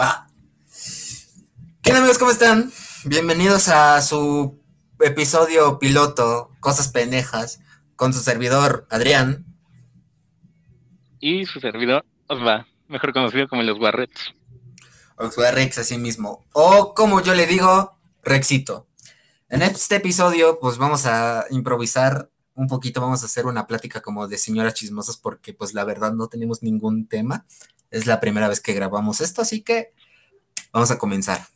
Va. 0.00 0.28
¿Qué 1.82 1.90
amigos? 1.90 2.18
¿Cómo 2.18 2.30
están? 2.30 2.70
Bienvenidos 3.04 3.68
a 3.68 4.00
su 4.00 4.62
episodio 5.00 5.80
piloto, 5.80 6.52
Cosas 6.60 6.88
Pendejas, 6.88 7.60
con 7.96 8.12
su 8.12 8.20
servidor 8.20 8.86
Adrián. 8.90 9.44
Y 11.18 11.46
su 11.46 11.58
servidor 11.58 12.04
Osva, 12.28 12.68
mejor 12.86 13.12
conocido 13.12 13.48
como 13.48 13.64
los 13.64 13.80
Barrets. 13.80 14.34
Osva 15.16 15.50
Rex, 15.50 15.78
así 15.78 15.98
mismo. 15.98 16.46
O 16.52 16.94
como 16.94 17.20
yo 17.20 17.34
le 17.34 17.46
digo, 17.46 17.98
Rexito. 18.22 18.86
En 19.48 19.62
este 19.62 19.96
episodio, 19.96 20.60
pues 20.60 20.78
vamos 20.78 21.06
a 21.06 21.44
improvisar 21.50 22.30
un 22.54 22.68
poquito, 22.68 23.00
vamos 23.00 23.22
a 23.22 23.26
hacer 23.26 23.46
una 23.46 23.66
plática 23.66 24.00
como 24.00 24.28
de 24.28 24.38
señoras 24.38 24.74
chismosas, 24.74 25.16
porque 25.16 25.54
pues 25.54 25.74
la 25.74 25.82
verdad 25.82 26.12
no 26.12 26.28
tenemos 26.28 26.62
ningún 26.62 27.08
tema. 27.08 27.44
Es 27.90 28.06
la 28.06 28.20
primera 28.20 28.48
vez 28.48 28.60
que 28.60 28.74
grabamos 28.74 29.20
esto, 29.20 29.42
así 29.42 29.62
que 29.62 29.92
vamos 30.72 30.90
a 30.90 30.98
comenzar. 30.98 31.46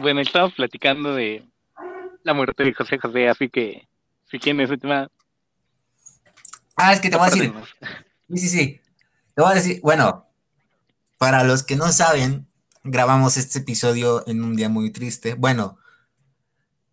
Bueno, 0.00 0.20
estamos 0.20 0.52
platicando 0.54 1.14
de 1.14 1.44
la 2.22 2.34
muerte 2.34 2.64
de 2.64 2.74
José 2.74 2.98
José, 2.98 3.28
así 3.28 3.48
que 3.48 3.88
si 4.30 4.38
quieren 4.38 4.60
ese 4.60 4.76
tema. 4.76 5.10
Ah, 6.76 6.92
es 6.92 7.00
que 7.00 7.10
te 7.10 7.16
voy 7.16 7.26
a 7.26 7.30
decir. 7.30 7.52
Sí, 8.28 8.38
sí, 8.38 8.48
sí. 8.48 8.80
Te 9.34 9.42
voy 9.42 9.52
a 9.52 9.54
decir, 9.54 9.80
bueno, 9.82 10.26
para 11.16 11.42
los 11.44 11.62
que 11.62 11.76
no 11.76 11.90
saben, 11.90 12.46
grabamos 12.84 13.36
este 13.36 13.60
episodio 13.60 14.24
en 14.26 14.44
un 14.44 14.56
día 14.56 14.68
muy 14.68 14.90
triste. 14.90 15.34
Bueno, 15.34 15.78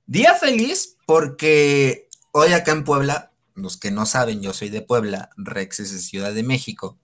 día 0.05 0.33
feliz 0.35 0.97
porque 1.05 2.07
hoy 2.31 2.53
acá 2.53 2.71
en 2.71 2.83
Puebla, 2.83 3.31
los 3.53 3.77
que 3.77 3.91
no 3.91 4.05
saben, 4.05 4.41
yo 4.41 4.53
soy 4.53 4.69
de 4.69 4.81
Puebla, 4.81 5.29
Rex 5.37 5.79
es 5.79 5.91
de 5.91 5.99
Ciudad 5.99 6.33
de 6.33 6.43
México. 6.43 6.97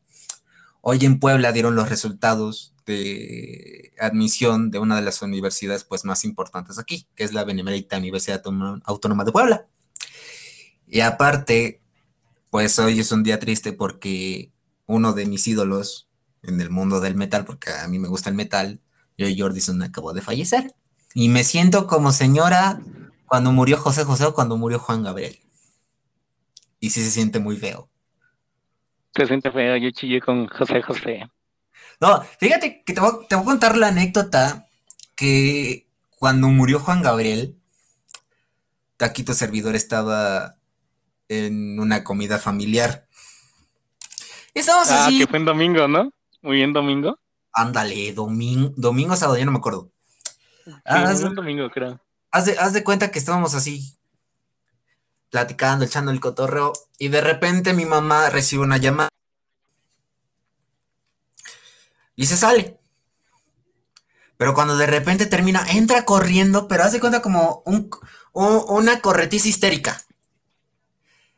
Hoy 0.81 1.05
en 1.05 1.19
Puebla 1.19 1.51
dieron 1.51 1.75
los 1.75 1.89
resultados 1.89 2.73
de 2.87 3.93
admisión 3.99 4.71
de 4.71 4.79
una 4.79 4.95
de 4.95 5.03
las 5.03 5.21
universidades 5.21 5.83
pues, 5.83 6.05
más 6.05 6.25
importantes 6.25 6.79
aquí, 6.79 7.07
que 7.15 7.23
es 7.23 7.33
la 7.33 7.43
Benemérita 7.43 7.97
Universidad 7.97 8.41
Autónoma 8.85 9.23
de 9.23 9.31
Puebla. 9.31 9.67
Y 10.87 11.01
aparte, 11.01 11.81
pues 12.49 12.79
hoy 12.79 12.99
es 12.99 13.11
un 13.11 13.21
día 13.21 13.39
triste 13.39 13.73
porque 13.73 14.51
uno 14.87 15.13
de 15.13 15.27
mis 15.27 15.47
ídolos 15.47 16.09
en 16.41 16.59
el 16.59 16.71
mundo 16.71 16.99
del 16.99 17.15
metal, 17.15 17.45
porque 17.45 17.71
a 17.71 17.87
mí 17.87 17.99
me 17.99 18.07
gusta 18.07 18.29
el 18.29 18.35
metal, 18.35 18.81
Joey 19.19 19.39
Jordison 19.39 19.83
acabó 19.83 20.13
de 20.13 20.21
fallecer. 20.21 20.73
Y 21.13 21.29
me 21.29 21.43
siento 21.43 21.85
como 21.85 22.11
señora 22.11 22.81
cuando 23.27 23.51
murió 23.51 23.77
José 23.77 24.03
José 24.03 24.25
o 24.25 24.33
cuando 24.33 24.57
murió 24.57 24.79
Juan 24.79 25.03
Gabriel. 25.03 25.39
Y 26.79 26.89
sí 26.89 27.03
se 27.03 27.11
siente 27.11 27.39
muy 27.39 27.55
feo. 27.55 27.90
Se 29.15 29.25
siente 29.25 29.51
feo, 29.51 29.77
yo 29.77 29.91
chillé 29.91 30.21
con 30.21 30.47
José 30.47 30.81
José. 30.81 31.29
No, 31.99 32.21
fíjate 32.39 32.83
que 32.83 32.93
te 32.93 33.01
voy, 33.01 33.25
a 33.29 33.43
contar 33.43 33.77
la 33.77 33.87
anécdota 33.87 34.67
que 35.15 35.87
cuando 36.17 36.47
murió 36.47 36.79
Juan 36.79 37.01
Gabriel, 37.01 37.57
Taquito 38.97 39.33
Servidor 39.33 39.75
estaba 39.75 40.55
en 41.27 41.79
una 41.79 42.03
comida 42.03 42.39
familiar. 42.39 43.07
Estamos 44.53 44.89
ah, 44.91 45.09
que 45.09 45.27
fue 45.27 45.39
en 45.39 45.45
domingo, 45.45 45.87
¿no? 45.87 46.11
Muy 46.41 46.57
bien, 46.57 46.73
domingo. 46.73 47.19
Ándale, 47.53 48.13
domingo, 48.13 48.73
domingo 48.77 49.15
sábado, 49.15 49.37
ya 49.37 49.45
no 49.45 49.51
me 49.51 49.59
acuerdo. 49.59 49.91
Sí, 50.65 50.71
ah, 50.85 51.13
domingo, 51.13 51.69
creo. 51.69 51.99
Haz 52.31 52.45
de, 52.45 52.57
haz 52.57 52.73
de 52.73 52.83
cuenta 52.83 53.11
que 53.11 53.19
estábamos 53.19 53.53
así 53.55 53.95
platicando, 55.31 55.85
echando 55.85 56.11
el 56.11 56.19
cotorreo, 56.19 56.73
y 56.99 57.07
de 57.07 57.21
repente 57.21 57.73
mi 57.73 57.85
mamá 57.85 58.29
recibe 58.29 58.63
una 58.63 58.77
llamada 58.77 59.09
y 62.15 62.27
se 62.27 62.37
sale. 62.37 62.77
Pero 64.37 64.53
cuando 64.53 64.77
de 64.77 64.85
repente 64.85 65.25
termina, 65.25 65.65
entra 65.69 66.05
corriendo, 66.05 66.67
pero 66.67 66.83
hace 66.83 66.99
cuenta 66.99 67.21
como 67.21 67.63
un, 67.65 67.89
una 68.33 69.01
corretiza 69.01 69.47
histérica. 69.47 70.01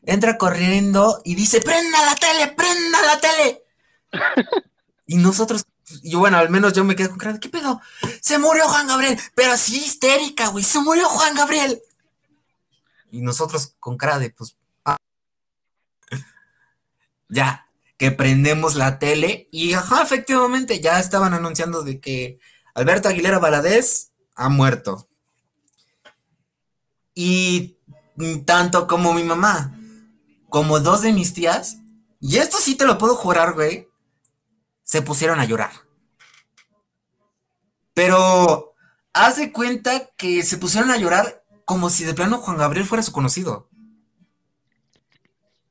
Entra 0.06 0.38
corriendo 0.38 1.22
y 1.24 1.36
dice, 1.36 1.62
prenda 1.62 2.06
la 2.06 2.16
tele, 2.16 2.48
prenda 2.48 3.02
la 3.02 3.20
tele. 3.20 3.64
y 5.08 5.16
nosotros, 5.16 5.66
y 6.02 6.16
bueno, 6.16 6.38
al 6.38 6.50
menos 6.50 6.74
yo 6.74 6.84
me 6.84 6.96
quedé 6.96 7.10
con 7.10 7.18
cara, 7.18 7.40
¿qué 7.40 7.50
pedo? 7.50 7.80
Se 8.22 8.38
murió 8.38 8.68
Juan 8.68 8.88
Gabriel, 8.88 9.20
pero 9.36 9.54
así 9.54 9.78
histérica, 9.78 10.48
güey, 10.48 10.64
se 10.64 10.80
murió 10.80 11.08
Juan 11.08 11.36
Gabriel. 11.36 11.82
Y 13.14 13.22
nosotros 13.22 13.76
con 13.80 13.96
cara 13.96 14.18
de, 14.18 14.32
pues, 14.32 14.58
ah. 14.86 14.98
ya, 17.30 17.68
que 17.98 18.10
prendemos 18.10 18.74
la 18.74 18.98
tele 18.98 19.48
y, 19.52 19.74
efectivamente, 19.74 20.82
ya 20.82 21.00
estaban 21.00 21.36
anunciando 21.36 21.84
de 21.84 22.00
que 22.00 22.40
Alberto 22.74 23.10
Aguilera 23.10 23.38
Valadez 23.38 24.14
ha 24.34 24.50
muerto. 24.50 25.08
Y 27.14 27.78
tanto 28.48 28.88
como 28.88 29.14
mi 29.14 29.22
mamá, 29.22 29.78
como 30.50 30.80
dos 30.80 31.04
de 31.04 31.14
mis 31.14 31.36
tías, 31.36 31.78
y 32.20 32.38
esto 32.38 32.58
sí 32.58 32.74
te 32.74 32.88
lo 32.88 32.98
puedo 32.98 33.16
jurar, 33.16 33.54
güey, 33.54 33.90
se 34.82 35.04
pusieron 35.04 35.40
a 35.40 35.46
llorar. 35.46 35.70
Pero 37.94 38.74
hace 39.14 39.52
cuenta 39.52 40.10
que 40.18 40.42
se 40.42 40.58
pusieron 40.58 40.90
a 40.90 40.98
llorar 40.98 41.43
como 41.66 41.90
si 41.90 42.04
de 42.06 42.14
plano 42.14 42.38
Juan 42.40 42.58
Gabriel 42.58 42.86
fuera 42.86 43.04
su 43.04 43.12
conocido. 43.12 43.70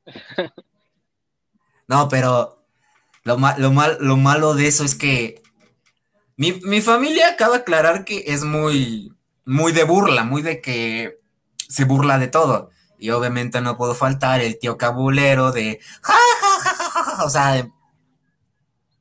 No, 1.85 2.07
pero 2.07 2.65
lo, 3.23 3.37
lo, 3.57 3.71
mal, 3.71 3.97
lo 3.99 4.17
malo 4.17 4.55
de 4.55 4.67
eso 4.67 4.83
es 4.83 4.95
que 4.95 5.43
mi, 6.37 6.53
mi, 6.63 6.81
familia 6.81 7.29
acaba 7.29 7.55
de 7.55 7.61
aclarar 7.61 8.05
que 8.05 8.23
es 8.27 8.43
muy, 8.43 9.13
muy 9.45 9.73
de 9.73 9.83
burla, 9.83 10.23
muy 10.23 10.41
de 10.41 10.61
que 10.61 11.19
se 11.67 11.85
burla 11.85 12.17
de 12.17 12.27
todo. 12.29 12.71
Y 12.97 13.09
obviamente 13.11 13.61
no 13.61 13.77
puedo 13.77 13.95
faltar 13.95 14.41
el 14.41 14.57
tío 14.57 14.77
cabulero 14.77 15.51
de 15.51 15.79
ja, 16.01 16.13
ja, 16.13 16.59
ja, 16.59 16.89
ja, 16.89 17.03
ja, 17.17 17.23
O 17.25 17.29
sea, 17.29 17.69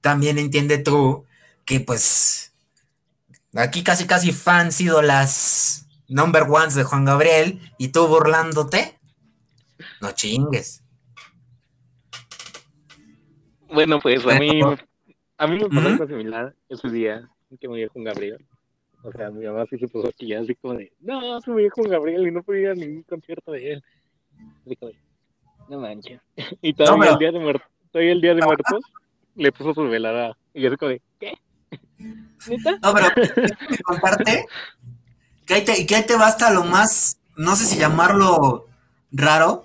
también 0.00 0.38
entiende 0.38 0.78
tú 0.78 1.24
que 1.64 1.80
pues 1.80 2.52
aquí 3.54 3.84
casi 3.84 4.06
casi 4.06 4.32
fans 4.32 4.80
las 4.80 5.81
number 6.08 6.44
ones 6.44 6.74
de 6.74 6.84
Juan 6.84 7.04
Gabriel 7.04 7.60
y 7.78 7.88
tú 7.88 8.06
burlándote. 8.06 8.98
No 10.00 10.12
chingues. 10.12 10.84
Bueno, 13.68 14.00
pues 14.00 14.26
a 14.26 14.38
mí, 14.38 14.60
a 15.38 15.46
mí 15.46 15.58
me 15.58 15.68
pasó 15.68 15.88
algo 15.88 16.06
similar 16.06 16.54
ese 16.68 16.90
día 16.90 17.28
que 17.60 17.68
murió 17.68 17.88
Juan 17.90 18.04
Gabriel. 18.04 18.46
O 19.02 19.10
sea, 19.12 19.30
mi 19.30 19.44
mamá 19.44 19.66
sí 19.68 19.78
se 19.78 19.88
puso 19.88 20.08
aquí 20.08 20.32
así 20.34 20.54
como 20.54 20.74
de, 20.74 20.92
no, 21.00 21.40
se 21.40 21.50
murió 21.50 21.70
Juan 21.74 21.90
Gabriel 21.90 22.28
y 22.28 22.30
no 22.30 22.42
podía 22.42 22.60
ir 22.60 22.68
a 22.68 22.74
ningún 22.74 23.02
concierto 23.02 23.52
de 23.52 23.72
él. 23.72 23.84
Así 24.64 24.76
como 24.76 24.92
no 25.68 25.80
manches. 25.80 26.20
Y 26.62 26.74
todavía 26.74 27.12
el 27.12 27.18
día 27.18 27.32
de 27.32 27.38
muertos, 27.38 27.68
el 27.94 28.20
día 28.20 28.34
de 28.34 28.42
muertos 28.42 28.82
le 29.34 29.52
puso 29.52 29.74
su 29.74 29.82
velada. 29.88 30.36
Y 30.54 30.62
yo 30.62 30.68
así 30.68 30.76
como 30.76 30.90
de, 30.90 31.02
¿qué? 31.18 31.38
No, 31.98 32.94
pero 32.94 33.06
comparte 33.84 34.46
que 35.52 35.58
ahí, 35.58 35.64
te, 35.64 35.86
que 35.86 36.02
te 36.02 36.16
basta 36.16 36.50
lo 36.50 36.64
más, 36.64 37.18
no 37.36 37.56
sé 37.56 37.66
si 37.66 37.76
llamarlo 37.76 38.66
raro. 39.10 39.64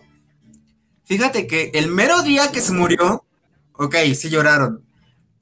Fíjate 1.05 1.47
que 1.47 1.71
el 1.73 1.87
mero 1.87 2.21
día 2.23 2.51
que 2.51 2.61
se 2.61 2.73
murió, 2.73 3.25
ok, 3.73 3.95
sí 4.15 4.29
lloraron. 4.29 4.83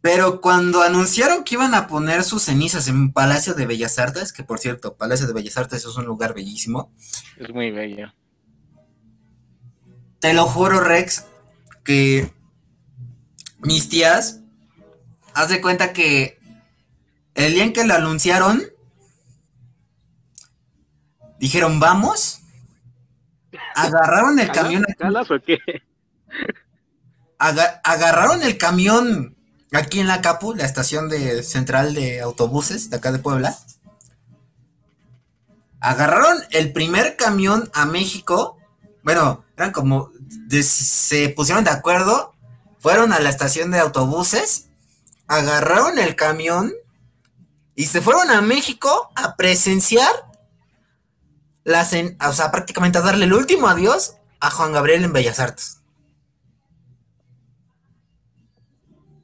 Pero 0.01 0.39
cuando 0.39 0.83
anunciaron 0.83 1.43
que 1.43 1.55
iban 1.55 1.73
a 1.73 1.87
poner 1.87 2.23
sus 2.23 2.43
cenizas 2.43 2.87
en 2.87 3.11
Palacio 3.11 3.55
de 3.55 3.65
Bellas 3.65 3.97
Artes, 3.97 4.31
que 4.31 4.43
por 4.43 4.59
cierto, 4.59 4.95
Palacio 4.95 5.25
de 5.25 5.33
Bellas 5.33 5.57
Artes 5.57 5.83
es 5.83 5.97
un 5.97 6.05
lugar 6.05 6.35
bellísimo. 6.35 6.91
Es 7.37 7.49
muy 7.49 7.71
bello. 7.71 8.13
Te 10.19 10.33
lo 10.33 10.45
juro, 10.45 10.79
Rex, 10.79 11.25
que 11.83 12.31
mis 13.61 13.89
tías, 13.89 14.41
haz 15.33 15.49
de 15.49 15.59
cuenta 15.59 15.91
que 15.91 16.37
el 17.33 17.53
día 17.53 17.63
en 17.63 17.73
que 17.73 17.83
lo 17.83 17.95
anunciaron, 17.95 18.61
Dijeron, 21.45 21.79
vamos. 21.79 22.41
Agarraron 23.75 24.39
el 24.39 24.51
camión. 24.51 24.83
o 24.83 25.39
qué? 25.45 25.59
agarraron 27.37 28.41
el 28.41 28.57
camión 28.57 29.37
aquí 29.71 29.99
en 29.99 30.07
la 30.07 30.21
Capu, 30.21 30.55
la 30.55 30.65
estación 30.65 31.07
de 31.07 31.43
central 31.43 31.93
de 31.93 32.19
autobuses 32.21 32.89
de 32.89 32.97
acá 32.97 33.11
de 33.11 33.19
Puebla. 33.19 33.55
Agarraron 35.81 36.35
el 36.49 36.73
primer 36.73 37.15
camión 37.15 37.69
a 37.75 37.85
México. 37.85 38.57
Bueno, 39.03 39.45
eran 39.55 39.71
como. 39.71 40.09
se 40.49 41.29
pusieron 41.29 41.63
de 41.63 41.69
acuerdo. 41.69 42.33
Fueron 42.79 43.13
a 43.13 43.19
la 43.19 43.29
estación 43.29 43.69
de 43.69 43.77
autobuses. 43.77 44.69
Agarraron 45.27 45.99
el 45.99 46.15
camión. 46.15 46.73
Y 47.75 47.85
se 47.85 48.01
fueron 48.01 48.31
a 48.31 48.41
México 48.41 49.11
a 49.13 49.35
presenciar 49.35 50.09
la 51.65 51.81
hacen, 51.81 52.17
o 52.25 52.31
sea, 52.31 52.51
prácticamente 52.51 52.99
a 52.99 53.01
darle 53.01 53.25
el 53.25 53.33
último 53.33 53.67
adiós 53.67 54.15
a 54.39 54.49
Juan 54.51 54.71
Gabriel 54.71 55.03
en 55.03 55.11
Bellas 55.11 55.39
Artes. 55.39 55.81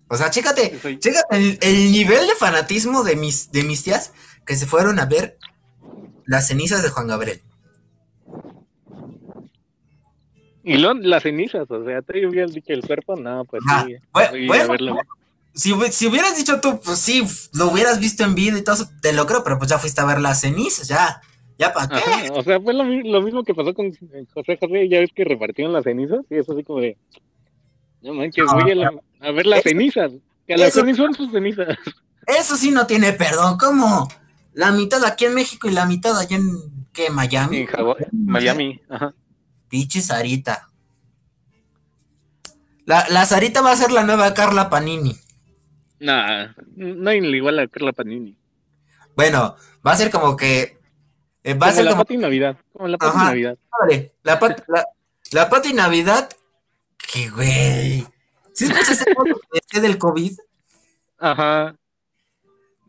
O 0.10 0.18
sea, 0.18 0.30
chécate, 0.30 0.78
chécate 1.00 1.58
el, 1.62 1.92
nivel 1.94 2.28
de 2.28 2.36
fanatismo 2.36 3.04
de 3.04 3.16
mis, 3.16 3.50
de 3.52 3.64
mis 3.64 3.84
tías 3.84 4.12
que 4.46 4.56
se 4.56 4.66
fueron 4.66 5.00
a 5.00 5.06
ver 5.06 5.38
las 6.26 6.48
cenizas 6.48 6.84
de 6.84 6.90
Juan 6.90 7.08
Gabriel. 7.08 7.42
Y 10.64 10.78
las 10.78 11.24
cenizas, 11.24 11.70
o 11.70 11.86
sea, 11.86 12.02
te 12.02 12.28
hubieras 12.28 12.54
dicho 12.54 12.74
el 12.74 12.82
cuerpo, 12.82 13.16
no, 13.16 13.46
pues 13.46 13.64
sí. 13.86 13.98
si, 15.54 16.08
hubieras 16.08 16.36
dicho 16.36 16.60
tú, 16.60 16.80
pues 16.82 17.00
sí, 17.00 17.24
lo 17.54 17.68
hubieras 17.68 18.00
visto 18.00 18.24
en 18.24 18.36
vida 18.36 18.58
y 18.58 18.64
todo 18.64 18.76
eso, 18.76 18.90
te 19.02 19.14
lo 19.14 19.26
creo, 19.26 19.44
pero 19.44 19.58
pues 19.58 19.70
ya 19.70 19.80
fuiste 19.80 20.02
a 20.02 20.06
ver 20.06 20.20
las 20.20 20.42
cenizas, 20.42 20.88
ya. 20.88 21.22
¿Ya 21.62 21.72
para 21.72 21.90
qué? 21.90 22.32
o 22.34 22.42
sea, 22.42 22.60
fue 22.60 22.74
lo, 22.74 22.84
mismo 23.22 23.44
que 23.44 23.54
pasó 23.54 23.72
con 23.76 23.92
José 24.34 24.58
José, 24.60 24.90
ya 24.90 25.00
ves 25.00 25.12
que 25.16 25.24
repartieron 25.24 25.72
las 25.72 25.84
cenizas, 25.84 26.22
y 26.28 26.38
eso 26.38 26.54
así 26.54 26.64
como 26.64 26.80
de, 26.80 26.98
no 28.02 28.16
manches, 28.16 28.46
voy 28.52 28.82
a, 28.82 29.32
ver 29.32 29.46
las 29.46 29.62
cenizas, 29.62 30.12
que 30.48 30.56
a 30.56 30.58
las 30.58 30.74
cenizas 30.74 31.06
son 31.06 31.14
sus 31.14 31.32
cenizas. 31.32 31.78
Eso 32.26 32.56
sí 32.56 32.72
no 32.72 32.88
tiene 32.88 33.14
perdón, 33.14 33.60
¿cómo? 33.60 34.08
La 34.54 34.72
mitad 34.72 35.06
aquí 35.06 35.26
en 35.26 35.36
México 35.36 35.70
y 35.70 35.72
la 35.72 35.86
mitad 35.86 36.18
allá 36.18 36.36
en, 36.36 36.48
¿qué? 36.94 37.12
Miami. 37.12 37.68
En 37.68 38.26
Miami, 38.26 38.82
ajá. 38.90 39.14
Piche 39.70 40.02
Sarita. 40.02 40.68
La, 42.86 43.06
la 43.10 43.24
Sarita 43.26 43.62
va 43.62 43.72
a 43.72 43.78
ser 43.78 43.92
la 43.92 44.04
nueva 44.04 44.34
Carla 44.34 44.68
Panini. 44.68 45.16
Nah, 46.00 46.54
no 46.76 47.10
hay 47.12 47.20
igual 47.20 47.60
a 47.60 47.68
Carla 47.68 47.94
Panini. 47.94 48.36
Bueno, 49.16 49.56
va 49.86 49.92
a 49.92 49.96
ser 49.96 50.10
como 50.10 50.36
que. 50.36 50.81
Eh, 51.44 51.54
va 51.56 51.68
a 51.68 51.72
ser 51.72 51.86
la 51.86 51.92
como. 51.92 52.04
Pati 52.04 52.18
Navidad. 52.18 52.58
Como 52.74 52.88
la 52.88 52.98
Pati 52.98 53.18
Navidad. 53.18 53.58
Vale, 53.80 54.14
la, 54.24 54.40
pat, 54.40 54.64
la, 54.68 54.86
la 55.32 55.50
Pati 55.50 55.74
Navidad. 55.74 56.30
¡Qué 56.98 57.30
güey! 57.30 58.08
¿Sí 58.54 58.66
escuchas 58.66 59.04
ese 59.54 59.82
del 59.82 59.98
COVID? 59.98 60.38
Ajá. 61.18 61.76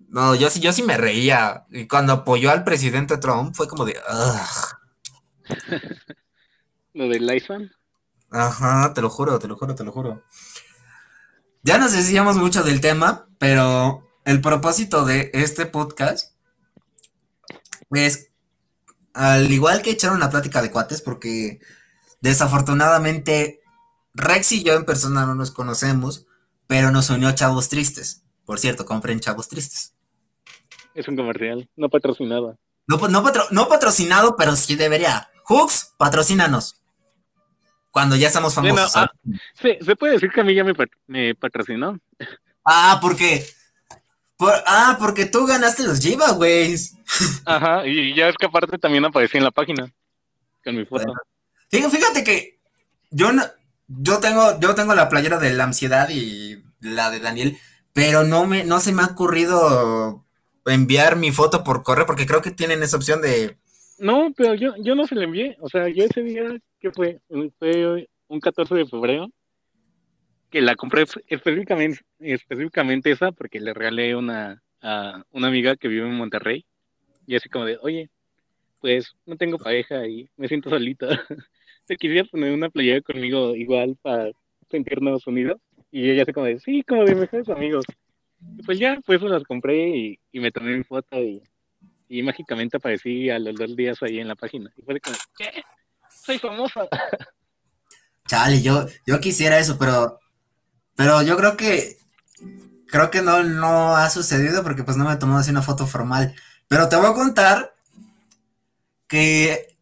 No, 0.08 0.34
yo 0.34 0.50
sí, 0.50 0.60
yo 0.60 0.72
sí 0.72 0.82
me 0.82 0.98
reía. 0.98 1.64
Y 1.70 1.86
cuando 1.86 2.12
apoyó 2.12 2.50
al 2.50 2.64
presidente 2.64 3.16
Trump 3.16 3.54
fue 3.54 3.66
como 3.68 3.84
de. 3.84 3.98
¿Lo 6.94 7.08
del 7.08 7.28
iPhone? 7.30 7.72
Ajá, 8.30 8.92
te 8.94 9.00
lo 9.00 9.08
juro, 9.08 9.38
te 9.38 9.48
lo 9.48 9.56
juro, 9.56 9.74
te 9.74 9.84
lo 9.84 9.92
juro. 9.92 10.22
Ya 11.62 11.78
nos 11.78 11.92
decíamos 11.92 12.36
mucho 12.36 12.62
del 12.62 12.80
tema, 12.80 13.28
pero 13.38 14.06
el 14.24 14.40
propósito 14.40 15.04
de 15.04 15.30
este 15.32 15.64
podcast 15.64 16.34
es, 17.90 18.31
al 19.14 19.50
igual 19.50 19.82
que 19.82 19.90
echar 19.90 20.12
una 20.12 20.30
plática 20.30 20.62
de 20.62 20.70
cuates, 20.70 21.02
porque 21.02 21.60
desafortunadamente 22.20 23.60
Rex 24.14 24.52
y 24.52 24.62
yo 24.62 24.74
en 24.74 24.84
persona 24.84 25.26
no 25.26 25.34
nos 25.34 25.50
conocemos, 25.50 26.26
pero 26.66 26.90
nos 26.90 27.10
unió 27.10 27.32
Chavos 27.32 27.68
Tristes. 27.68 28.24
Por 28.44 28.58
cierto, 28.58 28.84
compren 28.84 29.20
Chavos 29.20 29.48
Tristes. 29.48 29.94
Es 30.94 31.08
un 31.08 31.16
comercial, 31.16 31.68
no 31.76 31.88
patrocinado. 31.88 32.58
No, 32.86 32.96
no, 33.08 33.32
no 33.50 33.68
patrocinado, 33.68 34.36
pero 34.36 34.56
sí 34.56 34.76
debería. 34.76 35.30
Hooks, 35.44 35.94
patrocínanos. 35.96 36.82
Cuando 37.90 38.16
ya 38.16 38.28
estamos 38.28 38.54
famosos. 38.54 38.96
Ah, 38.96 39.10
se 39.54 39.96
puede 39.96 40.14
decir 40.14 40.30
que 40.30 40.40
a 40.40 40.44
mí 40.44 40.54
ya 40.54 40.64
me, 40.64 41.34
patrocinó. 41.34 41.98
Ah, 42.64 42.98
porque. 43.00 43.46
Por, 44.42 44.54
ah, 44.66 44.96
porque 44.98 45.26
tú 45.26 45.46
ganaste 45.46 45.84
los 45.84 46.00
giveaways. 46.00 46.96
Ajá, 47.44 47.86
y 47.86 48.12
ya 48.12 48.28
es 48.28 48.34
que 48.36 48.46
aparte 48.46 48.76
también 48.76 49.04
aparecí 49.04 49.38
en 49.38 49.44
la 49.44 49.52
página. 49.52 49.88
Con 50.64 50.74
mi 50.74 50.84
foto. 50.84 51.14
Fíjate 51.70 52.24
que 52.24 52.58
yo 53.12 53.30
no, 53.30 53.44
yo 53.86 54.18
tengo, 54.18 54.58
yo 54.58 54.74
tengo 54.74 54.96
la 54.96 55.08
playera 55.08 55.38
de 55.38 55.52
la 55.52 55.62
ansiedad 55.62 56.08
y 56.08 56.60
la 56.80 57.12
de 57.12 57.20
Daniel, 57.20 57.56
pero 57.92 58.24
no 58.24 58.44
me, 58.44 58.64
no 58.64 58.80
se 58.80 58.90
me 58.90 59.02
ha 59.02 59.06
ocurrido 59.06 60.24
enviar 60.66 61.14
mi 61.14 61.30
foto 61.30 61.62
por 61.62 61.84
correo, 61.84 62.04
porque 62.04 62.26
creo 62.26 62.42
que 62.42 62.50
tienen 62.50 62.82
esa 62.82 62.96
opción 62.96 63.22
de. 63.22 63.56
No, 63.98 64.32
pero 64.36 64.54
yo, 64.54 64.74
yo 64.80 64.96
no 64.96 65.06
se 65.06 65.14
la 65.14 65.22
envié. 65.22 65.56
O 65.60 65.68
sea, 65.68 65.88
yo 65.88 66.04
ese 66.04 66.20
día 66.20 66.42
que 66.80 66.90
fue, 66.90 67.20
fue 67.60 68.08
un 68.26 68.40
14 68.40 68.74
de 68.74 68.86
febrero, 68.86 69.28
que 70.52 70.60
la 70.60 70.76
compré 70.76 71.06
específicamente, 72.20 73.10
esa 73.10 73.32
porque 73.32 73.58
le 73.58 73.72
regalé 73.72 74.14
una 74.14 74.62
a 74.82 75.24
una 75.30 75.48
amiga 75.48 75.76
que 75.76 75.88
vive 75.88 76.06
en 76.06 76.14
Monterrey 76.14 76.66
y 77.26 77.36
así 77.36 77.48
como 77.48 77.64
de, 77.64 77.78
oye, 77.80 78.10
pues 78.80 79.14
no 79.24 79.36
tengo 79.36 79.56
pareja 79.56 80.06
y 80.06 80.28
me 80.36 80.48
siento 80.48 80.70
solita. 80.70 81.06
¿Te 81.86 81.96
quisiera 81.96 82.28
poner 82.28 82.52
una 82.52 82.68
playera 82.68 83.00
conmigo 83.00 83.56
igual 83.56 83.96
para 84.02 84.30
sentirnos 84.70 85.26
unidos? 85.26 85.58
Y 85.90 86.10
ella 86.10 86.24
así 86.24 86.32
como 86.32 86.46
de, 86.46 86.60
sí, 86.60 86.82
como 86.82 87.04
de 87.04 87.14
mejores 87.14 87.48
amigos. 87.48 87.84
Pues 88.66 88.78
ya, 88.78 89.00
pues 89.06 89.22
las 89.22 89.44
compré 89.44 90.18
y, 90.32 90.40
me 90.40 90.50
tomé 90.50 90.76
mi 90.76 90.84
foto 90.84 91.16
y, 91.22 91.40
y 92.08 92.22
mágicamente 92.22 92.76
aparecí 92.76 93.30
a 93.30 93.38
los 93.38 93.54
dos 93.54 93.74
días 93.74 94.02
ahí 94.02 94.18
en 94.18 94.28
la 94.28 94.34
página. 94.34 94.70
Y 94.76 94.82
fue 94.82 95.00
como, 95.00 95.16
¿qué? 95.38 95.62
soy 96.10 96.38
famosa. 96.38 96.88
Chale, 98.26 98.62
yo, 98.62 98.86
yo 99.06 99.20
quisiera 99.20 99.58
eso, 99.58 99.76
pero, 99.78 100.18
pero 100.96 101.22
yo 101.22 101.36
creo 101.36 101.56
que, 101.56 101.98
creo 102.86 103.10
que 103.10 103.22
no, 103.22 103.42
no 103.42 103.96
ha 103.96 104.10
sucedido 104.10 104.62
porque 104.62 104.84
pues 104.84 104.96
no 104.96 105.04
me 105.08 105.16
tomó 105.16 105.38
así 105.38 105.50
una 105.50 105.62
foto 105.62 105.86
formal. 105.86 106.34
Pero 106.68 106.88
te 106.88 106.96
voy 106.96 107.06
a 107.06 107.14
contar 107.14 107.74
que 109.06 109.76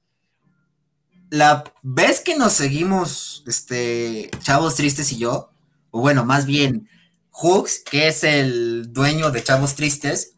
la 1.30 1.64
vez 1.82 2.20
que 2.20 2.36
nos 2.36 2.52
seguimos, 2.52 3.44
este, 3.46 4.30
Chavos 4.40 4.74
Tristes 4.74 5.12
y 5.12 5.18
yo, 5.18 5.50
o 5.90 6.00
bueno, 6.00 6.24
más 6.24 6.46
bien, 6.46 6.88
Hooks, 7.30 7.84
que 7.88 8.08
es 8.08 8.24
el 8.24 8.92
dueño 8.92 9.30
de 9.30 9.42
Chavos 9.42 9.74
Tristes, 9.74 10.34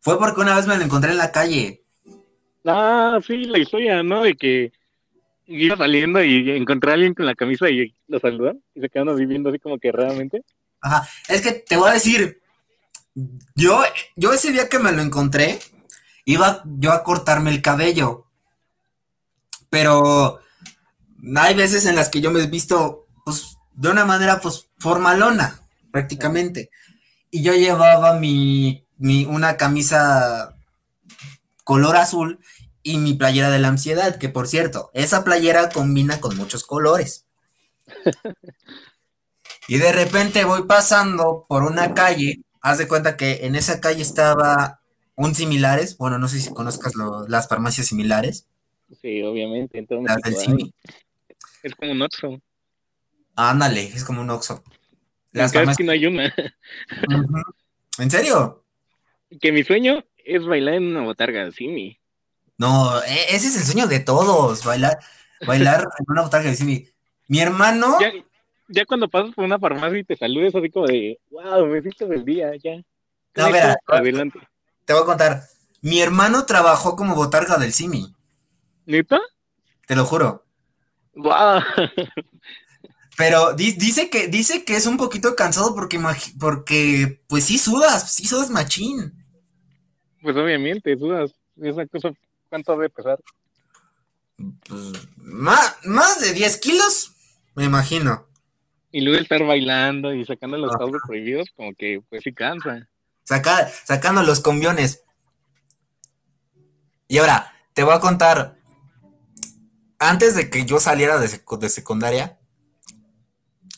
fue 0.00 0.18
porque 0.18 0.40
una 0.40 0.56
vez 0.56 0.66
me 0.66 0.76
lo 0.76 0.84
encontré 0.84 1.12
en 1.12 1.18
la 1.18 1.32
calle. 1.32 1.84
Ah, 2.64 3.18
sí, 3.26 3.44
la 3.44 3.58
historia, 3.58 4.02
¿no? 4.02 4.22
De 4.22 4.34
que 4.34 4.72
iba 5.50 5.76
saliendo 5.76 6.22
y 6.22 6.50
encontré 6.52 6.90
a 6.90 6.94
alguien 6.94 7.14
con 7.14 7.26
la 7.26 7.34
camisa 7.34 7.68
y 7.68 7.94
lo 8.06 8.20
saludan 8.20 8.62
y 8.74 8.80
se 8.80 8.88
quedan 8.88 9.14
viviendo 9.16 9.50
así 9.50 9.58
como 9.58 9.78
que 9.78 9.90
realmente. 9.90 10.44
Ajá, 10.80 11.08
es 11.28 11.42
que 11.42 11.52
te 11.52 11.76
voy 11.76 11.90
a 11.90 11.94
decir, 11.94 12.40
yo, 13.54 13.82
yo 14.16 14.32
ese 14.32 14.52
día 14.52 14.68
que 14.68 14.78
me 14.78 14.92
lo 14.92 15.02
encontré, 15.02 15.58
iba 16.24 16.62
yo 16.64 16.92
a 16.92 17.02
cortarme 17.02 17.50
el 17.50 17.62
cabello, 17.62 18.26
pero 19.68 20.40
hay 21.36 21.54
veces 21.54 21.84
en 21.86 21.96
las 21.96 22.08
que 22.08 22.20
yo 22.20 22.30
me 22.30 22.42
he 22.42 22.46
visto, 22.46 23.06
pues, 23.24 23.56
de 23.74 23.88
una 23.88 24.04
manera, 24.04 24.40
pues, 24.40 24.68
formalona, 24.78 25.60
prácticamente. 25.90 26.70
Y 27.30 27.42
yo 27.42 27.54
llevaba 27.54 28.18
mi, 28.18 28.84
mi 28.98 29.24
una 29.24 29.56
camisa 29.56 30.56
color 31.64 31.96
azul 31.96 32.40
y 32.82 32.98
mi 32.98 33.14
playera 33.14 33.50
de 33.50 33.58
la 33.58 33.68
ansiedad, 33.68 34.16
que 34.16 34.28
por 34.28 34.48
cierto, 34.48 34.90
esa 34.94 35.24
playera 35.24 35.68
combina 35.68 36.20
con 36.20 36.36
muchos 36.36 36.64
colores. 36.64 37.26
y 39.68 39.78
de 39.78 39.92
repente 39.92 40.44
voy 40.44 40.64
pasando 40.64 41.44
por 41.48 41.62
una 41.62 41.94
calle, 41.94 42.40
haz 42.60 42.78
de 42.78 42.88
cuenta 42.88 43.16
que 43.16 43.46
en 43.46 43.54
esa 43.54 43.80
calle 43.80 44.02
estaba 44.02 44.80
un 45.16 45.34
similares, 45.34 45.98
bueno, 45.98 46.18
no 46.18 46.28
sé 46.28 46.40
si 46.40 46.50
conozcas 46.52 46.94
las 47.28 47.48
farmacias 47.48 47.86
similares. 47.88 48.46
Sí, 49.02 49.22
obviamente, 49.22 49.78
entonces 49.78 50.16
Es 51.62 51.74
como 51.74 51.92
un 51.92 52.02
Oxxo. 52.02 52.40
Ándale, 53.36 53.84
es 53.84 54.04
como 54.04 54.22
un 54.22 54.30
Oxxo. 54.30 54.64
Las 55.32 55.52
farmacias... 55.52 55.76
que 55.76 55.84
no 55.84 55.92
hay 55.92 56.06
una. 56.06 56.34
¿En 57.98 58.10
serio? 58.10 58.64
Que 59.40 59.52
mi 59.52 59.62
sueño 59.62 60.04
es 60.16 60.44
bailar 60.44 60.74
en 60.74 60.88
una 60.88 61.02
botarga 61.02 61.50
Simi. 61.52 61.99
No, 62.60 63.02
e, 63.04 63.34
ese 63.34 63.46
es 63.46 63.56
el 63.56 63.62
sueño 63.62 63.86
de 63.86 64.00
todos, 64.00 64.66
bailar, 64.66 64.98
bailar 65.46 65.80
en 65.98 66.04
una 66.08 66.20
botarga 66.20 66.50
de 66.50 66.56
Simi. 66.56 66.86
Mi 67.26 67.40
hermano. 67.40 67.96
Ya, 68.68 68.84
cuando 68.84 69.08
pasas 69.08 69.34
por 69.34 69.46
una 69.46 69.58
farmacia 69.58 69.98
y 69.98 70.04
te 70.04 70.14
saludes 70.14 70.54
así 70.54 70.68
como 70.68 70.86
de, 70.86 71.18
wow, 71.30 71.64
me 71.64 71.78
hiciste 71.78 72.04
del 72.04 72.22
día, 72.22 72.50
ya. 72.62 72.76
No, 73.34 73.50
verá, 73.50 73.78
adelante. 73.86 74.40
Te 74.84 74.92
voy 74.92 75.02
a 75.02 75.06
contar. 75.06 75.40
Mi 75.80 76.02
hermano 76.02 76.44
trabajó 76.44 76.96
como 76.96 77.14
botarga 77.14 77.56
del 77.56 77.72
Simi. 77.72 78.14
¿Neta? 78.84 79.18
Te 79.86 79.96
lo 79.96 80.04
juro. 80.04 80.44
Wow. 81.14 81.62
Pero 83.16 83.54
dice 83.54 84.10
que, 84.10 84.28
dice 84.28 84.66
que 84.66 84.76
es 84.76 84.84
un 84.84 84.98
poquito 84.98 85.34
cansado 85.34 85.74
porque, 85.74 85.98
porque 86.38 87.22
pues 87.26 87.44
sí 87.44 87.56
sudas, 87.56 88.12
sí 88.12 88.26
sudas 88.26 88.50
machín. 88.50 89.14
Pues 90.20 90.36
obviamente, 90.36 90.94
dudas. 90.94 91.32
Esa 91.56 91.86
cosa, 91.86 92.12
¿cuánto 92.50 92.72
debe 92.72 92.90
pesar? 92.90 93.18
Pues, 94.36 94.92
más, 95.16 95.76
más 95.84 96.20
de 96.20 96.34
10 96.34 96.58
kilos, 96.58 97.12
me 97.54 97.64
imagino. 97.64 98.26
Y 98.92 99.00
luego 99.00 99.20
estar 99.20 99.44
bailando 99.44 100.12
y 100.12 100.26
sacando 100.26 100.58
los 100.58 100.72
pasos 100.72 101.00
prohibidos, 101.06 101.48
como 101.56 101.74
que 101.74 102.02
pues 102.10 102.22
sí 102.22 102.34
cansa. 102.34 102.88
Saca, 103.24 103.68
sacando 103.68 104.22
los 104.22 104.40
combiones. 104.40 105.04
Y 107.06 107.18
ahora, 107.18 107.54
te 107.72 107.84
voy 107.84 107.94
a 107.94 108.00
contar. 108.00 108.56
Antes 109.98 110.34
de 110.34 110.50
que 110.50 110.64
yo 110.64 110.80
saliera 110.80 111.18
de, 111.18 111.28
de 111.28 111.68
secundaria, 111.68 112.38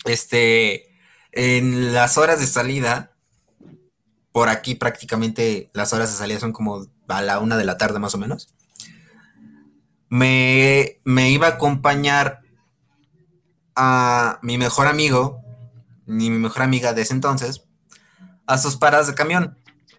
este, 0.04 0.96
en 1.32 1.92
las 1.92 2.16
horas 2.16 2.40
de 2.40 2.46
salida, 2.46 3.12
por 4.30 4.48
aquí 4.48 4.74
prácticamente 4.74 5.70
las 5.74 5.92
horas 5.92 6.10
de 6.10 6.18
salida 6.18 6.40
son 6.40 6.52
como 6.52 6.86
a 7.08 7.22
la 7.22 7.38
una 7.38 7.56
de 7.56 7.64
la 7.64 7.76
tarde 7.76 7.98
más 7.98 8.14
o 8.14 8.18
menos, 8.18 8.54
me, 10.12 11.00
me 11.04 11.30
iba 11.30 11.46
a 11.46 11.50
acompañar 11.52 12.42
a 13.74 14.38
mi 14.42 14.58
mejor 14.58 14.86
amigo, 14.86 15.40
ni 16.04 16.28
mi 16.28 16.36
mejor 16.36 16.60
amiga 16.60 16.92
de 16.92 17.00
ese 17.00 17.14
entonces, 17.14 17.64
a 18.46 18.58
sus 18.58 18.76
paradas 18.76 19.06
de 19.06 19.14
camión. 19.14 19.56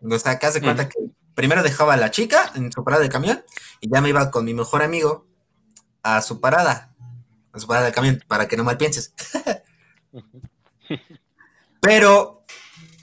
O 0.07 0.19
sea, 0.19 0.37
que 0.37 0.45
hace 0.45 0.61
cuenta 0.61 0.87
que 0.87 0.99
primero 1.33 1.63
dejaba 1.63 1.95
a 1.95 1.97
la 1.97 2.11
chica 2.11 2.51
en 2.53 2.71
su 2.71 2.83
parada 2.83 3.01
de 3.01 3.09
camión 3.09 3.43
y 3.81 3.89
ya 3.91 4.01
me 4.01 4.09
iba 4.09 4.29
con 4.29 4.45
mi 4.45 4.53
mejor 4.53 4.83
amigo 4.83 5.25
a 6.03 6.21
su 6.21 6.39
parada, 6.39 6.93
a 7.51 7.59
su 7.59 7.65
parada 7.65 7.87
de 7.87 7.93
camión, 7.93 8.23
para 8.27 8.47
que 8.47 8.55
no 8.55 8.63
mal 8.63 8.77
pienses. 8.77 9.15
Pero 11.81 12.45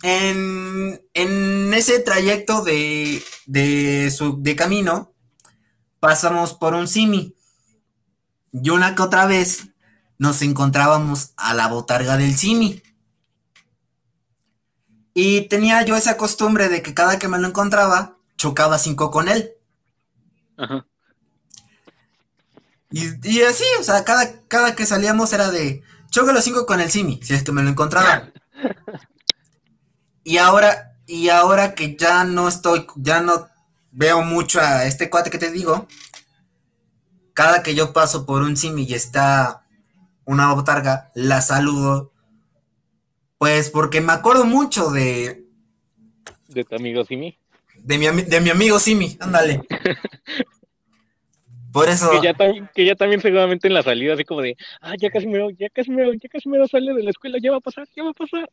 en, 0.05 1.75
ese 1.75 1.99
trayecto 1.99 2.62
de, 2.62 3.21
de, 3.47 4.12
su, 4.12 4.40
de 4.40 4.55
camino, 4.55 5.10
pasamos 6.00 6.54
por 6.54 6.75
un 6.75 6.88
simi. 6.88 7.35
Y 8.52 8.71
una 8.71 8.95
que 8.95 9.02
otra 9.02 9.26
vez 9.26 9.69
nos 10.19 10.42
encontrábamos 10.42 11.33
a 11.37 11.54
la 11.54 11.69
botarga 11.69 12.16
del 12.16 12.37
simi. 12.37 12.83
Y 15.14 15.42
tenía 15.42 15.83
yo 15.85 15.97
esa 15.97 16.16
costumbre 16.16 16.69
de 16.69 16.83
que 16.83 16.95
cada 16.95 17.19
que 17.19 17.28
me 17.28 17.38
lo 17.38 17.47
encontraba, 17.47 18.16
chocaba 18.37 18.78
cinco 18.78 19.11
con 19.11 19.28
él. 19.28 19.52
Ajá. 20.57 20.87
Y, 22.92 23.42
así, 23.42 23.64
o 23.78 23.83
sea, 23.85 24.04
cada, 24.04 24.42
cada 24.49 24.75
que 24.75 24.85
salíamos 24.85 25.33
era 25.33 25.50
de, 25.50 25.83
choca 26.11 26.33
los 26.33 26.42
cinco 26.42 26.66
con 26.66 26.80
el 26.80 26.90
Simi, 26.90 27.21
si 27.23 27.35
es 27.35 27.45
que 27.45 27.52
me 27.52 27.62
lo 27.62 27.71
encontraba. 27.71 28.30
y 30.25 30.38
ahora, 30.38 30.97
y 31.07 31.28
ahora 31.28 31.75
que 31.75 31.97
ya 31.97 32.25
no 32.25 32.49
estoy, 32.49 32.87
ya 32.97 33.21
no 33.21 33.49
veo 33.92 34.23
mucho 34.23 34.61
a 34.61 34.85
este 34.85 35.11
cuate 35.11 35.30
que 35.30 35.38
te 35.38 35.50
digo, 35.50 35.87
cada 37.35 37.62
que 37.62 37.75
yo 37.75 37.92
paso 37.92 38.26
por 38.26 38.42
un 38.42 38.56
Simi 38.56 38.85
y 38.85 38.94
está 38.94 39.64
una 40.25 40.52
botarga, 40.52 41.11
la 41.14 41.40
saludo, 41.40 42.12
pues 43.38 43.70
porque 43.70 44.00
me 44.00 44.12
acuerdo 44.12 44.44
mucho 44.44 44.90
de... 44.90 45.44
De 46.49 46.64
tu 46.64 46.76
amigo 46.76 47.04
Simi. 47.04 47.38
De 47.76 47.99
mi, 47.99 48.06
de 48.23 48.40
mi 48.40 48.50
amigo 48.50 48.78
Simi, 48.78 49.16
ándale. 49.20 49.62
Por 51.73 51.88
eso. 51.88 52.11
Que 52.11 52.20
ya, 52.20 52.35
que 52.75 52.85
ya 52.85 52.94
también 52.97 53.20
seguramente 53.20 53.68
en 53.68 53.75
la 53.75 53.82
salida, 53.82 54.14
así 54.14 54.25
como 54.25 54.42
de, 54.42 54.56
ah, 54.80 54.94
ya 54.99 55.09
casi 55.11 55.26
me 55.26 55.38
ya 55.54 55.68
casi 55.70 55.90
me 55.90 56.04
ya 56.18 56.28
casi 56.28 56.49
me 56.49 56.66
sale 56.66 56.94
de 56.94 57.02
la 57.02 57.11
escuela, 57.11 57.38
ya 57.40 57.52
va 57.52 57.59
a 57.59 57.61
pasar, 57.61 57.87
ya 57.94 58.02
va 58.02 58.11
a 58.11 58.12
pasar. 58.12 58.50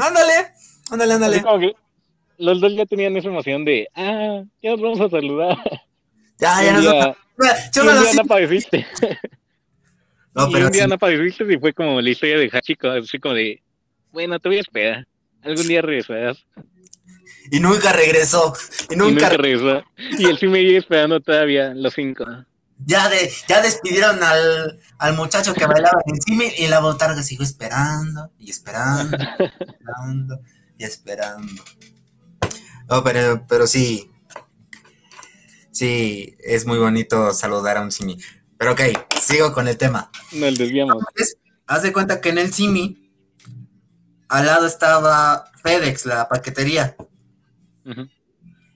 ándale, 0.00 0.52
ándale, 0.90 1.14
ándale. 1.14 1.42
como 1.42 1.60
que 1.60 1.76
los 2.42 2.60
dos 2.60 2.74
ya 2.74 2.86
tenían 2.86 3.16
esa 3.16 3.28
emoción 3.28 3.64
de, 3.64 3.88
ah, 3.94 4.42
ya 4.60 4.70
nos 4.72 4.80
vamos 4.80 5.00
a 5.00 5.08
saludar. 5.08 5.56
Ya, 6.38 6.62
ya 6.62 6.72
nos 6.72 6.84
vamos 6.84 7.04
a 7.06 7.16
un 7.80 8.02
día 8.02 8.14
no 8.14 8.22
apareciste. 8.22 8.86
No, 10.34 10.48
pero 10.50 10.64
y 10.64 10.66
un 10.66 10.72
día 10.72 10.86
no 10.88 10.94
apareciste 10.94 11.44
y 11.52 11.58
fue 11.58 11.72
como 11.72 12.00
la 12.00 12.10
historia 12.10 12.38
de 12.38 12.50
Hachiko, 12.50 12.88
así 12.88 13.18
como 13.18 13.34
de, 13.34 13.62
bueno, 14.12 14.40
te 14.40 14.48
voy 14.48 14.58
a 14.58 14.60
esperar. 14.60 15.06
Algún 15.42 15.68
día 15.68 15.82
regresarás. 15.82 16.44
Y 17.50 17.60
nunca 17.60 17.92
regresó. 17.92 18.54
Y 18.90 18.96
nunca, 18.96 19.28
regresó. 19.28 19.84
Y 20.18 20.24
él 20.24 20.38
sí 20.38 20.46
me 20.46 20.62
iba 20.62 20.78
esperando 20.78 21.20
todavía, 21.20 21.74
los 21.74 21.94
cinco. 21.94 22.24
Ya, 22.84 23.08
de, 23.08 23.30
ya 23.48 23.60
despidieron 23.60 24.22
al, 24.22 24.80
al 24.98 25.16
muchacho 25.16 25.54
que 25.54 25.66
bailaba 25.66 26.00
encima 26.06 26.44
y 26.56 26.66
la 26.66 26.80
botarga 26.80 27.22
siguió 27.22 27.44
esperando 27.44 28.32
y 28.38 28.50
esperando, 28.50 29.16
esperando 29.16 30.40
y 30.78 30.84
esperando. 30.84 31.62
No, 32.88 33.02
pero, 33.02 33.44
pero 33.48 33.66
sí. 33.66 34.10
Sí, 35.70 36.36
es 36.38 36.66
muy 36.66 36.78
bonito 36.78 37.32
saludar 37.32 37.78
a 37.78 37.82
un 37.82 37.90
simi. 37.90 38.18
Pero 38.58 38.72
ok, 38.72 38.80
sigo 39.20 39.52
con 39.52 39.66
el 39.68 39.76
tema. 39.76 40.10
Nos 40.32 40.56
desviamos. 40.56 41.02
haz 41.66 41.82
de 41.82 41.92
cuenta 41.92 42.20
que 42.20 42.28
en 42.28 42.38
el 42.38 42.52
simi, 42.52 43.10
al 44.28 44.46
lado 44.46 44.66
estaba 44.66 45.50
FedEx, 45.62 46.06
la 46.06 46.28
paquetería. 46.28 46.96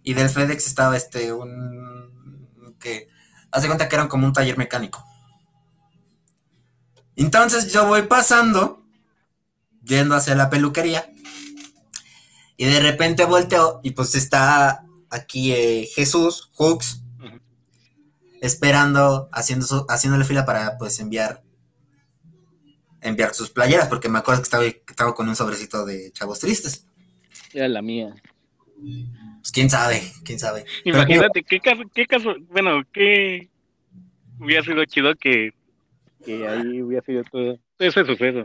Y 0.03 0.15
del 0.15 0.31
FedEx 0.31 0.67
estaba 0.67 0.97
este, 0.97 1.33
un. 1.33 2.49
que. 2.81 3.09
Hace 3.53 3.69
cuenta 3.69 3.89
que 3.89 3.97
era 3.97 4.09
como 4.09 4.27
un 4.27 4.33
taller 4.33 4.59
mecánico. 4.59 5.05
Entonces 7.17 7.73
yo 7.73 7.87
voy 7.87 8.03
pasando, 8.03 8.85
yendo 9.83 10.15
hacia 10.15 10.35
la 10.35 10.51
peluquería. 10.51 11.11
Y 12.57 12.65
de 12.65 12.81
repente 12.81 13.25
volteo 13.25 13.81
y 13.83 13.91
pues 13.91 14.15
está 14.15 14.85
aquí 15.11 15.53
eh, 15.53 15.89
Jesús, 15.95 16.51
Hooks, 16.55 17.03
esperando, 18.41 19.29
haciendo 19.33 19.67
su, 19.67 19.87
haciéndole 19.89 20.25
fila 20.25 20.45
para 20.45 20.79
pues 20.79 20.99
enviar 21.01 21.43
enviar 23.03 23.35
sus 23.35 23.51
playeras, 23.51 23.89
porque 23.89 24.09
me 24.09 24.19
acuerdo 24.19 24.41
que 24.41 24.45
estaba, 24.45 24.65
que 24.65 24.83
estaba 24.89 25.15
con 25.15 25.29
un 25.29 25.37
sobrecito 25.37 25.85
de 25.87 26.11
chavos 26.13 26.41
tristes. 26.41 26.87
Era 27.53 27.69
la 27.69 27.83
mía. 27.83 28.15
Pues 28.77 29.53
quién 29.53 29.71
sabe, 29.71 30.03
quién 30.25 30.39
sabe. 30.39 30.65
Imagínate, 30.85 31.43
¿qué 31.43 31.61
caso, 31.61 31.83
qué 31.95 32.07
caso, 32.07 32.35
bueno, 32.51 32.83
qué 32.93 33.49
hubiera 34.41 34.63
sido 34.63 34.85
chido 34.85 35.15
que, 35.15 35.53
que 36.25 36.47
ahí 36.47 36.83
hubiera 36.83 37.05
sido 37.05 37.23
todo, 37.25 37.59
ese 37.79 38.05
suceso. 38.05 38.45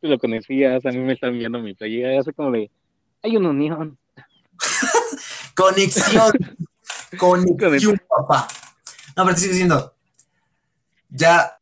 Tú 0.00 0.08
lo 0.08 0.18
conocías, 0.18 0.84
a 0.84 0.90
mí 0.90 0.98
me 0.98 1.12
están 1.12 1.38
viendo 1.38 1.60
mi 1.60 1.74
playera, 1.74 2.18
hace 2.18 2.32
como 2.32 2.52
de, 2.52 2.70
hay 3.22 3.36
una 3.36 3.50
unión. 3.50 3.98
Conexión. 5.56 6.32
Conexión, 7.18 8.00
papá. 8.08 8.48
No, 9.16 9.24
pero 9.24 9.34
te 9.34 9.40
sigo 9.40 9.52
diciendo, 9.52 9.94
ya, 11.10 11.58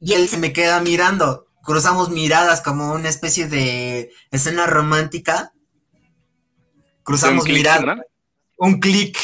y 0.00 0.12
él 0.12 0.28
se 0.28 0.36
me 0.36 0.52
queda 0.52 0.80
mirando, 0.80 1.46
cruzamos 1.62 2.10
miradas 2.10 2.60
como 2.60 2.92
una 2.92 3.08
especie 3.08 3.48
de 3.48 4.12
escena 4.30 4.66
romántica 4.66 5.52
cruzamos 7.06 7.46
mirada. 7.46 8.04
Un 8.58 8.80
clic. 8.80 9.16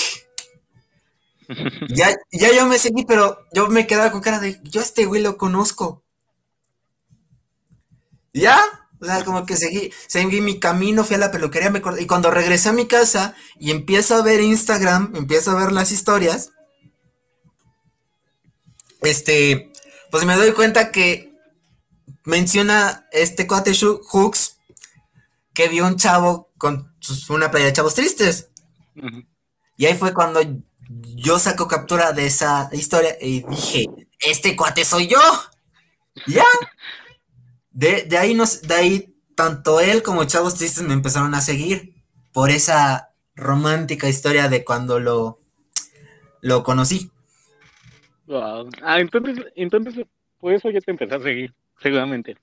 ya, 1.88 2.14
ya 2.30 2.54
yo 2.54 2.66
me 2.66 2.78
seguí, 2.78 3.04
pero 3.04 3.44
yo 3.52 3.68
me 3.68 3.86
quedaba 3.86 4.12
con 4.12 4.22
cara 4.22 4.38
de, 4.38 4.60
yo 4.62 4.80
a 4.80 4.84
este 4.84 5.04
güey 5.04 5.20
lo 5.20 5.36
conozco. 5.36 6.04
Ya, 8.32 8.58
o 9.02 9.04
sea, 9.04 9.24
como 9.24 9.44
que 9.44 9.56
seguí, 9.56 9.92
seguí 10.06 10.40
mi 10.40 10.60
camino, 10.60 11.02
fui 11.02 11.16
a 11.16 11.18
la 11.18 11.32
peluquería, 11.32 11.70
me 11.70 11.82
y 11.98 12.06
cuando 12.06 12.30
regresé 12.30 12.68
a 12.68 12.72
mi 12.72 12.86
casa 12.86 13.34
y 13.58 13.72
empiezo 13.72 14.14
a 14.14 14.22
ver 14.22 14.40
Instagram, 14.40 15.12
empiezo 15.16 15.50
a 15.50 15.56
ver 15.56 15.72
las 15.72 15.90
historias, 15.90 16.50
este, 19.00 19.72
pues 20.12 20.24
me 20.24 20.36
doy 20.36 20.52
cuenta 20.52 20.92
que 20.92 21.34
menciona 22.24 23.08
este 23.10 23.48
cuate 23.48 23.72
Hooks 23.74 24.58
que 25.52 25.66
vio 25.66 25.84
un 25.84 25.96
chavo 25.96 26.52
con 26.56 26.94
una 27.28 27.50
playa 27.50 27.66
de 27.66 27.72
chavos 27.72 27.94
tristes. 27.94 28.50
Y 29.76 29.86
ahí 29.86 29.94
fue 29.94 30.14
cuando 30.14 30.40
yo 31.16 31.40
saco 31.40 31.66
captura 31.66 32.12
de 32.12 32.26
esa 32.26 32.70
historia 32.72 33.16
y 33.20 33.42
dije, 33.42 33.86
este 34.20 34.54
cuate 34.54 34.84
soy 34.84 35.08
yo. 35.08 35.18
Ya. 36.28 36.44
De, 37.72 38.06
ahí 38.18 38.34
nos, 38.34 38.62
de 38.62 38.74
ahí 38.74 39.14
tanto 39.34 39.80
él 39.80 40.02
como 40.02 40.24
Chavos 40.24 40.56
Tristes 40.56 40.84
me 40.84 40.92
empezaron 40.92 41.34
a 41.34 41.40
seguir 41.40 41.94
por 42.32 42.50
esa 42.50 43.10
romántica 43.34 44.08
historia 44.08 44.48
de 44.48 44.64
cuando 44.64 45.00
lo, 45.00 45.40
lo 46.40 46.62
conocí. 46.62 47.10
Ah, 48.30 48.98
entonces, 48.98 49.44
entonces, 49.56 50.06
por 50.38 50.52
eso 50.52 50.70
ya 50.70 50.80
te 50.80 50.90
empecé 50.90 51.14
a 51.14 51.20
seguir, 51.20 51.54
seguramente. 51.80 52.36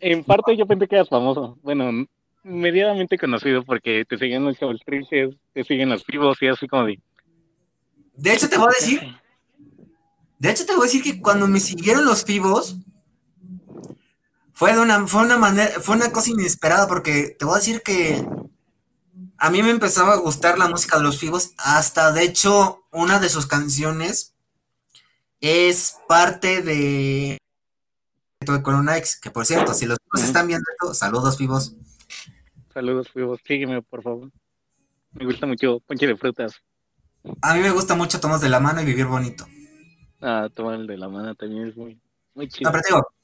En 0.00 0.24
parte 0.24 0.56
yo 0.56 0.66
pensé 0.66 0.86
que 0.86 0.96
eras 0.96 1.08
famoso. 1.08 1.58
Bueno, 1.62 2.06
medianamente 2.42 3.18
conocido 3.18 3.64
porque 3.64 4.04
te 4.04 4.18
siguen 4.18 4.44
los 4.44 4.56
chavos 4.58 4.80
te 4.84 5.64
siguen 5.64 5.88
los 5.88 6.06
vivos 6.06 6.40
y 6.40 6.48
así 6.48 6.68
como 6.68 6.86
de... 6.86 7.00
De 8.14 8.32
hecho 8.32 8.48
te 8.48 8.56
voy 8.56 8.68
a 8.68 8.80
decir, 8.80 9.00
de 10.38 10.50
hecho 10.50 10.64
te 10.64 10.72
voy 10.72 10.82
a 10.82 10.84
decir 10.84 11.02
que 11.02 11.20
cuando 11.20 11.46
me 11.48 11.60
siguieron 11.60 12.04
los 12.04 12.24
vivos 12.24 12.78
fue 14.56 14.72
de 14.72 14.80
una, 14.80 15.06
fue 15.06 15.22
una 15.22 15.36
manera, 15.36 15.80
fue 15.80 15.96
una 15.96 16.10
cosa 16.10 16.30
inesperada 16.30 16.88
porque 16.88 17.36
te 17.38 17.44
voy 17.44 17.56
a 17.56 17.58
decir 17.58 17.82
que 17.82 18.26
a 19.36 19.50
mí 19.50 19.62
me 19.62 19.68
empezaba 19.68 20.14
a 20.14 20.16
gustar 20.16 20.58
la 20.58 20.66
música 20.66 20.96
de 20.96 21.02
los 21.02 21.20
vivos 21.20 21.52
hasta 21.58 22.10
de 22.10 22.22
hecho 22.22 22.82
una 22.90 23.18
de 23.18 23.28
sus 23.28 23.46
canciones 23.46 24.34
es 25.42 25.98
parte 26.08 26.62
de 26.62 27.36
con 28.62 28.76
una 28.76 28.96
ex, 28.96 29.20
que 29.20 29.30
por 29.30 29.44
cierto, 29.44 29.74
si 29.74 29.84
los 29.84 29.98
están 30.14 30.46
viendo 30.46 30.64
saludos 30.94 31.36
vivos. 31.36 31.76
Saludos, 32.72 33.10
Fuegos. 33.10 33.40
Sígueme, 33.46 33.82
por 33.82 34.02
favor. 34.02 34.30
Me 35.12 35.26
gusta 35.26 35.46
mucho 35.46 35.80
ponche 35.80 36.06
de 36.06 36.16
frutas. 36.16 36.62
A 37.42 37.54
mí 37.54 37.60
me 37.60 37.70
gusta 37.72 37.94
mucho 37.94 38.20
tomar 38.20 38.40
de 38.40 38.48
la 38.48 38.60
mano 38.60 38.80
y 38.80 38.86
vivir 38.86 39.04
bonito. 39.04 39.46
Ah, 40.22 40.48
tomar 40.54 40.78
de 40.78 40.96
la 40.96 41.10
mano 41.10 41.34
también 41.34 41.68
es 41.68 41.76
muy, 41.76 42.00
muy 42.32 42.48
chido. 42.48 42.70
No, 42.70 42.72
pero 42.72 42.84
digo, 42.88 43.15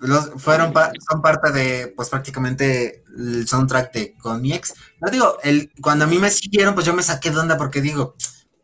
los, 0.00 0.30
fueron 0.42 0.72
son 1.08 1.22
parte 1.22 1.52
de, 1.52 1.88
pues 1.88 2.08
prácticamente 2.08 3.04
el 3.16 3.46
soundtrack 3.46 3.92
de 3.92 4.14
con 4.18 4.40
mi 4.40 4.52
ex. 4.52 4.74
No 5.00 5.10
digo, 5.10 5.36
el, 5.42 5.70
cuando 5.80 6.04
a 6.04 6.08
mí 6.08 6.18
me 6.18 6.30
siguieron, 6.30 6.74
pues 6.74 6.86
yo 6.86 6.94
me 6.94 7.02
saqué 7.02 7.30
de 7.30 7.38
onda 7.38 7.56
porque 7.56 7.80
digo, 7.80 8.14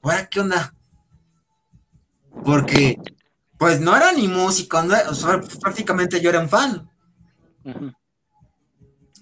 ¿ahora 0.02 0.26
qué 0.26 0.40
onda? 0.40 0.72
Porque, 2.44 2.98
pues 3.58 3.80
no 3.80 3.96
era 3.96 4.12
ni 4.12 4.28
músico, 4.28 4.82
prácticamente 5.60 6.20
yo 6.20 6.30
era 6.30 6.40
un 6.40 6.48
fan. 6.48 6.90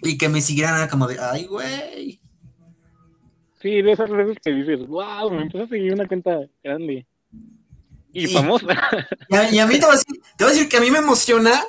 Y 0.02 0.18
que 0.18 0.28
me 0.28 0.40
siguieran 0.40 0.76
era 0.76 0.88
como 0.88 1.06
de, 1.06 1.18
ay, 1.18 1.46
güey. 1.46 2.20
Sí, 3.60 3.82
de 3.82 3.92
esas 3.92 4.10
veces 4.10 4.36
que 4.44 4.52
dices, 4.52 4.86
wow, 4.86 5.30
me 5.30 5.42
empezó 5.42 5.64
a 5.64 5.68
seguir 5.68 5.94
una 5.94 6.06
cuenta 6.06 6.38
grande. 6.62 7.06
Y 8.12 8.28
famosa. 8.28 8.66
Y 9.28 9.58
a, 9.58 9.66
mí 9.66 9.80
te 9.80 9.86
voy 9.86 9.94
a, 9.94 9.98
decir, 9.98 10.22
te 10.36 10.44
voy 10.44 10.52
a 10.52 10.54
decir 10.54 10.68
que 10.68 10.76
a 10.76 10.80
mí 10.80 10.90
me 10.90 10.98
emociona 10.98 11.64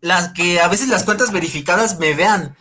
las 0.00 0.32
que 0.32 0.60
a 0.60 0.68
veces 0.68 0.88
las 0.88 1.04
cuentas 1.04 1.32
verificadas 1.32 1.98
me 1.98 2.14
vean. 2.14 2.56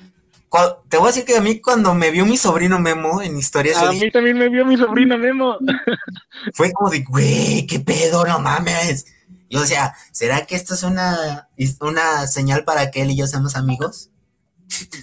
Te 0.89 0.97
voy 0.97 1.05
a 1.05 1.11
decir 1.11 1.25
que 1.25 1.37
a 1.37 1.41
mí 1.41 1.61
cuando 1.61 1.93
me 1.93 2.09
vio 2.09 2.25
mi 2.25 2.37
sobrino 2.37 2.79
Memo 2.79 3.21
en 3.21 3.37
historias. 3.37 3.77
A 3.77 3.91
mí 3.91 4.09
también 4.11 4.37
me 4.37 4.49
vio 4.49 4.65
mi 4.65 4.77
sobrino 4.77 5.17
Memo. 5.17 5.57
Fue 6.53 6.71
como 6.71 6.89
de, 6.89 7.03
güey, 7.03 7.67
qué 7.67 7.79
pedo, 7.79 8.25
no 8.25 8.39
mames. 8.39 9.05
Yo 9.49 9.61
decía, 9.61 9.93
¿será 10.11 10.45
que 10.45 10.55
esto 10.55 10.73
es 10.73 10.83
una, 10.83 11.49
una 11.81 12.27
señal 12.27 12.63
para 12.63 12.91
que 12.91 13.01
él 13.01 13.11
y 13.11 13.17
yo 13.17 13.27
seamos 13.27 13.55
amigos? 13.55 14.09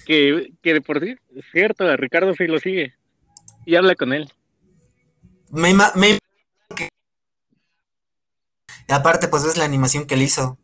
Que, 0.05 0.53
que 0.61 0.81
por 0.81 1.01
sí, 1.01 1.15
es 1.35 1.45
cierto, 1.51 1.95
Ricardo 1.97 2.33
sí 2.33 2.47
lo 2.47 2.59
sigue. 2.59 2.93
Y 3.65 3.75
habla 3.75 3.95
con 3.95 4.13
él. 4.13 4.31
Me, 5.49 5.73
me 5.73 6.19
y 8.87 8.93
aparte, 8.93 9.27
pues 9.27 9.43
es 9.43 9.57
la 9.57 9.65
animación 9.65 10.05
que 10.05 10.15
él 10.15 10.21
hizo. 10.21 10.57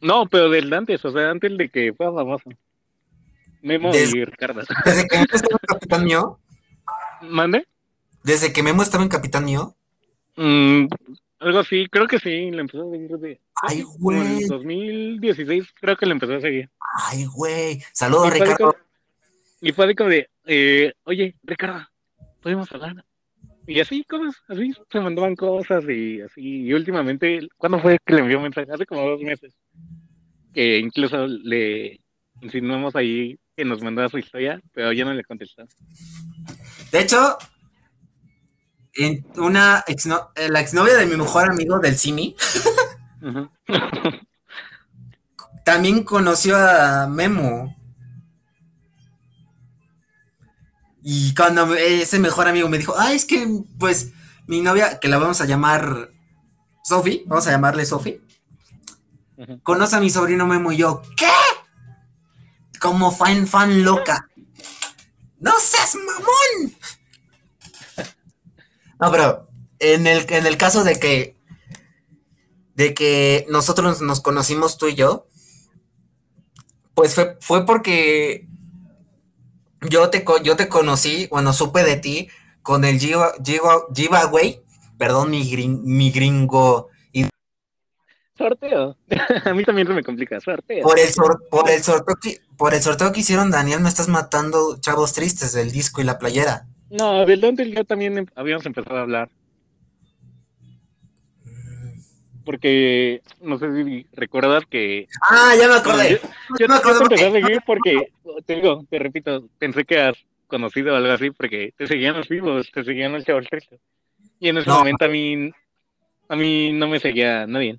No, 0.00 0.26
pero 0.26 0.50
del 0.50 0.72
antes, 0.72 1.04
o 1.04 1.12
sea, 1.12 1.30
antes 1.30 1.56
de 1.56 1.68
que 1.68 1.92
fue 1.92 2.06
famoso. 2.06 2.50
Memo 3.62 3.90
y 3.94 4.24
Ricardo. 4.24 4.62
Desde 4.84 5.08
que 5.08 5.16
Memo 5.16 5.32
estaba 5.32 5.58
en 5.60 5.66
Capitán 5.66 6.04
Mío. 6.04 6.38
¿Mande? 7.22 7.66
Desde 8.22 8.52
que 8.52 8.62
Memo 8.62 8.82
estaba 8.82 9.02
en 9.02 9.08
Capitán 9.08 9.44
Mío. 9.44 9.74
Mm, 10.36 10.86
algo 11.40 11.58
así, 11.60 11.86
creo 11.90 12.06
que 12.06 12.18
sí, 12.18 12.50
le 12.50 12.60
empezó 12.60 12.88
a 12.88 12.90
seguir 12.90 13.18
de. 13.18 13.40
Ay, 13.62 13.82
güey. 13.98 14.42
En 14.42 14.48
2016, 14.48 15.66
creo 15.80 15.96
que 15.96 16.06
le 16.06 16.12
empezó 16.12 16.34
a 16.34 16.40
seguir. 16.40 16.70
Ay, 17.08 17.26
güey. 17.26 17.82
Saludos, 17.92 18.32
Ricardo. 18.32 18.76
y 19.60 19.72
fue 19.72 19.86
de 19.86 19.94
como 19.94 20.10
de, 20.10 20.28
eh, 20.44 20.92
oye, 21.04 21.34
Ricardo, 21.42 21.88
¿podemos 22.42 22.70
hablar? 22.72 23.04
Y 23.66 23.80
así, 23.80 24.04
cosas, 24.04 24.36
así, 24.48 24.72
se 24.90 25.00
mandaban 25.00 25.34
cosas 25.34 25.84
y 25.88 26.20
así. 26.20 26.66
Y 26.66 26.72
últimamente, 26.72 27.48
¿cuándo 27.56 27.80
fue 27.80 27.98
que 28.04 28.14
le 28.14 28.20
envió 28.20 28.36
un 28.38 28.44
mensaje? 28.44 28.70
Hace 28.72 28.86
como 28.86 29.02
dos 29.02 29.20
meses. 29.20 29.52
Que 30.54 30.78
incluso 30.78 31.26
le 31.26 32.00
insinuamos 32.40 32.94
ahí 32.94 33.38
que 33.56 33.64
nos 33.64 33.82
mandaba 33.82 34.08
su 34.08 34.18
historia, 34.18 34.60
pero 34.72 34.92
ya 34.92 35.04
no 35.04 35.14
le 35.14 35.24
contestó. 35.24 35.64
De 36.92 37.00
hecho, 37.00 37.38
en 38.94 39.26
una 39.36 39.84
eh, 39.86 40.48
la 40.48 40.60
exnovia 40.60 40.96
de 40.96 41.06
mi 41.06 41.16
mejor 41.16 41.50
amigo 41.50 41.78
del 41.78 41.96
Simi 41.96 42.34
también 45.64 46.04
conoció 46.04 46.56
a 46.56 47.06
Memo. 47.06 47.75
Y 51.08 51.36
cuando 51.36 51.72
ese 51.76 52.18
mejor 52.18 52.48
amigo 52.48 52.68
me 52.68 52.78
dijo, 52.78 52.92
ah, 52.98 53.12
es 53.12 53.26
que, 53.26 53.46
pues, 53.78 54.10
mi 54.48 54.60
novia, 54.60 54.98
que 54.98 55.06
la 55.06 55.18
vamos 55.18 55.40
a 55.40 55.46
llamar 55.46 56.10
Sofi, 56.82 57.22
vamos 57.26 57.46
a 57.46 57.52
llamarle 57.52 57.86
Sofi, 57.86 58.20
conoce 59.62 59.94
a 59.94 60.00
mi 60.00 60.10
sobrino 60.10 60.48
Memo 60.48 60.72
y 60.72 60.78
yo, 60.78 61.02
¿qué? 61.16 61.30
Como 62.80 63.12
fan, 63.12 63.46
fan 63.46 63.84
loca. 63.84 64.28
¡No 65.38 65.52
seas 65.60 65.94
mamón! 65.94 66.74
No, 68.98 69.12
pero 69.12 69.48
en 69.78 70.08
el, 70.08 70.26
en 70.28 70.46
el 70.46 70.56
caso 70.56 70.82
de 70.82 70.98
que 70.98 71.36
de 72.74 72.94
que 72.94 73.46
nosotros 73.48 74.00
nos 74.00 74.20
conocimos 74.20 74.76
tú 74.76 74.88
y 74.88 74.96
yo, 74.96 75.28
pues 76.94 77.14
fue, 77.14 77.38
fue 77.40 77.64
porque 77.64 78.48
yo 79.82 80.10
te, 80.10 80.24
yo 80.42 80.56
te 80.56 80.68
conocí, 80.68 81.28
bueno, 81.30 81.52
supe 81.52 81.84
de 81.84 81.96
ti 81.96 82.28
con 82.62 82.84
el 82.84 82.98
giveaway, 82.98 84.60
perdón, 84.98 85.30
mi, 85.30 85.44
mi 85.84 86.10
gringo. 86.10 86.88
Sorteo. 88.36 88.96
A 89.44 89.54
mí 89.54 89.64
también 89.64 89.86
se 89.86 89.94
me 89.94 90.02
complica, 90.02 90.38
sorteo. 90.40 90.82
Por 90.82 90.98
el, 90.98 91.08
por, 91.50 91.70
el 91.70 91.82
sorteo 91.82 92.16
que, 92.20 92.40
por 92.58 92.74
el 92.74 92.82
sorteo 92.82 93.12
que 93.12 93.20
hicieron, 93.20 93.50
Daniel, 93.50 93.80
me 93.80 93.88
estás 93.88 94.08
matando 94.08 94.78
chavos 94.78 95.14
tristes 95.14 95.52
del 95.52 95.72
disco 95.72 96.00
y 96.00 96.04
la 96.04 96.18
playera. 96.18 96.66
No, 96.90 97.24
del 97.24 97.42
y 97.60 97.72
yo 97.72 97.84
también 97.84 98.30
habíamos 98.34 98.66
empezado 98.66 98.98
a 98.98 99.02
hablar. 99.02 99.30
Porque 102.46 103.22
no 103.40 103.58
sé 103.58 103.84
si 103.84 104.06
recuerdas 104.12 104.64
que. 104.70 105.08
Ah, 105.20 105.52
ya 105.58 105.68
me 105.68 105.74
acordé. 105.74 106.20
Yo, 106.58 106.68
me 106.68 106.76
acordé 106.76 107.02
empecé 107.02 107.26
a 107.26 107.32
seguir 107.32 107.60
porque, 107.66 108.12
te 108.46 108.54
digo, 108.54 108.86
te 108.88 108.98
repito, 109.00 109.48
pensé 109.58 109.84
que 109.84 110.00
has 110.00 110.16
conocido 110.46 110.94
algo 110.94 111.12
así 111.12 111.32
porque 111.32 111.74
te 111.76 111.88
seguían 111.88 112.16
los 112.16 112.28
vivos, 112.28 112.70
te 112.72 112.84
seguían 112.84 113.12
los 113.12 113.24
chavos 113.24 113.46
Y 114.38 114.48
en 114.48 114.58
ese 114.58 114.70
momento 114.70 115.04
a 115.04 115.08
mí, 115.08 115.50
a 116.28 116.36
mí 116.36 116.72
no 116.72 116.86
me 116.86 117.00
seguía 117.00 117.46
nadie. 117.46 117.78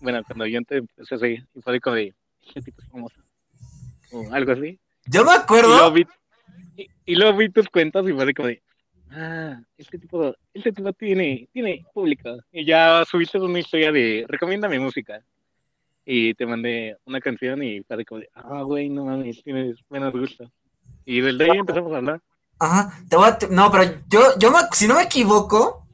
Bueno, 0.00 0.22
cuando 0.24 0.46
yo 0.46 0.58
empecé 0.58 1.14
a 1.14 1.18
seguir, 1.18 1.46
y 1.54 1.62
fue 1.62 1.80
como 1.80 1.96
de, 1.96 2.14
¿qué 2.52 2.60
tipo 2.60 2.82
famoso? 2.90 3.16
O 4.12 4.30
algo 4.32 4.52
así. 4.52 4.78
Yo 5.06 5.24
me 5.24 5.32
acuerdo. 5.32 5.68
Y 5.68 5.76
luego 5.78 5.92
vi, 5.92 6.06
y, 7.06 7.14
luego 7.16 7.38
vi 7.38 7.48
tus 7.48 7.68
cuentas 7.68 8.06
y 8.06 8.12
fue 8.12 8.34
como 8.34 8.48
de, 8.48 8.62
ah, 9.12 9.60
este 9.76 9.98
tipo, 9.98 10.34
este 10.52 10.72
tipo 10.72 10.92
tiene, 10.92 11.48
tiene 11.52 11.84
público. 11.92 12.38
Y 12.50 12.64
ya 12.64 13.04
subiste 13.04 13.38
una 13.38 13.60
historia 13.60 13.92
de, 13.92 14.24
recomiéndame 14.28 14.78
música. 14.78 15.22
Y 16.04 16.34
te 16.34 16.46
mandé 16.46 16.96
una 17.04 17.20
canción 17.20 17.62
y 17.62 17.80
para 17.82 18.04
como 18.04 18.20
de, 18.20 18.30
ah, 18.34 18.62
güey, 18.62 18.88
no 18.88 19.04
mames, 19.04 19.42
tienes 19.42 19.76
menos 19.88 20.12
gusto. 20.12 20.50
Y 21.04 21.20
desde 21.20 21.44
ahí 21.44 21.58
empezamos 21.58 21.92
a 21.92 21.96
hablar. 21.96 22.20
Ajá, 22.58 23.04
te 23.08 23.16
voy 23.16 23.28
a, 23.28 23.38
no, 23.50 23.70
pero 23.70 24.00
yo, 24.08 24.38
yo 24.38 24.52
si 24.72 24.86
no 24.86 24.94
me 24.94 25.02
equivoco, 25.02 25.86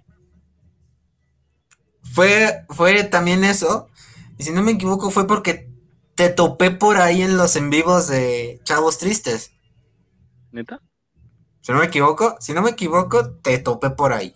fue, 2.03 2.65
fue 2.69 3.05
también 3.05 3.45
eso. 3.45 3.89
Y 4.39 4.45
si 4.45 4.53
no 4.53 4.63
me 4.63 4.73
equivoco, 4.73 5.11
fue 5.11 5.27
porque 5.27 5.69
te 6.15 6.31
topé 6.31 6.71
por 6.71 6.97
ahí 6.97 7.23
en 7.23 7.37
los 7.37 7.57
en 7.57 7.71
vivos 7.71 8.09
de 8.09 8.61
Chavos 8.65 8.99
Tristes. 8.99 9.53
¿Neta? 10.53 10.81
Si 11.61 11.73
no 11.73 11.79
me 11.79 11.87
equivoco, 11.87 12.37
si 12.41 12.53
no 12.53 12.63
me 12.63 12.71
equivoco, 12.71 13.31
te 13.31 13.59
topé 13.59 13.91
por 13.91 14.13
ahí. 14.13 14.35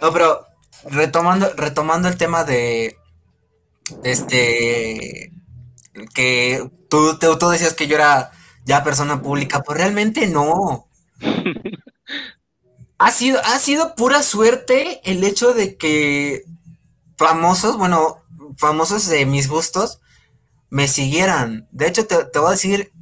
No, 0.00 0.12
pero 0.12 0.46
retomando, 0.84 1.52
retomando 1.56 2.08
el 2.08 2.16
tema 2.16 2.44
de 2.44 2.98
este 4.02 5.32
que 6.14 6.70
tú, 6.88 7.18
tú, 7.18 7.48
decías 7.48 7.74
que 7.74 7.86
yo 7.86 7.96
era 7.96 8.32
ya 8.64 8.84
persona 8.84 9.22
pública, 9.22 9.62
pues 9.62 9.78
realmente 9.78 10.26
no. 10.26 10.88
ha 12.98 13.10
sido, 13.10 13.40
ha 13.44 13.58
sido 13.58 13.94
pura 13.94 14.22
suerte 14.22 15.00
el 15.04 15.22
hecho 15.24 15.52
de 15.52 15.76
que 15.76 16.44
famosos, 17.16 17.76
bueno, 17.76 18.22
famosos 18.56 19.06
de 19.08 19.26
mis 19.26 19.48
gustos, 19.48 20.00
me 20.70 20.88
siguieran. 20.88 21.68
De 21.70 21.86
hecho, 21.86 22.06
te, 22.06 22.24
te 22.24 22.38
voy 22.38 22.48
a 22.48 22.52
decir 22.52 22.92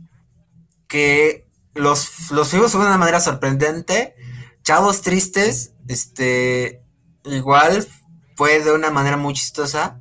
que 0.88 1.46
los, 1.74 2.30
los 2.30 2.48
fuimos 2.48 2.72
de 2.72 2.78
una 2.78 2.98
manera 2.98 3.20
sorprendente. 3.20 4.14
Chavos 4.62 5.02
tristes, 5.02 5.74
este, 5.88 6.82
igual 7.24 7.86
fue 8.36 8.62
de 8.62 8.72
una 8.72 8.90
manera 8.90 9.16
muy 9.16 9.34
chistosa. 9.34 10.00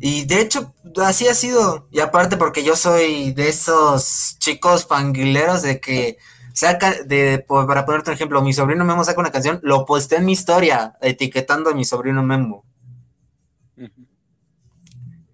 Y 0.00 0.24
de 0.24 0.40
hecho, 0.40 0.74
así 1.04 1.28
ha 1.28 1.34
sido. 1.34 1.88
Y 1.90 2.00
aparte 2.00 2.36
porque 2.36 2.64
yo 2.64 2.76
soy 2.76 3.32
de 3.32 3.48
esos 3.48 4.36
chicos 4.38 4.86
fanguileros 4.86 5.62
de 5.62 5.80
que 5.80 6.18
saca, 6.54 7.02
de, 7.04 7.44
para 7.46 7.84
ponerte 7.84 8.10
un 8.10 8.14
ejemplo, 8.14 8.42
mi 8.42 8.52
sobrino 8.52 8.84
Memo 8.84 9.04
saca 9.04 9.20
una 9.20 9.32
canción, 9.32 9.60
lo 9.62 9.84
posté 9.84 10.16
en 10.16 10.24
mi 10.24 10.32
historia, 10.32 10.94
etiquetando 11.00 11.70
a 11.70 11.74
mi 11.74 11.84
sobrino 11.84 12.22
Memo. 12.22 12.64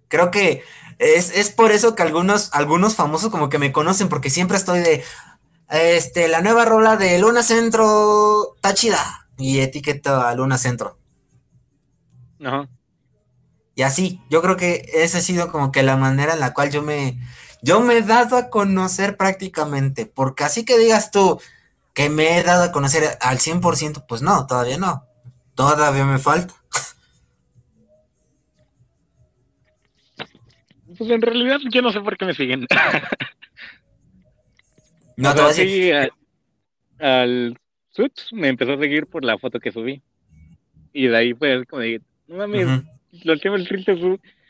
Creo 0.09 0.31
que 0.31 0.63
es, 0.99 1.35
es, 1.35 1.49
por 1.49 1.71
eso 1.71 1.95
que 1.95 2.03
algunos, 2.03 2.49
algunos 2.53 2.95
famosos 2.95 3.29
como 3.29 3.49
que 3.49 3.59
me 3.59 3.71
conocen, 3.71 4.09
porque 4.09 4.29
siempre 4.29 4.57
estoy 4.57 4.79
de, 4.79 5.03
este, 5.69 6.27
la 6.27 6.41
nueva 6.41 6.65
rola 6.65 6.97
de 6.97 7.19
Luna 7.19 7.43
Centro 7.43 8.55
está 8.55 8.73
chida. 8.73 9.27
Y 9.37 9.59
etiqueta 9.59 10.29
a 10.29 10.35
Luna 10.35 10.57
Centro. 10.57 10.97
Ajá. 12.43 12.67
Y 13.75 13.83
así, 13.83 14.19
yo 14.29 14.41
creo 14.41 14.57
que 14.57 14.89
esa 14.93 15.19
ha 15.19 15.21
sido 15.21 15.51
como 15.51 15.71
que 15.71 15.83
la 15.83 15.97
manera 15.97 16.33
en 16.33 16.39
la 16.39 16.53
cual 16.53 16.71
yo 16.71 16.81
me, 16.81 17.19
yo 17.61 17.79
me 17.79 17.97
he 17.97 18.01
dado 18.01 18.35
a 18.35 18.49
conocer 18.49 19.17
prácticamente. 19.17 20.07
Porque 20.07 20.43
así 20.43 20.65
que 20.65 20.79
digas 20.79 21.11
tú 21.11 21.39
que 21.93 22.09
me 22.09 22.37
he 22.37 22.43
dado 22.43 22.63
a 22.63 22.71
conocer 22.71 23.17
al 23.21 23.37
100%, 23.37 24.05
pues 24.07 24.23
no, 24.23 24.47
todavía 24.47 24.79
no. 24.79 25.05
Todavía 25.53 26.05
me 26.05 26.17
falta. 26.17 26.53
Pues 30.97 31.09
en 31.11 31.21
realidad 31.21 31.59
yo 31.71 31.81
no 31.81 31.91
sé 31.91 31.99
por 32.01 32.17
qué 32.17 32.25
me 32.25 32.33
siguen. 32.33 32.65
no, 35.17 35.33
te 35.33 35.41
voy 35.41 35.51
a 35.51 35.53
decir. 35.53 36.11
Al, 36.99 37.57
Suits 37.89 38.31
me 38.31 38.47
empezó 38.47 38.73
a 38.73 38.77
seguir 38.77 39.07
por 39.07 39.25
la 39.25 39.37
foto 39.37 39.59
que 39.59 39.71
subí. 39.71 40.01
Y 40.93 41.07
de 41.07 41.17
ahí 41.17 41.33
pues 41.33 41.65
como 41.67 41.81
de, 41.81 42.01
no 42.27 42.37
mames, 42.37 42.83
los 43.23 43.41
que 43.41 43.49
triste 43.49 43.95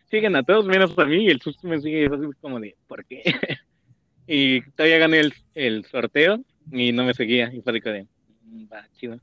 siguen 0.10 0.36
a 0.36 0.44
todos 0.44 0.66
menos 0.66 0.98
a 0.98 1.06
mí 1.06 1.26
y 1.26 1.30
el 1.30 1.42
Suits 1.42 1.64
me 1.64 1.80
sigue 1.80 2.06
así 2.06 2.26
como 2.42 2.60
de, 2.60 2.76
¿por 2.88 3.06
qué? 3.06 3.24
y 4.28 4.62
todavía 4.72 4.98
gané 4.98 5.20
el, 5.22 5.34
el, 5.56 5.86
sorteo 5.86 6.44
y 6.72 6.92
no 6.92 7.06
me 7.06 7.14
seguía. 7.14 7.52
Y 7.54 7.62
fue 7.62 7.74
de, 7.74 8.08
mm, 8.44 8.66
va, 8.72 8.86
chido. 8.98 9.20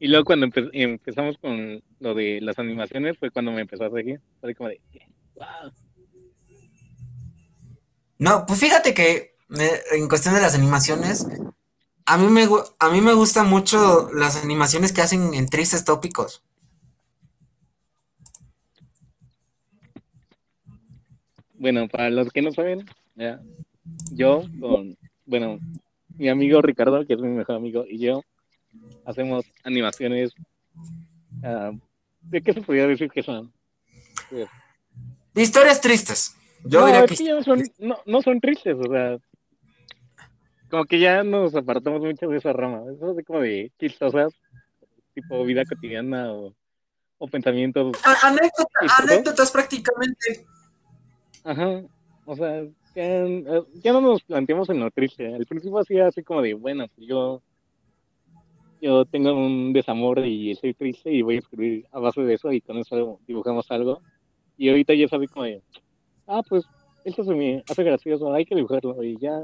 Y 0.00 0.08
luego 0.08 0.24
cuando 0.24 0.48
empezamos 0.72 1.38
con 1.38 1.82
lo 2.00 2.14
de 2.14 2.40
las 2.40 2.58
animaciones 2.58 3.16
fue 3.18 3.30
cuando 3.30 3.52
me 3.52 3.62
empezó 3.62 3.84
a 3.84 3.90
seguir. 3.90 4.20
Fue 4.40 4.54
como 4.54 4.70
de, 4.70 4.80
wow. 5.34 5.72
No, 8.18 8.44
pues 8.46 8.58
fíjate 8.58 8.94
que 8.94 9.37
en 9.50 10.08
cuestión 10.08 10.34
de 10.34 10.40
las 10.40 10.54
animaciones, 10.54 11.26
a 12.04 12.16
mí 12.16 12.26
me, 12.28 12.46
a 12.78 12.90
mí 12.90 13.00
me 13.00 13.12
gustan 13.12 13.48
mucho 13.48 14.10
las 14.12 14.42
animaciones 14.42 14.92
que 14.92 15.02
hacen 15.02 15.34
en 15.34 15.48
tristes 15.48 15.84
tópicos. 15.84 16.42
Bueno, 21.54 21.88
para 21.88 22.08
los 22.10 22.30
que 22.30 22.40
no 22.40 22.52
saben, 22.52 22.86
yo 24.12 24.44
con, 24.60 24.96
bueno, 25.26 25.58
mi 26.16 26.28
amigo 26.28 26.62
Ricardo, 26.62 27.04
que 27.06 27.14
es 27.14 27.20
mi 27.20 27.28
mejor 27.28 27.56
amigo, 27.56 27.84
y 27.88 27.98
yo 27.98 28.22
hacemos 29.04 29.44
animaciones. 29.64 30.32
Ah, 31.42 31.72
¿De 32.22 32.42
qué 32.42 32.52
se 32.52 32.62
podría 32.62 32.86
decir 32.86 33.10
que 33.10 33.22
son? 33.22 33.52
Historias 35.34 35.80
tristes. 35.80 36.36
Yo 36.64 36.80
no, 36.80 36.86
diría 36.86 37.06
que... 37.06 37.24
no, 37.24 37.42
son, 37.42 37.62
no, 38.06 38.22
son 38.22 38.40
tristes, 38.40 38.76
o 38.78 38.90
sea, 38.90 39.18
como 40.70 40.84
que 40.84 41.00
ya 41.00 41.22
nos 41.22 41.54
apartamos 41.54 42.00
mucho 42.00 42.28
de 42.28 42.38
esa 42.38 42.52
rama. 42.52 42.82
Eso 42.92 43.18
es 43.18 43.26
como 43.26 43.40
de 43.40 43.72
chistosas, 43.78 44.32
tipo 45.14 45.44
vida 45.44 45.64
cotidiana 45.64 46.32
o, 46.32 46.54
o 47.18 47.26
pensamientos. 47.26 47.96
anécdotas 48.98 49.50
prácticamente. 49.50 50.46
Ajá, 51.44 51.82
o 52.24 52.36
sea, 52.36 52.64
ya, 52.94 53.24
ya, 53.82 53.92
no 53.92 54.00
nos 54.00 54.22
planteamos 54.22 54.68
en 54.68 54.80
lo 54.80 54.90
triste. 54.90 55.34
Al 55.34 55.46
principio 55.46 55.78
hacía 55.78 56.08
así 56.08 56.22
como 56.22 56.42
de, 56.42 56.54
bueno, 56.54 56.86
pues 56.94 57.08
yo, 57.08 57.42
yo 58.82 59.04
tengo 59.06 59.32
un 59.32 59.72
desamor 59.72 60.24
y 60.26 60.50
estoy 60.50 60.74
triste 60.74 61.10
y 61.10 61.22
voy 61.22 61.36
a 61.36 61.38
escribir 61.38 61.86
a 61.92 62.00
base 62.00 62.20
de 62.22 62.34
eso 62.34 62.52
y 62.52 62.60
con 62.60 62.78
eso 62.78 63.20
dibujamos 63.26 63.70
algo. 63.70 64.02
Y 64.56 64.68
ahorita 64.68 64.94
ya 64.94 65.08
sabía 65.08 65.28
como 65.28 65.44
de, 65.44 65.62
ah, 66.26 66.42
pues 66.48 66.64
esto 67.04 67.24
se 67.24 67.34
me 67.34 67.62
hace 67.68 67.82
gracioso, 67.82 68.32
hay 68.32 68.44
que 68.44 68.56
dibujarlo 68.56 69.02
y 69.02 69.16
ya 69.16 69.40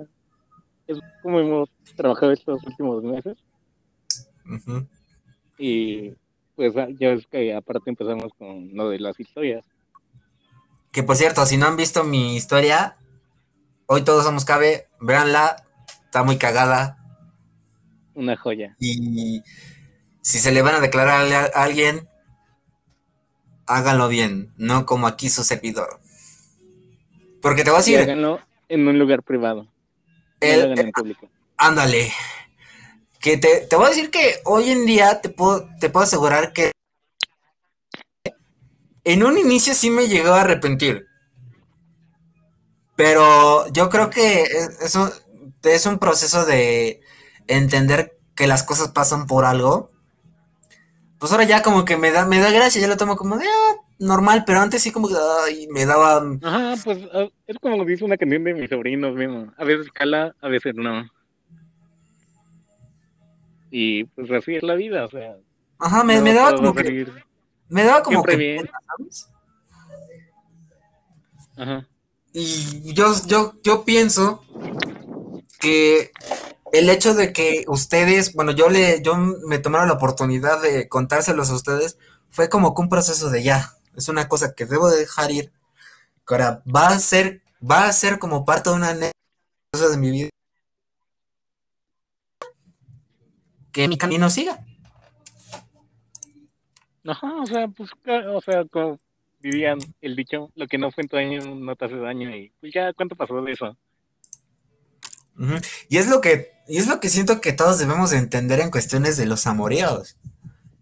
es 0.87 0.99
como 1.23 1.41
hemos 1.41 1.71
trabajado 1.97 2.33
estos 2.33 2.63
últimos 2.65 3.03
meses. 3.03 3.37
Y 5.59 6.15
pues 6.57 6.77
ah, 6.77 6.89
ya 6.99 7.11
ves 7.11 7.27
que 7.27 7.55
aparte 7.55 7.91
empezamos 7.91 8.33
con 8.39 8.75
lo 8.75 8.91
de 8.91 8.99
las 8.99 9.19
historias. 9.19 9.65
Que 10.93 11.03
por 11.03 11.17
cierto, 11.17 11.45
si 11.47 11.57
no 11.57 11.67
han 11.67 11.77
visto 11.77 12.05
mi 12.05 12.37
historia, 12.37 12.97
hoy 13.87 14.03
todos 14.03 14.25
somos 14.25 14.45
cabe, 14.45 14.87
véanla, 15.01 15.57
está 16.05 16.23
muy 16.23 16.37
cagada. 16.37 16.99
Una 18.15 18.37
joya. 18.37 18.77
Y 18.79 19.43
si 20.21 20.39
se 20.39 20.53
le 20.53 20.63
van 20.63 20.77
a 20.77 20.81
declarar 20.81 21.33
a 21.33 21.63
alguien, 21.63 22.09
háganlo 23.67 24.09
bien, 24.09 24.53
no 24.57 24.87
como 24.87 25.07
aquí 25.07 25.29
su 25.29 25.43
servidor. 25.43 26.01
Porque 27.43 27.65
te 27.65 27.71
voy 27.71 27.79
a 27.79 27.81
decir. 27.81 27.99
Háganlo 27.99 28.41
en 28.69 28.87
un 28.87 28.99
lugar 28.99 29.23
privado. 29.23 29.69
El, 30.53 30.79
en 30.79 30.93
público. 30.93 31.29
Ándale. 31.57 32.13
Que 33.21 33.39
te, 33.39 33.61
te, 33.61 33.77
voy 33.77 33.87
a 33.87 33.91
decir 33.91 34.11
que 34.11 34.41
hoy 34.45 34.71
en 34.71 34.85
día 34.85 35.21
te 35.21 35.31
puedo, 35.31 35.69
te 35.81 35.89
puedo 35.89 36.05
asegurar 36.05 36.53
que 36.53 36.73
en 39.05 39.23
un 39.23 39.39
inicio 39.39 39.75
sí 39.75 39.91
me 39.91 40.09
llegó 40.09 40.33
a 40.35 40.43
arrepentir. 40.43 41.07
Pero 42.97 43.67
yo 43.73 43.91
creo 43.91 44.11
que 44.11 44.45
eso 44.83 45.13
es 45.63 45.87
un 45.87 45.99
proceso 45.99 46.45
de 46.45 47.01
entender 47.47 48.19
que 48.35 48.47
las 48.47 48.63
cosas 48.63 48.89
pasan 48.89 49.27
por 49.27 49.45
algo. 49.45 49.91
Pues 51.19 51.33
ahora 51.33 51.45
ya 51.45 51.63
como 51.63 51.85
que 51.85 51.97
me 51.97 52.11
da, 52.11 52.27
me 52.27 52.39
da 52.39 52.51
gracia, 52.51 52.81
ya 52.81 52.89
lo 52.89 52.97
tomo 52.97 53.17
como 53.17 53.37
de, 53.37 53.47
ah, 53.47 53.77
normal, 53.99 54.45
pero 54.47 54.61
antes 54.61 54.83
sí 54.83 54.91
como 54.91 55.09
que 55.09 55.15
me 55.71 55.87
daba... 55.87 56.23
Ajá, 56.43 56.75
pues 56.85 56.99
ah, 57.13 57.29
es 57.47 57.57
como 57.59 57.85
dice 57.85 58.05
una 58.05 58.17
canción 58.17 58.45
de 58.45 58.55
mis 58.55 58.71
sobrinos 58.71 59.15
mismo. 59.15 59.53
A 59.57 59.65
veces 59.65 59.91
cala, 59.93 60.35
a 60.41 60.49
veces 60.49 60.75
no. 60.75 61.09
Y 63.71 64.05
pues 64.05 64.31
así 64.31 64.55
es 64.55 64.63
la 64.63 64.75
vida, 64.75 65.05
o 65.05 65.11
sea. 65.11 65.37
Ajá, 65.79 66.05
me, 66.05 66.21
daba 66.33 66.57
como 66.57 66.75
que... 66.75 67.07
Me 67.69 67.85
daba 67.85 68.03
como 68.03 68.23
que... 68.23 68.37
Bien. 68.37 68.71
Ajá. 71.57 71.89
Y 72.33 72.93
yo, 72.95 73.13
yo, 73.27 73.55
yo 73.63 73.85
pienso 73.85 74.45
que 75.61 76.11
el 76.73 76.91
hecho 76.91 77.15
de 77.15 77.33
que 77.33 77.65
ustedes, 77.69 78.35
bueno, 78.35 78.51
yo 78.53 78.69
le, 78.69 79.01
yo 79.03 79.17
me 79.17 79.59
tomaron 79.59 79.89
la 79.89 79.95
oportunidad 79.95 80.61
de 80.61 80.89
contárselos 80.89 81.51
a 81.51 81.55
ustedes, 81.55 81.97
fue 82.31 82.49
como 82.49 82.75
que 82.75 82.83
un 82.83 82.89
proceso 82.89 83.31
de 83.31 83.45
ya, 83.45 83.75
es 83.97 84.09
una 84.09 84.29
cosa 84.29 84.55
que 84.55 84.67
debo 84.67 84.91
de 84.91 85.01
dejar 85.01 85.31
ir, 85.31 85.53
que 86.27 86.35
ahora 86.35 86.63
va 86.65 86.89
a 86.89 86.99
ser, 86.99 87.43
va 87.61 87.87
a 87.87 87.93
ser 87.93 88.19
como 88.19 88.45
parte 88.45 88.71
de 88.71 88.77
una 88.77 88.95
cosa 89.73 89.89
de 89.89 89.97
mi 89.97 90.11
vida. 90.11 90.31
Que 93.73 93.89
mi 93.89 93.99
camino 93.99 94.31
siga. 94.31 94.59
Ajá, 97.07 97.35
o 97.37 97.47
sea, 97.47 97.69
pues, 97.69 97.91
o 98.07 98.41
sea, 98.41 98.65
como 98.71 98.99
vivían 99.41 99.79
el 100.01 100.17
dicho, 100.17 100.51
lo 100.55 100.67
que 100.67 100.79
no 100.79 100.91
fue 100.91 101.03
en 101.03 101.09
tu 101.09 101.17
año 101.17 101.55
no 101.55 101.77
te 101.77 101.85
hace 101.85 101.97
daño, 101.97 102.35
y 102.35 102.51
pues 102.61 102.73
ya, 102.73 102.93
¿cuánto 102.95 103.15
pasó 103.15 103.43
de 103.43 103.53
eso? 103.53 103.77
Y 105.89 105.99
es 105.99 106.09
lo 106.09 106.21
que, 106.21 106.53
y 106.67 106.79
es 106.79 106.87
lo 106.87 107.01
que 107.01 107.09
siento 107.09 107.41
que 107.41 107.53
todos 107.53 107.79
debemos 107.79 108.13
entender 108.13 108.61
en 108.61 108.71
cuestiones 108.71 109.17
de 109.17 109.27
los 109.27 109.47
amoreos. 109.47 110.17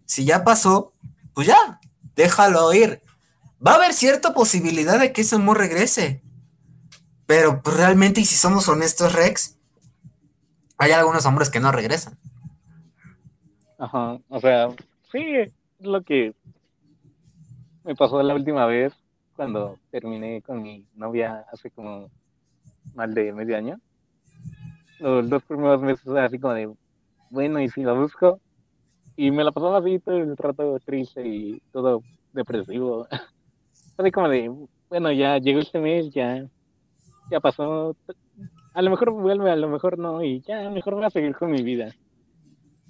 Si 0.05 0.25
ya 0.25 0.43
pasó, 0.43 0.93
pues 1.33 1.47
ya, 1.47 1.81
déjalo 2.15 2.73
ir. 2.73 3.01
Va 3.65 3.71
a 3.71 3.75
haber 3.75 3.93
cierta 3.93 4.33
posibilidad 4.33 4.99
de 4.99 5.13
que 5.13 5.21
ese 5.21 5.35
amor 5.35 5.57
regrese. 5.57 6.21
Pero 7.25 7.61
pues, 7.61 7.77
realmente, 7.77 8.19
y 8.19 8.25
si 8.25 8.35
somos 8.35 8.67
honestos, 8.67 9.13
Rex, 9.13 9.57
hay 10.77 10.91
algunos 10.91 11.25
hombres 11.25 11.49
que 11.49 11.61
no 11.61 11.71
regresan. 11.71 12.17
Ajá, 13.77 14.17
o 14.29 14.39
sea, 14.39 14.69
sí, 15.11 15.23
es 15.35 15.53
lo 15.79 16.01
que 16.03 16.33
me 17.83 17.95
pasó 17.95 18.21
la 18.21 18.35
última 18.35 18.65
vez 18.65 18.93
cuando 19.35 19.77
terminé 19.91 20.41
con 20.41 20.61
mi 20.61 20.85
novia 20.95 21.45
hace 21.51 21.69
como 21.71 22.09
más 22.93 23.13
de 23.13 23.33
medio 23.33 23.57
año. 23.57 23.79
Los 24.99 25.29
dos 25.29 25.43
primeros 25.43 25.81
meses 25.81 26.07
así 26.07 26.39
como 26.39 26.53
de, 26.53 26.73
bueno, 27.29 27.59
y 27.61 27.69
si 27.69 27.83
la 27.83 27.93
busco, 27.93 28.39
y 29.15 29.31
me 29.31 29.43
la 29.43 29.51
pasaba 29.51 29.79
así 29.79 29.99
todo 29.99 30.17
el 30.17 30.37
rato 30.37 30.79
triste 30.79 31.25
y 31.25 31.61
todo 31.71 32.01
depresivo. 32.33 33.07
Así 33.97 34.11
como 34.11 34.29
de, 34.29 34.51
bueno, 34.89 35.11
ya 35.11 35.37
llegó 35.37 35.59
este 35.59 35.79
mes, 35.79 36.11
ya, 36.11 36.47
ya 37.29 37.39
pasó. 37.39 37.95
A 38.73 38.81
lo 38.81 38.89
mejor 38.89 39.11
vuelve, 39.11 39.51
a 39.51 39.55
lo 39.55 39.69
mejor 39.69 39.99
no, 39.99 40.23
y 40.23 40.41
ya, 40.41 40.69
mejor 40.69 40.95
voy 40.95 41.05
a 41.05 41.09
seguir 41.09 41.35
con 41.35 41.51
mi 41.51 41.61
vida. 41.61 41.93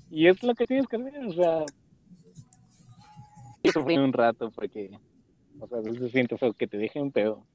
Y 0.10 0.28
es 0.28 0.42
lo 0.44 0.54
que 0.54 0.66
tienes 0.66 0.88
que 0.88 0.98
hacer, 0.98 1.26
o 1.26 1.34
sea. 1.34 1.66
Sufrir 3.72 4.00
un 4.00 4.14
rato 4.14 4.52
porque, 4.52 4.92
o 5.60 5.68
sea, 5.68 5.82
se 5.82 6.10
siente 6.10 6.38
feo 6.38 6.54
que 6.54 6.68
te 6.68 6.78
dejen, 6.78 7.12
pero 7.12 7.46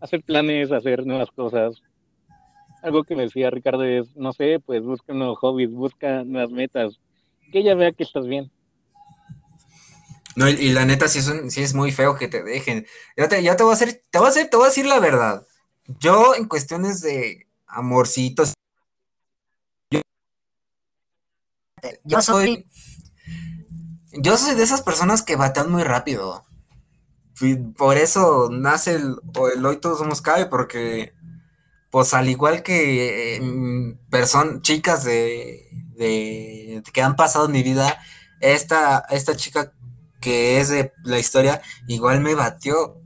hacer 0.00 0.22
planes, 0.22 0.70
hacer 0.70 1.06
nuevas 1.06 1.30
cosas. 1.30 1.82
Algo 2.82 3.02
que 3.04 3.16
me 3.16 3.22
decía 3.22 3.50
Ricardo 3.50 3.84
es, 3.84 4.14
no 4.16 4.32
sé, 4.32 4.60
pues 4.64 4.82
busca 4.82 5.12
nuevos 5.12 5.38
hobbies, 5.38 5.72
busca 5.72 6.22
nuevas 6.24 6.50
metas, 6.50 7.00
que 7.50 7.60
ella 7.60 7.74
vea 7.74 7.92
que 7.92 8.04
estás 8.04 8.26
bien. 8.26 8.50
No, 10.36 10.48
y, 10.48 10.70
la 10.70 10.84
neta 10.84 11.08
sí 11.08 11.20
es, 11.20 11.28
es 11.58 11.74
muy 11.74 11.92
feo 11.92 12.16
que 12.16 12.28
te 12.28 12.42
dejen. 12.42 12.86
Ya 13.16 13.28
te, 13.28 13.42
te 13.42 13.62
voy 13.62 13.70
a 13.70 13.74
hacer, 13.74 14.02
te 14.10 14.18
voy 14.18 14.26
a 14.26 14.30
hacer, 14.30 14.50
te 14.50 14.56
voy 14.56 14.66
a 14.66 14.68
decir 14.68 14.86
la 14.86 14.98
verdad. 14.98 15.46
Yo, 16.00 16.34
en 16.34 16.46
cuestiones 16.46 17.00
de 17.00 17.46
amorcitos, 17.66 18.54
yo, 22.04 22.22
soy. 22.22 22.66
Yo 24.12 24.36
soy 24.36 24.54
de 24.54 24.62
esas 24.62 24.82
personas 24.82 25.22
que 25.22 25.36
batean 25.36 25.70
muy 25.70 25.82
rápido. 25.82 26.44
por 27.76 27.96
eso 27.96 28.48
nace 28.50 28.94
el, 28.94 29.16
Hoy 29.36 29.76
Todos 29.78 29.98
Somos 29.98 30.22
Cabe, 30.22 30.46
porque, 30.46 31.14
pues 31.90 32.14
al 32.14 32.28
igual 32.28 32.62
que 32.62 33.36
eh, 33.36 33.98
personas, 34.10 34.62
chicas 34.62 35.04
de, 35.04 35.68
de, 35.96 36.82
que 36.92 37.02
han 37.02 37.16
pasado 37.16 37.46
en 37.46 37.52
mi 37.52 37.62
vida, 37.62 37.98
esta, 38.40 39.04
esta 39.10 39.36
chica 39.36 39.72
que 40.24 40.58
es 40.58 40.70
de 40.70 40.90
la 41.04 41.18
historia, 41.18 41.60
igual 41.86 42.20
me 42.22 42.34
batió. 42.34 43.02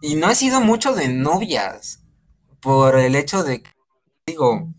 y 0.00 0.14
no 0.14 0.30
he 0.30 0.34
sido 0.34 0.62
mucho 0.62 0.94
de 0.94 1.08
novias, 1.08 2.02
por 2.62 2.98
el 2.98 3.14
hecho 3.14 3.42
de 3.44 3.62
que, 3.62 3.70
digo, 4.26 4.72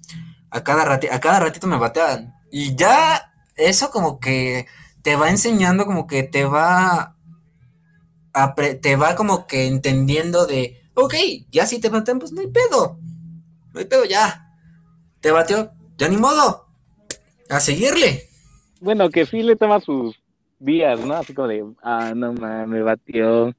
a 0.49 0.63
cada, 0.63 0.91
a 0.91 1.19
cada 1.19 1.39
ratito 1.39 1.67
me 1.67 1.77
batean. 1.77 2.33
Y 2.51 2.75
ya 2.75 3.31
eso 3.55 3.91
como 3.91 4.19
que 4.19 4.65
te 5.03 5.15
va 5.15 5.29
enseñando, 5.29 5.85
como 5.85 6.07
que 6.07 6.23
te 6.23 6.45
va, 6.45 7.15
te 8.81 8.95
va 8.95 9.15
como 9.15 9.45
que 9.45 9.67
entendiendo 9.67 10.47
de, 10.47 10.81
ok, 10.95 11.13
ya 11.51 11.67
si 11.67 11.79
te 11.79 11.89
batean, 11.89 12.17
pues 12.17 12.31
no 12.31 12.41
hay 12.41 12.47
pedo, 12.47 12.99
no 13.73 13.79
hay 13.79 13.85
pedo 13.85 14.05
ya. 14.05 14.47
Te 15.19 15.29
bateó, 15.29 15.71
ya 15.97 16.09
ni 16.09 16.17
modo, 16.17 16.65
a 17.51 17.59
seguirle. 17.59 18.27
Bueno, 18.79 19.11
que 19.11 19.27
sí 19.27 19.43
le 19.43 19.55
toma 19.55 19.79
sus 19.79 20.20
días, 20.61 20.99
¿no? 20.99 21.15
Así 21.15 21.33
como 21.33 21.47
de, 21.47 21.65
ah, 21.83 22.13
no 22.15 22.33
mames, 22.33 22.67
me 22.67 22.81
batió. 22.81 23.53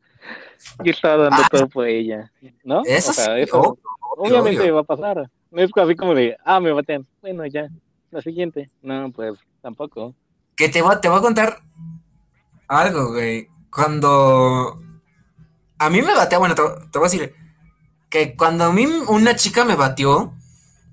Yo 0.84 0.90
estaba 0.92 1.24
dando 1.24 1.42
ah, 1.42 1.48
todo 1.50 1.68
por 1.68 1.86
ella, 1.86 2.30
¿no? 2.64 2.82
Eso, 2.84 3.10
o 3.10 3.14
sea, 3.14 3.38
eso 3.38 3.78
obviamente 4.16 4.70
va 4.70 4.80
a 4.80 4.84
pasar. 4.84 5.28
No 5.50 5.60
es 5.60 5.70
así 5.76 5.96
como 5.96 6.14
de, 6.14 6.36
ah, 6.44 6.60
me 6.60 6.72
batean. 6.72 7.06
Bueno, 7.20 7.44
ya, 7.46 7.68
la 8.10 8.22
siguiente. 8.22 8.70
No, 8.80 9.10
pues 9.10 9.34
tampoco. 9.60 10.14
Que 10.56 10.68
te 10.68 10.80
va, 10.80 11.00
te 11.00 11.08
voy 11.08 11.18
a 11.18 11.22
contar 11.22 11.58
algo, 12.68 13.12
güey. 13.12 13.48
Cuando 13.70 14.78
a 15.78 15.90
mí 15.90 16.02
me 16.02 16.14
bateó, 16.14 16.38
bueno, 16.38 16.54
te, 16.54 16.62
te 16.90 16.98
voy 16.98 17.08
a 17.08 17.10
decir 17.10 17.34
que 18.08 18.36
cuando 18.36 18.64
a 18.64 18.72
mí 18.72 18.86
una 19.08 19.34
chica 19.34 19.64
me 19.64 19.74
batió, 19.74 20.34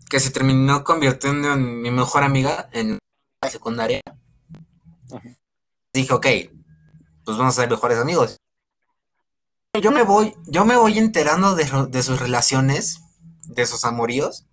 que 0.10 0.20
se 0.20 0.32
terminó 0.32 0.84
convirtiendo 0.84 1.54
en 1.54 1.82
mi 1.82 1.92
mejor 1.92 2.24
amiga 2.24 2.70
en 2.72 2.98
la 3.42 3.50
secundaria, 3.50 4.02
dije, 5.94 6.14
ok, 6.14 6.28
pues 7.26 7.38
vamos 7.38 7.58
a 7.58 7.62
ser 7.62 7.70
mejores 7.70 7.98
amigos. 7.98 8.38
Yo 9.82 9.92
me 9.92 10.04
voy, 10.04 10.34
yo 10.48 10.66
me 10.66 10.76
voy 10.76 10.98
enterando 10.98 11.56
de, 11.56 11.66
sus 12.04 12.20
relaciones, 12.20 13.02
de 13.46 13.66
sus 13.66 13.86
amoríos, 13.86 14.48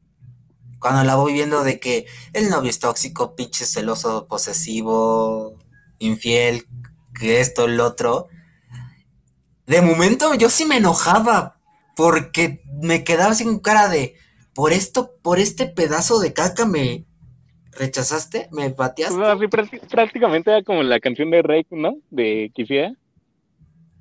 cuando 0.79 1.03
la 1.05 1.17
voy 1.17 1.33
viendo 1.33 1.65
de 1.65 1.81
que 1.81 2.07
el 2.33 2.51
novio 2.51 2.71
es 2.71 2.79
tóxico, 2.79 3.35
pinche 3.35 3.65
celoso, 3.65 4.27
posesivo, 4.29 5.57
infiel, 5.99 6.67
que 7.19 7.41
esto, 7.41 7.65
el 7.65 7.81
otro. 7.81 8.29
De 9.67 9.81
momento 9.81 10.35
yo 10.35 10.51
sí 10.51 10.67
me 10.67 10.77
enojaba 10.77 11.59
porque 11.97 12.63
me 12.83 13.03
quedaba 13.03 13.35
sin 13.35 13.59
cara 13.59 13.89
de 13.89 14.17
por 14.55 14.73
esto, 14.73 15.17
por 15.23 15.39
este 15.39 15.67
pedazo 15.67 16.19
de 16.19 16.35
caca 16.35 16.67
me, 16.67 17.07
¿Rechazaste? 17.79 18.49
¿Me 18.53 18.71
pateaste? 18.71 19.17
No, 19.17 19.39
prácticamente 19.91 20.51
era 20.51 20.63
como 20.63 20.83
la 20.83 21.01
canción 21.01 21.31
de 21.31 21.43
Rey, 21.43 21.67
¿no? 21.71 21.97
De 22.11 22.51
Quisiera. 22.55 22.93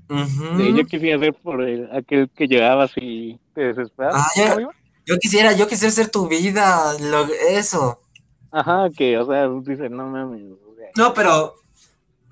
yo 0.07 0.85
quisiera 0.85 1.19
ser 1.19 1.33
por 1.33 1.61
aquel 1.91 2.29
que 2.29 2.47
llegabas 2.47 2.91
y 2.95 3.39
te 3.53 3.73
desesperas. 3.73 4.15
Ah, 4.15 4.57
yo 5.05 5.17
quisiera, 5.19 5.53
yo 5.53 5.67
quisiera 5.67 5.91
ser 5.91 6.09
tu 6.09 6.27
vida, 6.27 6.93
eso. 7.49 7.99
Ajá, 8.51 8.89
que, 8.95 9.17
o 9.17 9.25
sea, 9.25 9.47
dice, 9.63 9.89
no 9.89 10.07
mames. 10.07 10.41
No, 10.95 11.13
pero 11.13 11.55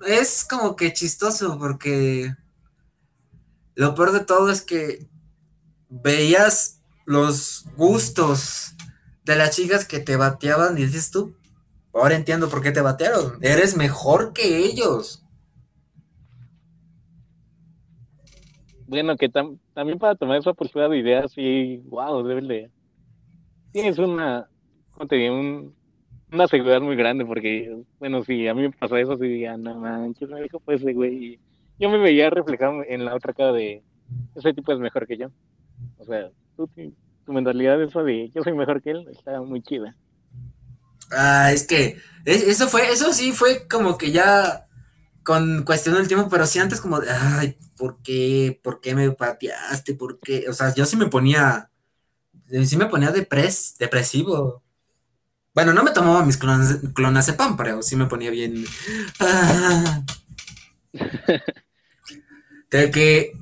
es 0.06 0.44
como 0.44 0.74
que 0.74 0.92
chistoso 0.92 1.58
porque 1.58 2.34
lo 3.74 3.94
peor 3.94 4.12
de 4.12 4.20
todo 4.20 4.50
es 4.50 4.62
que 4.62 5.06
veías 5.88 6.80
los 7.04 7.66
gustos 7.76 8.73
de 9.24 9.36
las 9.36 9.56
chicas 9.56 9.86
que 9.86 10.00
te 10.00 10.16
bateaban, 10.16 10.74
dices 10.74 11.10
tú, 11.10 11.34
ahora 11.92 12.14
entiendo 12.14 12.48
por 12.48 12.62
qué 12.62 12.72
te 12.72 12.80
batearon. 12.80 13.38
Eres 13.42 13.76
mejor 13.76 14.32
que 14.32 14.58
ellos. 14.58 15.24
Bueno, 18.86 19.16
que 19.16 19.28
también 19.28 19.98
para 19.98 20.14
tomar 20.14 20.38
esa 20.38 20.52
postura 20.52 20.88
de 20.88 20.98
ideas, 20.98 21.32
sí, 21.32 21.82
wow, 21.86 22.22
debe 22.22 22.42
de. 22.42 22.70
Tienes 23.72 23.98
una, 23.98 24.48
¿cómo 24.92 25.08
te 25.08 25.16
digo? 25.16 25.72
una 26.34 26.48
seguridad 26.48 26.80
muy 26.80 26.96
grande, 26.96 27.24
porque, 27.24 27.76
bueno, 27.98 28.22
si 28.24 28.46
a 28.48 28.54
mí 28.54 28.62
me 28.62 28.70
pasó 28.72 28.96
eso, 28.96 29.16
sí 29.16 29.26
diría, 29.26 29.56
no 29.56 29.74
manches, 29.76 30.28
me 30.28 30.42
dijo 30.42 30.60
pues 30.60 30.82
güey. 30.82 31.38
Yo 31.78 31.88
me 31.88 31.98
veía 31.98 32.30
reflejado 32.30 32.82
en 32.86 33.04
la 33.04 33.14
otra 33.14 33.32
cara 33.32 33.52
de, 33.52 33.82
ese 34.34 34.52
tipo 34.52 34.72
es 34.72 34.78
mejor 34.78 35.06
que 35.06 35.16
yo. 35.16 35.28
O 35.98 36.04
sea, 36.04 36.30
tú 36.56 36.68
tu 37.24 37.32
mentalidad 37.32 37.78
de 37.78 37.86
eso 37.86 38.02
de 38.02 38.30
yo 38.34 38.42
soy 38.42 38.52
mejor 38.52 38.82
que 38.82 38.90
él 38.90 39.06
está 39.10 39.40
muy 39.40 39.62
chida. 39.62 39.96
Ah, 41.10 41.52
es 41.52 41.66
que 41.66 41.98
eso 42.24 42.68
fue, 42.68 42.90
eso 42.90 43.12
sí 43.12 43.32
fue 43.32 43.66
como 43.68 43.98
que 43.98 44.12
ya 44.12 44.66
con 45.22 45.64
cuestión 45.64 45.94
del 45.96 46.08
tiempo, 46.08 46.28
pero 46.28 46.46
sí 46.46 46.58
antes 46.58 46.80
como 46.80 47.00
de, 47.00 47.10
ay, 47.10 47.56
¿por 47.76 48.00
qué? 48.02 48.60
¿Por 48.62 48.80
qué 48.80 48.94
me 48.94 49.10
pateaste? 49.10 49.94
¿Por 49.94 50.20
qué? 50.20 50.46
O 50.48 50.52
sea, 50.52 50.74
yo 50.74 50.84
sí 50.86 50.96
me 50.96 51.06
ponía, 51.06 51.70
sí 52.64 52.76
me 52.76 52.86
ponía 52.86 53.10
depres, 53.10 53.76
depresivo. 53.78 54.62
Bueno, 55.54 55.72
no 55.72 55.82
me 55.82 55.92
tomaba 55.92 56.24
mis 56.24 56.36
clonas, 56.36 56.82
de 57.26 57.32
pan, 57.32 57.56
pero 57.56 57.82
sí 57.82 57.96
me 57.96 58.06
ponía 58.06 58.30
bien. 58.30 58.64
Ah. 59.20 60.02
que, 62.68 63.32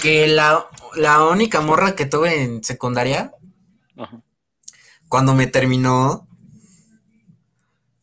que 0.00 0.28
la, 0.28 0.66
la 0.98 1.24
única 1.24 1.60
morra 1.60 1.94
que 1.94 2.06
tuve 2.06 2.42
en 2.42 2.62
secundaria, 2.62 3.32
cuando 5.08 5.34
me 5.34 5.46
terminó, 5.46 6.28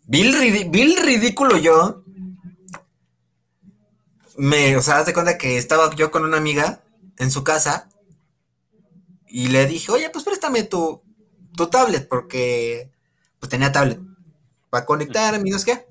Bill, 0.06 0.98
ridículo 1.04 1.58
yo, 1.58 2.04
me, 4.38 4.76
o 4.76 4.82
sea, 4.82 4.98
haz 4.98 5.06
de 5.06 5.14
cuenta 5.14 5.38
que 5.38 5.58
estaba 5.58 5.94
yo 5.96 6.12
con 6.12 6.24
una 6.24 6.38
amiga 6.38 6.84
en 7.18 7.32
su 7.32 7.44
casa 7.44 7.90
y 9.28 9.48
le 9.48 9.66
dije, 9.66 9.92
oye, 9.92 10.10
pues 10.10 10.26
préstame 10.26 10.64
tu, 10.64 11.02
tu 11.56 11.68
tablet, 11.68 12.08
porque 12.08 12.92
pues 13.40 13.50
tenía 13.50 13.72
tablet 13.72 14.00
para 14.70 14.86
conectar, 14.86 15.36
amigos, 15.36 15.64
¿qué? 15.64 15.86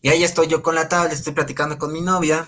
Y 0.00 0.10
ahí 0.10 0.22
estoy 0.22 0.48
yo 0.48 0.62
con 0.62 0.74
la 0.74 0.88
tablet, 0.88 1.14
estoy 1.14 1.32
platicando 1.32 1.78
con 1.78 1.92
mi 1.92 2.02
novia. 2.02 2.46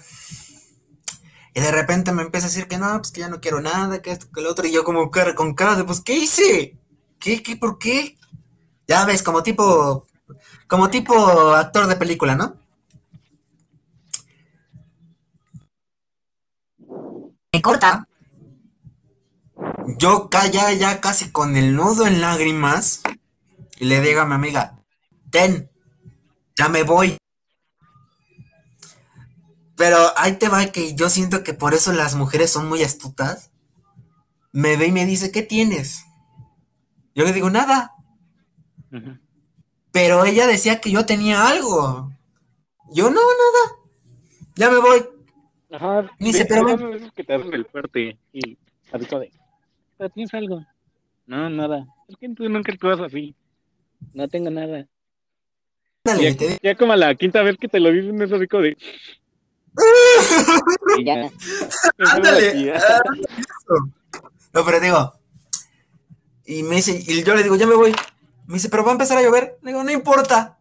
Y 1.57 1.61
de 1.61 1.73
repente 1.73 2.13
me 2.13 2.21
empieza 2.21 2.49
a 2.49 2.51
decir 2.51 2.69
que 2.69 2.77
no, 2.77 2.99
pues 2.99 3.11
que 3.11 3.21
ya 3.21 3.31
no 3.31 3.41
quiero 3.41 3.63
nada, 3.63 4.03
que 4.03 4.11
esto, 4.11 4.27
que 4.31 4.43
lo 4.43 4.51
otro. 4.51 4.67
Y 4.67 4.73
yo 4.73 4.85
como 4.85 5.11
cara, 5.11 5.35
con 5.35 5.55
cara 5.55 5.75
de, 5.75 5.85
pues, 5.85 6.03
¿qué 6.03 6.13
hice? 6.13 6.77
¿Qué, 7.19 7.43
qué, 7.43 7.57
por 7.57 7.79
qué? 7.79 8.19
Ya 8.87 9.07
ves, 9.07 9.23
como 9.23 9.43
tipo, 9.43 10.07
como 10.69 10.91
tipo 10.91 11.15
actor 11.55 11.87
de 11.87 11.97
película, 11.97 12.35
¿no? 12.37 12.57
Me 17.51 17.63
corta. 17.63 18.07
Yo 19.99 20.29
ya, 20.53 20.75
ya 20.75 21.01
casi 21.01 21.33
con 21.33 21.57
el 21.57 21.75
nudo 21.75 22.07
en 22.07 22.21
lágrimas. 22.21 23.01
Y 23.79 23.87
le 23.87 24.03
digo 24.03 24.21
a 24.21 24.27
mi 24.27 24.35
amiga, 24.35 24.79
ten, 25.31 25.71
ya 26.55 26.69
me 26.69 26.83
voy. 26.83 27.17
Pero 29.77 29.99
ahí 30.17 30.33
te 30.33 30.49
va 30.49 30.67
que 30.67 30.95
yo 30.95 31.09
siento 31.11 31.45
que 31.45 31.53
por 31.53 31.75
eso 31.75 31.93
las 31.93 32.15
mujeres 32.15 32.51
son 32.51 32.69
muy 32.69 32.83
astutas. 32.83 33.53
Me 34.53 34.77
ve 34.77 34.87
y 34.87 34.93
me 34.93 35.05
dice, 35.05 35.31
¿qué 35.31 35.43
tienes? 35.43 36.05
Yo 37.15 37.25
le 37.25 37.33
digo, 37.33 37.51
nada. 37.51 37.93
Pero 39.93 40.25
ella 40.25 40.47
decía 40.47 40.81
que 40.81 40.91
yo 40.91 41.05
tenía 41.05 41.47
algo. 41.49 42.11
Yo, 42.93 43.11
no, 43.11 43.21
nada. 43.21 43.77
Ya 44.55 44.71
me 44.71 44.79
voy. 44.79 45.05
Ajá. 45.71 46.11
dice, 46.19 46.47
pero... 46.47 46.65
que 47.15 47.25
te 47.25 47.35
hacen 47.35 47.53
el 47.53 47.67
fuerte 47.67 48.19
y 48.33 48.41
de... 48.41 49.33
¿Pero 49.99 50.11
tienes 50.11 50.33
algo? 50.33 50.65
No, 51.27 51.51
nada. 51.51 51.87
Es 52.09 52.17
que 52.17 52.29
tú 52.31 52.49
nunca 52.49 52.73
actúas 52.73 53.01
así. 53.01 53.35
No 54.15 54.29
tengo 54.29 54.51
nada. 54.51 54.87
Dale, 56.05 56.35
ya, 56.35 56.59
ya, 56.63 56.75
como 56.77 56.93
a 56.93 56.97
la 56.97 57.15
quinta 57.15 57.43
vez 57.43 57.57
que 57.59 57.69
te 57.69 57.81
lo 57.81 57.91
dicen 57.91 58.21
es 58.23 58.33
así 58.33 58.47
como 58.47 58.65
Ándale. 61.99 62.75
No, 64.53 64.65
pero 64.65 64.81
digo. 64.81 65.13
Y 66.47 66.63
me 66.63 66.77
dice, 66.77 66.99
y 67.07 67.23
yo 67.23 67.35
le 67.35 67.43
digo, 67.43 67.57
ya 67.57 67.67
me 67.67 67.75
voy. 67.75 67.95
Me 68.47 68.55
dice, 68.55 68.71
pero 68.71 68.85
va 68.85 68.91
a 68.91 68.93
empezar 68.93 69.19
a 69.19 69.23
llover. 69.23 69.59
Le 69.61 69.73
digo, 69.73 69.85
no 69.85 69.91
importa. 69.91 70.57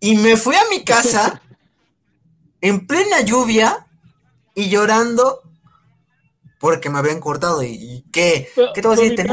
Y 0.00 0.16
me 0.16 0.36
fui 0.36 0.54
a 0.54 0.62
mi 0.70 0.82
casa 0.82 1.42
en 2.62 2.86
plena 2.86 3.20
lluvia 3.20 3.86
y 4.54 4.70
llorando 4.70 5.42
porque 6.58 6.88
me 6.88 6.98
habían 6.98 7.20
cortado. 7.20 7.62
¿Y, 7.62 8.02
qué? 8.10 8.48
¿Qué 8.74 8.80
te 8.80 8.88
voy 8.88 8.98
a 8.98 9.02
decir? 9.02 9.26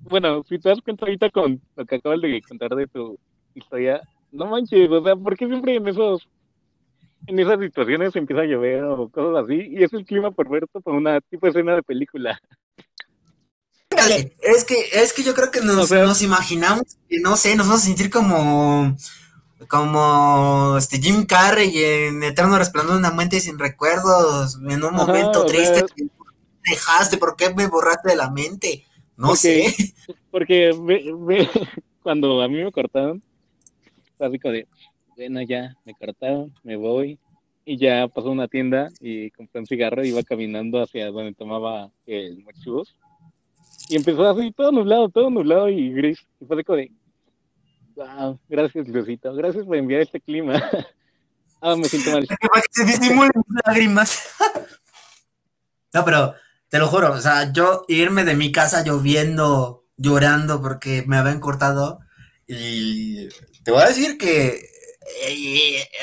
Bueno, 0.00 0.42
si 0.48 0.58
te 0.58 0.68
das 0.68 0.80
cuenta 0.82 1.06
ahorita 1.06 1.30
con 1.30 1.60
lo 1.76 1.86
que 1.86 1.94
acabas 1.94 2.20
de 2.20 2.42
contar 2.42 2.74
de 2.74 2.86
tu 2.86 3.18
historia, 3.54 4.02
no 4.30 4.46
manches, 4.46 4.90
o 4.90 5.02
sea, 5.02 5.16
¿por 5.16 5.36
qué 5.36 5.46
siempre 5.46 5.76
en 5.76 5.88
esos 5.88 6.28
en 7.26 7.38
esas 7.38 7.60
situaciones 7.60 8.16
empieza 8.16 8.42
a 8.42 8.46
llover 8.46 8.84
o 8.84 9.08
cosas 9.08 9.44
así, 9.44 9.68
y 9.70 9.82
es 9.82 9.92
el 9.92 10.04
clima 10.04 10.30
perfecto 10.30 10.80
para 10.80 10.96
una 10.96 11.20
tipo 11.20 11.46
de 11.46 11.50
escena 11.50 11.74
de 11.74 11.82
película. 11.82 12.40
Es 14.40 14.64
que, 14.64 14.88
es 14.92 15.12
que 15.12 15.22
yo 15.22 15.34
creo 15.34 15.50
que 15.50 15.60
nos, 15.60 15.90
nos 15.90 16.22
imaginamos 16.22 16.96
que, 17.08 17.20
no 17.20 17.36
sé, 17.36 17.54
nos 17.54 17.66
vamos 17.66 17.82
a 17.82 17.86
sentir 17.86 18.10
como 18.10 18.96
como 19.68 20.76
este 20.76 21.00
Jim 21.00 21.24
Carrey 21.24 21.72
en 21.72 22.22
Eterno 22.24 22.58
Resplandor 22.58 22.94
de 22.94 22.98
una 22.98 23.12
mente 23.12 23.38
sin 23.38 23.60
recuerdos, 23.60 24.58
en 24.68 24.82
un 24.82 24.92
momento 24.92 25.46
triste 25.46 25.84
dejaste, 26.68 27.18
¿por 27.18 27.36
qué 27.36 27.52
me 27.54 27.66
borraste 27.66 28.10
de 28.10 28.16
la 28.16 28.30
mente? 28.30 28.84
No 29.16 29.34
sé. 29.36 29.74
Porque 30.30 30.70
cuando 32.02 32.40
a 32.42 32.48
mí 32.48 32.62
me 32.62 32.72
cortaron, 32.72 33.22
así 34.18 34.38
como 34.38 34.54
de, 34.54 34.66
bueno, 35.16 35.42
ya, 35.42 35.76
me 35.84 35.94
cortaron, 35.94 36.52
me 36.62 36.76
voy, 36.76 37.18
y 37.64 37.76
ya 37.76 38.08
pasó 38.08 38.28
a 38.28 38.32
una 38.32 38.48
tienda 38.48 38.88
y 39.00 39.30
compré 39.30 39.60
un 39.60 39.66
cigarro 39.66 40.04
y 40.04 40.08
iba 40.08 40.22
caminando 40.22 40.82
hacia 40.82 41.10
donde 41.10 41.34
tomaba 41.34 41.90
el 42.06 42.42
machibos. 42.44 42.96
Y 43.88 43.96
empezó 43.96 44.28
así, 44.28 44.52
todo 44.52 44.72
nublado, 44.72 45.08
todo 45.08 45.30
nublado 45.30 45.68
y 45.68 45.92
gris. 45.92 46.26
Y 46.40 46.46
fue 46.46 46.56
de, 46.56 46.92
wow, 47.94 48.38
gracias 48.48 48.86
Diosito, 48.86 49.34
gracias 49.34 49.64
por 49.64 49.76
enviar 49.76 50.02
este 50.02 50.20
clima. 50.20 50.62
ah, 51.60 51.76
me 51.76 51.84
siento 51.84 52.12
mal. 52.12 52.26
Se 52.70 52.84
lágrimas. 53.66 54.28
no, 55.94 56.04
pero 56.04 56.34
te 56.68 56.78
lo 56.78 56.88
juro, 56.88 57.12
o 57.12 57.20
sea, 57.20 57.52
yo 57.52 57.84
irme 57.86 58.24
de 58.24 58.34
mi 58.34 58.50
casa 58.50 58.82
lloviendo, 58.82 59.84
llorando 59.96 60.60
porque 60.62 61.04
me 61.06 61.16
habían 61.16 61.38
cortado 61.38 62.00
y 62.46 63.28
te 63.62 63.70
voy 63.70 63.82
a 63.82 63.88
decir 63.88 64.18
que 64.18 64.71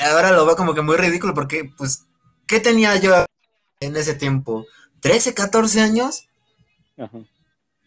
ahora 0.00 0.32
lo 0.32 0.46
veo 0.46 0.56
como 0.56 0.74
que 0.74 0.82
muy 0.82 0.96
ridículo 0.96 1.34
porque, 1.34 1.70
pues, 1.76 2.06
¿qué 2.46 2.60
tenía 2.60 2.96
yo 2.96 3.24
en 3.80 3.96
ese 3.96 4.14
tiempo? 4.14 4.66
¿13, 5.02 5.34
14 5.34 5.80
años? 5.80 6.28
Ajá. 6.98 7.18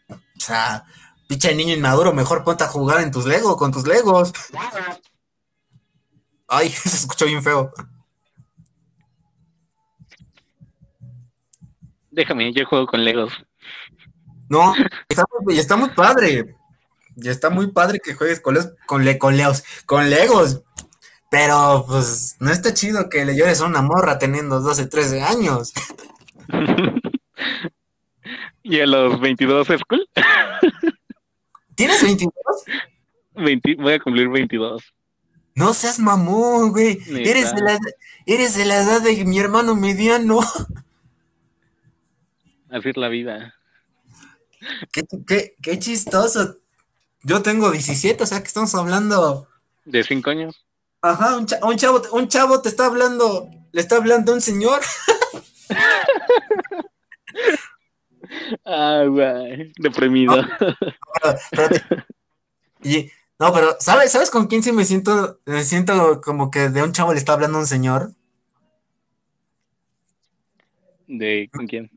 O 0.10 0.46
sea, 0.46 0.86
pinche 1.28 1.56
niño 1.56 1.74
inmaduro, 1.74 2.14
mejor 2.14 2.44
ponte 2.44 2.64
a 2.64 2.68
jugar 2.68 3.02
en 3.02 3.12
tus 3.12 3.26
Legos, 3.26 3.56
con 3.58 3.72
tus 3.72 3.88
Legos. 3.88 4.34
Ay, 6.48 6.70
se 6.72 6.90
escuchó 6.90 7.26
bien 7.26 7.42
feo. 7.42 7.72
Déjame, 12.12 12.54
yo 12.54 12.66
juego 12.66 12.86
con 12.86 13.04
Legos. 13.04 13.34
No, 14.50 14.74
está, 15.08 15.24
está 15.50 15.76
muy 15.76 15.90
padre. 15.90 16.56
Y 17.16 17.30
está 17.30 17.50
muy 17.50 17.72
padre 17.72 18.00
que 18.04 18.14
juegues 18.14 18.40
con, 18.40 18.58
con, 18.86 19.06
le, 19.06 19.18
con, 19.18 19.38
Leos, 19.38 19.64
con 19.86 20.10
Legos. 20.10 20.62
Pero, 21.34 21.84
pues, 21.88 22.36
no 22.40 22.52
está 22.52 22.76
chido 22.76 23.10
que 23.10 23.26
le 23.26 23.36
llores 23.36 23.60
a 23.60 23.66
una 23.66 23.82
morra 23.82 24.20
teniendo 24.20 24.60
12, 24.60 24.86
13 24.86 25.24
años. 25.24 25.74
¿Y 28.62 28.80
a 28.80 28.86
los 28.86 29.20
22 29.20 29.68
es 29.72 29.82
cool? 29.90 30.08
¿Tienes 31.74 32.04
22? 32.04 32.32
voy 33.80 33.94
a 33.94 34.00
cumplir 34.00 34.30
22. 34.30 34.84
No 35.56 35.74
seas 35.74 35.98
mamón, 35.98 36.70
güey. 36.70 37.00
Eres 37.08 37.56
de, 37.56 37.62
la, 37.64 37.80
eres 38.28 38.56
de 38.56 38.66
la 38.66 38.84
edad 38.84 39.02
de 39.02 39.26
mi 39.26 39.40
hermano 39.40 39.76
mediano. 39.76 40.42
Así 42.70 42.90
es 42.90 42.98
la 42.98 43.10
vida. 43.10 43.56
Qué, 44.92 45.02
qué, 45.26 45.56
qué 45.64 45.80
chistoso. 45.80 46.60
Yo 47.24 47.42
tengo 47.42 47.72
17, 47.72 48.22
o 48.22 48.28
sea 48.28 48.42
que 48.42 48.48
estamos 48.48 48.76
hablando. 48.76 49.48
¿De 49.84 50.04
5 50.04 50.30
años? 50.30 50.64
Ajá, 51.04 51.36
un, 51.36 51.46
chavo, 51.46 52.02
un 52.14 52.30
chavo 52.30 52.62
te 52.62 52.70
está 52.70 52.86
hablando, 52.86 53.50
le 53.74 53.82
está 53.82 53.98
hablando 53.98 54.32
un 54.32 54.40
señor. 54.40 54.80
ah, 58.66 59.04
güey, 59.10 59.74
deprimido. 59.78 60.42
No, 63.38 63.54
pero, 63.54 63.76
¿sabes, 63.82 64.14
¿sabes 64.14 64.30
con 64.30 64.48
quién 64.48 64.64
sí 64.64 64.72
me 64.72 64.86
siento? 64.86 65.42
Me 65.46 65.66
siento 65.66 66.22
como 66.22 66.50
que 66.50 66.70
de 66.70 66.82
un 66.82 66.94
chavo 66.94 67.12
le 67.12 67.20
está 67.20 67.34
hablando 67.34 67.60
un 67.60 67.68
señor. 67.68 68.14
¿De 71.08 71.50
con 71.52 71.68
quién? 71.68 71.92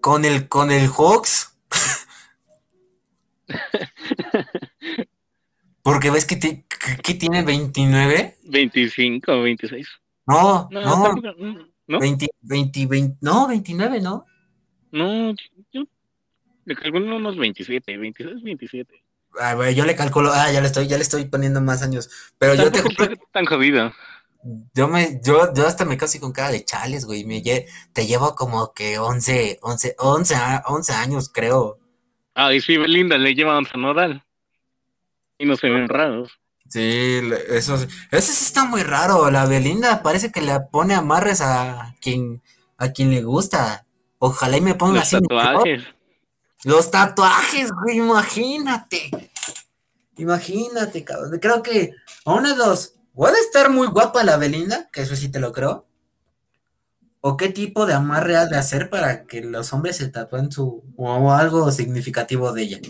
Con 0.00 0.24
el, 0.24 0.48
con 0.48 0.72
el 0.72 0.88
Hawks. 0.88 1.56
Porque 5.82 6.10
ves 6.10 6.26
que, 6.26 6.64
tiene 7.14 7.42
29. 7.42 8.38
25 8.44 9.32
o 9.32 9.42
26. 9.42 9.88
No, 10.26 10.68
no. 10.70 11.14
no. 11.86 11.98
20, 11.98 12.28
20, 12.42 13.16
no, 13.22 13.48
29, 13.48 14.00
¿no? 14.00 14.26
No, 14.90 15.34
yo 15.72 15.84
le 16.64 16.74
calculo 16.74 17.16
unos 17.16 17.36
27, 17.36 17.96
26, 17.96 18.42
27. 18.42 19.02
Ah, 19.40 19.54
güey, 19.54 19.74
yo 19.74 19.84
le 19.84 19.96
calculo, 19.96 20.30
ah, 20.32 20.50
ya 20.52 20.60
le 20.60 20.66
estoy, 20.66 20.86
ya 20.86 20.96
le 20.96 21.02
estoy 21.02 21.24
poniendo 21.26 21.60
más 21.60 21.82
años. 21.82 22.10
Pero 22.38 22.54
yo 22.54 22.70
te 22.70 22.80
juro. 22.80 23.08
Tan 23.32 23.46
jodido. 23.46 23.92
Yo 24.74 24.88
me, 24.88 25.20
yo, 25.24 25.52
yo 25.54 25.66
hasta 25.66 25.84
me 25.84 25.96
casi 25.96 26.20
con 26.20 26.32
cara 26.32 26.50
de 26.50 26.64
chales, 26.64 27.04
güey. 27.04 27.24
Me 27.24 27.42
te 27.42 28.06
llevo 28.06 28.34
como 28.34 28.72
que 28.72 28.98
11, 28.98 29.58
11, 29.62 29.96
11, 29.98 30.34
11 30.66 30.92
años, 30.92 31.30
creo. 31.32 31.78
Ah, 32.34 32.54
y 32.54 32.60
sí, 32.60 32.76
Belinda 32.76 33.18
le 33.18 33.34
lleva 33.34 33.56
11 33.58 33.78
Nodal. 33.78 34.24
Y 35.38 35.46
no 35.46 35.56
se 35.56 35.68
ven 35.68 35.88
raros. 35.88 36.38
Sí, 36.68 37.20
eso, 37.48 37.76
eso 37.76 38.32
sí 38.32 38.44
está 38.44 38.64
muy 38.64 38.82
raro. 38.82 39.30
La 39.30 39.46
Belinda 39.46 40.02
parece 40.02 40.30
que 40.30 40.42
le 40.42 40.60
pone 40.60 40.94
amarres 40.94 41.40
a 41.40 41.94
quien, 42.00 42.42
a 42.76 42.92
quien 42.92 43.10
le 43.10 43.22
gusta. 43.22 43.86
Ojalá 44.18 44.56
y 44.56 44.60
me 44.60 44.74
ponga 44.74 45.00
Los 45.00 45.14
así. 45.14 45.16
Tatuajes. 45.20 45.82
Los 46.64 46.90
tatuajes, 46.90 47.70
güey, 47.72 47.98
imagínate. 47.98 49.10
Imagínate, 50.16 51.04
cabrón. 51.04 51.38
Creo 51.40 51.62
que 51.62 51.92
a 52.24 52.34
una 52.34 52.50
de 52.50 52.56
dos. 52.56 52.94
Puede 53.14 53.38
estar 53.40 53.70
muy 53.70 53.88
guapa 53.88 54.22
la 54.22 54.36
Belinda, 54.36 54.88
que 54.92 55.02
eso 55.02 55.16
sí 55.16 55.28
te 55.28 55.40
lo 55.40 55.52
creo. 55.52 55.86
¿O 57.20 57.36
qué 57.36 57.48
tipo 57.48 57.84
de 57.86 57.94
amarre 57.94 58.36
ha 58.36 58.46
de 58.46 58.56
hacer 58.56 58.90
para 58.90 59.24
que 59.24 59.40
los 59.40 59.72
hombres 59.72 59.96
se 59.96 60.08
tatúen 60.08 60.52
su. 60.52 60.84
o 60.96 61.32
algo 61.32 61.70
significativo 61.72 62.52
de 62.52 62.62
ella? 62.62 62.80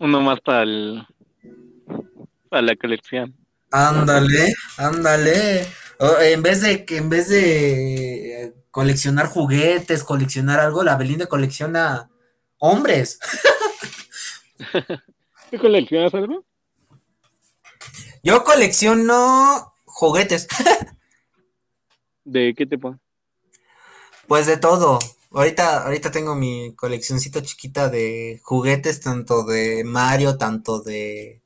Uno 0.00 0.22
más 0.22 0.40
para 0.40 0.64
para 2.48 2.62
la 2.62 2.74
colección. 2.74 3.36
Ándale, 3.70 4.54
ándale. 4.78 5.66
en 6.22 6.42
vez 6.42 6.62
de 6.62 6.86
que 6.86 6.96
en 6.96 7.10
vez 7.10 7.28
de 7.28 8.54
coleccionar 8.70 9.26
juguetes, 9.26 10.02
coleccionar 10.02 10.58
algo, 10.58 10.82
la 10.82 10.96
Belinda 10.96 11.26
colecciona 11.26 12.10
hombres. 12.58 13.20
¿Qué 15.50 15.58
coleccionas 15.58 16.14
algo? 16.14 16.46
Yo 18.22 18.42
colecciono 18.42 19.74
juguetes. 19.84 20.48
¿De 22.24 22.54
qué 22.56 22.64
tipo? 22.64 22.98
Pues 24.26 24.46
de 24.46 24.56
todo. 24.56 24.98
Ahorita, 25.32 25.84
ahorita 25.84 26.10
tengo 26.10 26.34
mi 26.34 26.74
coleccioncita 26.74 27.40
chiquita 27.42 27.88
de 27.88 28.40
juguetes, 28.42 29.00
tanto 29.00 29.44
de 29.44 29.84
Mario, 29.84 30.36
tanto 30.36 30.80
de 30.80 31.40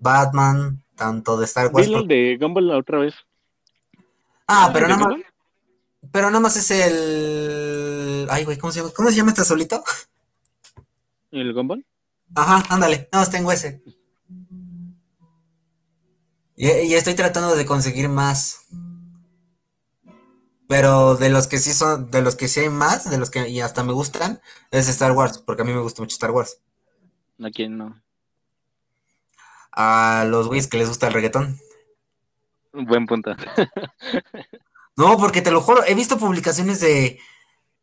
Batman, 0.00 0.82
tanto 0.96 1.38
de 1.38 1.46
Star 1.46 1.72
Wars. 1.72 1.86
Dilo 1.86 2.02
de 2.02 2.36
Gumball 2.38 2.68
la 2.68 2.76
otra 2.76 2.98
vez. 2.98 3.14
Ah, 4.46 4.70
pero 4.72 4.86
nada 4.86 5.06
más. 5.06 5.20
Pero 6.10 6.26
nada 6.26 6.40
más 6.40 6.56
es 6.56 6.70
el. 6.72 8.26
Ay, 8.28 8.44
güey, 8.44 8.58
¿cómo 8.58 8.70
se 8.70 8.80
llama? 8.80 8.92
¿Cómo 8.94 9.08
se 9.08 9.16
llama 9.16 9.30
este 9.30 9.44
solito? 9.44 9.82
¿El 11.30 11.54
Gumball? 11.54 11.86
Ajá, 12.34 12.62
ándale, 12.68 13.08
nada 13.12 13.24
más 13.24 13.30
tengo 13.30 13.50
ese. 13.50 13.82
Y, 16.54 16.68
y 16.68 16.94
estoy 16.94 17.14
tratando 17.14 17.56
de 17.56 17.64
conseguir 17.64 18.10
más. 18.10 18.66
Pero 20.72 21.16
de 21.16 21.28
los 21.28 21.48
que 21.48 21.58
sí 21.58 21.74
son, 21.74 22.10
de 22.10 22.22
los 22.22 22.34
que 22.34 22.48
sí 22.48 22.60
hay 22.60 22.70
más, 22.70 23.10
de 23.10 23.18
los 23.18 23.28
que 23.28 23.46
y 23.46 23.60
hasta 23.60 23.84
me 23.84 23.92
gustan, 23.92 24.40
es 24.70 24.88
Star 24.88 25.12
Wars, 25.12 25.36
porque 25.36 25.60
a 25.60 25.64
mí 25.66 25.72
me 25.74 25.82
gusta 25.82 26.00
mucho 26.00 26.14
Star 26.14 26.30
Wars. 26.30 26.62
¿A 27.42 27.50
quién 27.50 27.76
no? 27.76 28.00
A 29.70 30.24
los 30.26 30.48
güeyes 30.48 30.68
que 30.68 30.78
les 30.78 30.88
gusta 30.88 31.08
el 31.08 31.12
reggaetón. 31.12 31.58
Buen 32.72 33.04
punto. 33.04 33.36
no, 34.96 35.18
porque 35.18 35.42
te 35.42 35.50
lo 35.50 35.60
juro, 35.60 35.84
he 35.84 35.94
visto 35.94 36.16
publicaciones 36.16 36.80
de, 36.80 37.20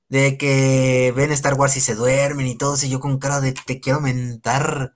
de 0.07 0.39
que 0.39 1.13
ven 1.15 1.31
Star 1.33 1.53
Wars 1.53 1.77
y 1.77 1.81
se 1.81 1.93
duermen 1.93 2.47
y 2.47 2.57
todo, 2.57 2.75
y 2.81 2.89
yo 2.89 2.99
con 2.99 3.19
cara 3.19 3.39
de 3.39 3.51
te 3.53 3.79
quiero 3.79 4.01
mentar 4.01 4.95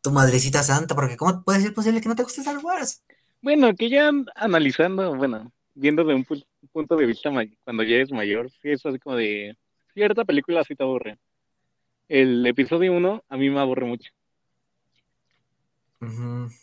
tu 0.00 0.12
madrecita 0.12 0.62
santa, 0.62 0.94
porque 0.94 1.16
¿cómo 1.16 1.42
puede 1.42 1.60
ser 1.60 1.74
posible 1.74 2.00
que 2.00 2.08
no 2.08 2.14
te 2.14 2.22
guste 2.22 2.42
Star 2.42 2.58
Wars? 2.58 3.02
Bueno, 3.42 3.74
que 3.74 3.90
ya 3.90 4.12
analizando, 4.36 5.16
bueno, 5.16 5.50
viendo 5.74 6.04
de 6.04 6.14
un 6.14 6.24
punto 6.24 6.46
de 6.84 7.06
vista 7.06 7.30
cuando 7.64 7.82
ya 7.82 7.96
eres 7.96 8.12
mayor, 8.12 8.50
sí 8.50 8.70
es 8.70 8.84
así 8.84 8.98
como 8.98 9.16
de 9.16 9.56
cierta 9.94 10.24
película 10.24 10.60
así 10.60 10.74
te 10.74 10.82
aburre. 10.82 11.18
El 12.08 12.46
episodio 12.46 12.92
1 12.92 13.24
a 13.28 13.36
mí 13.36 13.50
me 13.50 13.60
aburre 13.60 13.86
mucho. 13.86 14.10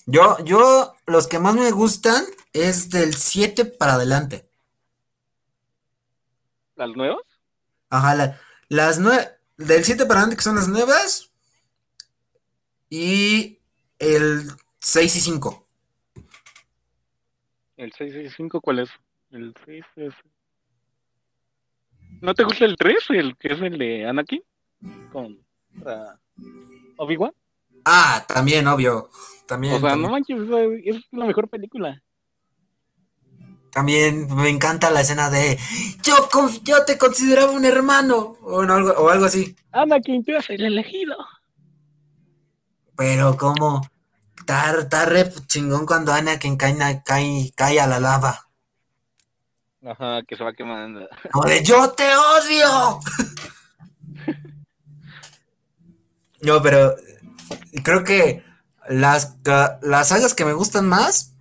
Yo, 0.06 0.38
yo, 0.46 0.94
los 1.08 1.28
que 1.28 1.40
más 1.40 1.56
me 1.56 1.72
gustan 1.72 2.24
es 2.54 2.90
del 2.92 3.16
7 3.16 3.66
para 3.66 3.94
adelante. 3.94 4.46
¿Las 6.76 6.96
nuevas? 6.96 7.24
Ajá, 7.90 8.38
las 8.70 9.00
nuevas, 9.00 9.32
del 9.58 9.84
7 9.84 10.06
para 10.06 10.22
adelante 10.22 10.38
que 10.38 10.44
son 10.44 10.56
las 10.56 10.68
nuevas. 10.68 11.32
Y 12.90 13.60
el 13.98 14.52
6 14.80 15.16
y 15.16 15.20
5. 15.20 15.66
¿El 17.78 17.92
6 17.92 18.14
y 18.16 18.30
5 18.30 18.62
cuál 18.62 18.80
es? 18.80 18.90
El 19.34 19.56
6 19.66 19.86
es... 19.96 20.14
¿No 22.22 22.36
te 22.36 22.44
gusta 22.44 22.66
el 22.66 22.78
3? 22.78 22.98
El 23.10 23.38
que 23.38 23.54
es 23.54 23.62
el 23.62 23.80
de 23.80 24.08
Anakin? 24.08 24.44
Con 25.12 25.44
Obi-Wan. 26.98 27.34
Ah, 27.84 28.24
también, 28.28 28.68
obvio. 28.68 29.10
También. 29.48 29.74
O 29.74 29.80
sea, 29.80 29.90
también. 29.90 30.08
no 30.08 30.12
manches, 30.12 30.40
es 30.86 31.04
la 31.12 31.26
mejor 31.26 31.50
película. 31.50 32.02
También 33.72 34.28
me 34.36 34.50
encanta 34.50 34.92
la 34.92 35.02
escena 35.02 35.32
de 35.32 35.58
yo, 36.04 36.30
yo 36.62 36.86
te 36.86 37.00
consideraba 37.00 37.52
un 37.52 37.66
hermano 37.66 38.38
o, 38.44 38.64
no, 38.64 38.76
algo, 38.76 38.92
o 38.92 39.10
algo 39.10 39.26
así. 39.26 39.56
Anakin, 39.72 40.24
tú 40.24 40.32
eres 40.32 40.48
el 40.52 40.64
elegido. 40.64 41.18
Pero 42.96 43.36
como 43.36 43.82
está, 44.38 44.88
chingón 45.48 45.88
cuando 45.88 46.14
Anakin 46.14 46.56
cae, 46.56 47.02
cae, 47.04 47.52
cae 47.56 47.80
a 47.80 47.88
la 47.88 48.00
lava. 48.00 48.48
Ajá, 49.86 50.24
que 50.24 50.36
se 50.36 50.44
va 50.44 50.54
quemando. 50.54 51.08
Como 51.32 51.48
de 51.48 51.64
yo 51.64 51.92
te 51.92 52.04
odio. 52.16 53.00
no, 56.42 56.62
pero 56.62 56.96
creo 57.84 58.04
que 58.04 58.44
las, 58.88 59.38
las 59.82 60.08
sagas 60.08 60.34
que 60.34 60.46
me 60.46 60.54
gustan 60.54 60.88
más 60.88 61.36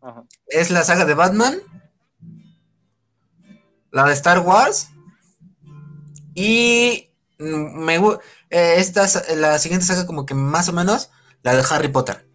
Ajá. 0.00 0.24
es 0.46 0.70
la 0.70 0.82
saga 0.82 1.04
de 1.04 1.14
Batman, 1.14 1.58
la 3.92 4.04
de 4.04 4.12
Star 4.12 4.40
Wars 4.40 4.90
y 6.34 7.10
me 7.38 7.96
eh, 7.96 8.74
esta 8.76 9.06
la 9.36 9.58
siguiente 9.58 9.86
saga 9.86 10.06
como 10.06 10.26
que 10.26 10.34
más 10.34 10.68
o 10.68 10.72
menos 10.72 11.10
la 11.42 11.54
de 11.54 11.64
Harry 11.70 11.88
Potter. 11.88 12.26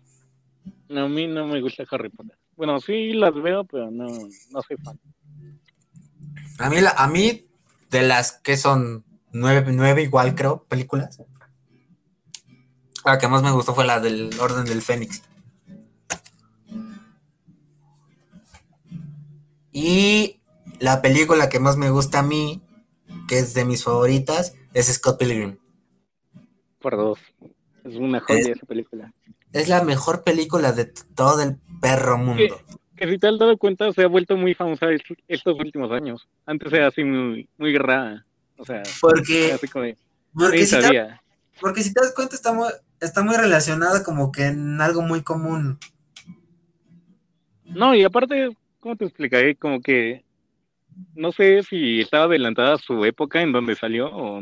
No, 0.87 1.05
a 1.05 1.09
mí 1.09 1.27
no 1.27 1.47
me 1.47 1.59
gusta 1.61 1.83
Harry 1.91 2.09
Potter. 2.09 2.37
Bueno, 2.55 2.79
sí 2.79 3.13
las 3.13 3.33
veo, 3.33 3.63
pero 3.65 3.91
no, 3.91 4.05
no 4.05 4.61
soy 4.61 4.77
fan. 4.77 4.99
A 6.59 6.69
mí, 6.69 6.81
la, 6.81 6.91
a 6.91 7.07
mí 7.07 7.47
de 7.89 8.01
las 8.03 8.33
que 8.33 8.57
son 8.57 9.05
nueve, 9.31 9.71
nueve 9.71 10.03
igual 10.03 10.35
creo, 10.35 10.63
películas. 10.63 11.21
La 13.05 13.17
que 13.17 13.27
más 13.27 13.43
me 13.43 13.51
gustó 13.51 13.75
fue 13.75 13.85
la 13.85 13.99
del 13.99 14.31
Orden 14.39 14.65
del 14.65 14.81
Fénix. 14.81 15.23
Y 19.71 20.39
la 20.79 21.01
película 21.01 21.49
que 21.49 21.59
más 21.59 21.77
me 21.77 21.89
gusta 21.89 22.19
a 22.19 22.23
mí, 22.23 22.61
que 23.27 23.39
es 23.39 23.53
de 23.53 23.65
mis 23.65 23.83
favoritas, 23.83 24.53
es 24.73 24.87
Scott 24.93 25.17
Pilgrim. 25.17 25.57
Por 26.79 26.95
dos. 26.95 27.19
Es 27.83 27.95
una 27.95 28.21
joya 28.21 28.39
es, 28.39 28.47
esa 28.47 28.65
película. 28.65 29.13
Es 29.51 29.67
la 29.67 29.83
mejor 29.83 30.23
película 30.23 30.71
de 30.71 30.85
todo 30.85 31.41
el 31.41 31.57
perro 31.81 32.17
mundo. 32.17 32.61
Que, 32.95 33.07
si 33.07 33.17
te 33.17 33.27
has 33.27 33.39
dado 33.39 33.57
cuenta, 33.57 33.91
se 33.91 34.03
ha 34.03 34.07
vuelto 34.07 34.37
muy 34.37 34.53
famosa 34.53 34.87
estos 35.27 35.59
últimos 35.59 35.91
años. 35.91 36.27
Antes 36.45 36.71
era 36.71 36.87
así 36.87 37.03
muy, 37.03 37.47
muy 37.57 37.71
guerrada. 37.71 38.25
O 38.57 38.65
sea, 38.65 38.83
porque, 39.01 39.51
así 39.51 39.67
como 39.67 39.85
de, 39.85 39.97
porque, 40.33 40.65
si 40.65 40.79
te, 40.79 41.07
porque 41.59 41.81
si 41.81 41.93
te 41.93 42.01
das 42.01 42.13
cuenta, 42.13 42.35
está 42.35 42.53
muy, 42.53 42.69
está 42.99 43.23
muy 43.23 43.35
relacionada 43.35 44.03
como 44.03 44.31
que 44.31 44.45
en 44.45 44.79
algo 44.79 45.01
muy 45.01 45.23
común. 45.23 45.79
No, 47.65 47.95
y 47.95 48.03
aparte, 48.03 48.55
¿cómo 48.79 48.95
te 48.95 49.05
explicaré? 49.05 49.55
Como 49.55 49.81
que 49.81 50.23
no 51.15 51.31
sé 51.31 51.63
si 51.63 52.01
estaba 52.01 52.25
adelantada 52.25 52.77
su 52.77 53.03
época 53.05 53.41
en 53.41 53.51
donde 53.51 53.75
salió 53.75 54.09
o 54.11 54.41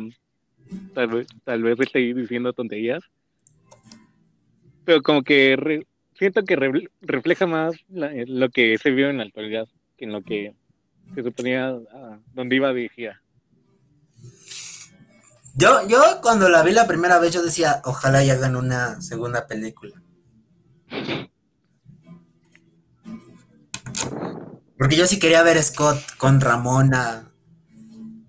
tal 0.94 1.08
vez, 1.08 1.28
tal 1.44 1.64
vez 1.64 1.80
estoy 1.80 2.14
diciendo 2.14 2.54
tonterías. 2.54 3.04
Pero 4.84 5.02
como 5.02 5.22
que 5.24 5.56
re, 5.58 5.88
siento 6.22 6.44
que 6.44 6.56
re, 6.56 6.88
refleja 7.02 7.48
más 7.48 7.74
la, 7.90 8.12
lo 8.28 8.50
que 8.50 8.78
se 8.78 8.92
vio 8.92 9.10
en 9.10 9.18
la 9.18 9.24
actualidad 9.24 9.68
que 9.98 10.06
en 10.06 10.12
lo 10.12 10.22
que 10.22 10.54
se 11.16 11.24
suponía 11.24 11.70
a 11.70 12.20
donde 12.36 12.58
iba 12.58 12.72
dirigida. 12.72 13.20
Yo, 15.56 15.88
yo 15.88 16.20
cuando 16.22 16.48
la 16.48 16.62
vi 16.62 16.74
la 16.74 16.86
primera 16.86 17.18
vez 17.18 17.34
yo 17.34 17.42
decía, 17.42 17.82
ojalá 17.86 18.24
y 18.24 18.30
hagan 18.30 18.56
una 18.56 19.02
segunda 19.02 19.48
película. 19.48 20.00
Porque 24.78 24.96
yo 24.96 25.08
sí 25.08 25.18
quería 25.18 25.42
ver 25.42 25.58
a 25.58 25.64
Scott 25.64 25.98
con 26.18 26.40
Ramona, 26.40 27.32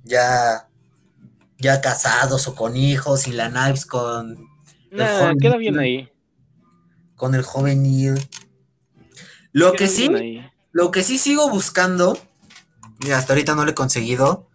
ya, 0.05 0.66
ya 1.59 1.82
casados 1.82 2.49
o 2.49 2.55
con 2.55 2.74
hijos, 2.74 3.28
y 3.28 3.32
la 3.32 3.51
Knives 3.51 3.84
con. 3.84 4.49
Nah, 4.90 5.34
queda 5.38 5.59
bien 5.59 5.78
ahí. 5.78 6.11
Con 7.22 7.36
el 7.36 7.44
juvenil. 7.44 8.14
Lo 9.52 9.74
que 9.74 9.86
sí, 9.86 10.10
lo 10.72 10.90
que 10.90 11.04
sí 11.04 11.18
sigo 11.18 11.48
buscando, 11.48 12.18
y 12.98 13.12
hasta 13.12 13.32
ahorita 13.32 13.54
no 13.54 13.64
lo 13.64 13.70
he 13.70 13.74
conseguido, 13.74 14.48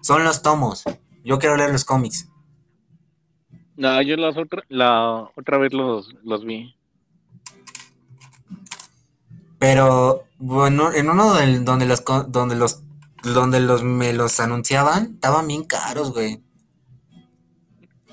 son 0.00 0.24
los 0.24 0.40
tomos. 0.40 0.84
Yo 1.26 1.38
quiero 1.38 1.58
leer 1.58 1.72
los 1.72 1.84
cómics. 1.84 2.30
No, 3.76 4.00
yo 4.00 4.16
las 4.16 4.38
otra, 4.38 4.62
la 4.70 5.30
otra 5.36 5.58
vez 5.58 5.74
los, 5.74 6.08
los 6.24 6.46
vi. 6.46 6.74
Pero 9.58 10.24
bueno, 10.38 10.94
en 10.94 11.10
uno 11.10 11.34
del, 11.34 11.66
donde 11.66 11.84
los 11.84 12.02
donde 12.28 12.56
los 12.56 12.82
donde 13.24 13.60
los 13.60 13.82
me 13.82 14.14
los 14.14 14.40
anunciaban, 14.40 15.16
estaban 15.16 15.46
bien 15.46 15.64
caros, 15.64 16.14
güey. 16.14 16.40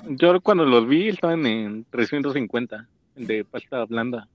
Yo 0.06 0.38
cuando 0.42 0.66
los 0.66 0.86
vi 0.86 1.08
estaban 1.08 1.46
en 1.46 1.86
350 1.90 2.86
de 3.16 3.44
pasta 3.44 3.84
blanda. 3.84 4.28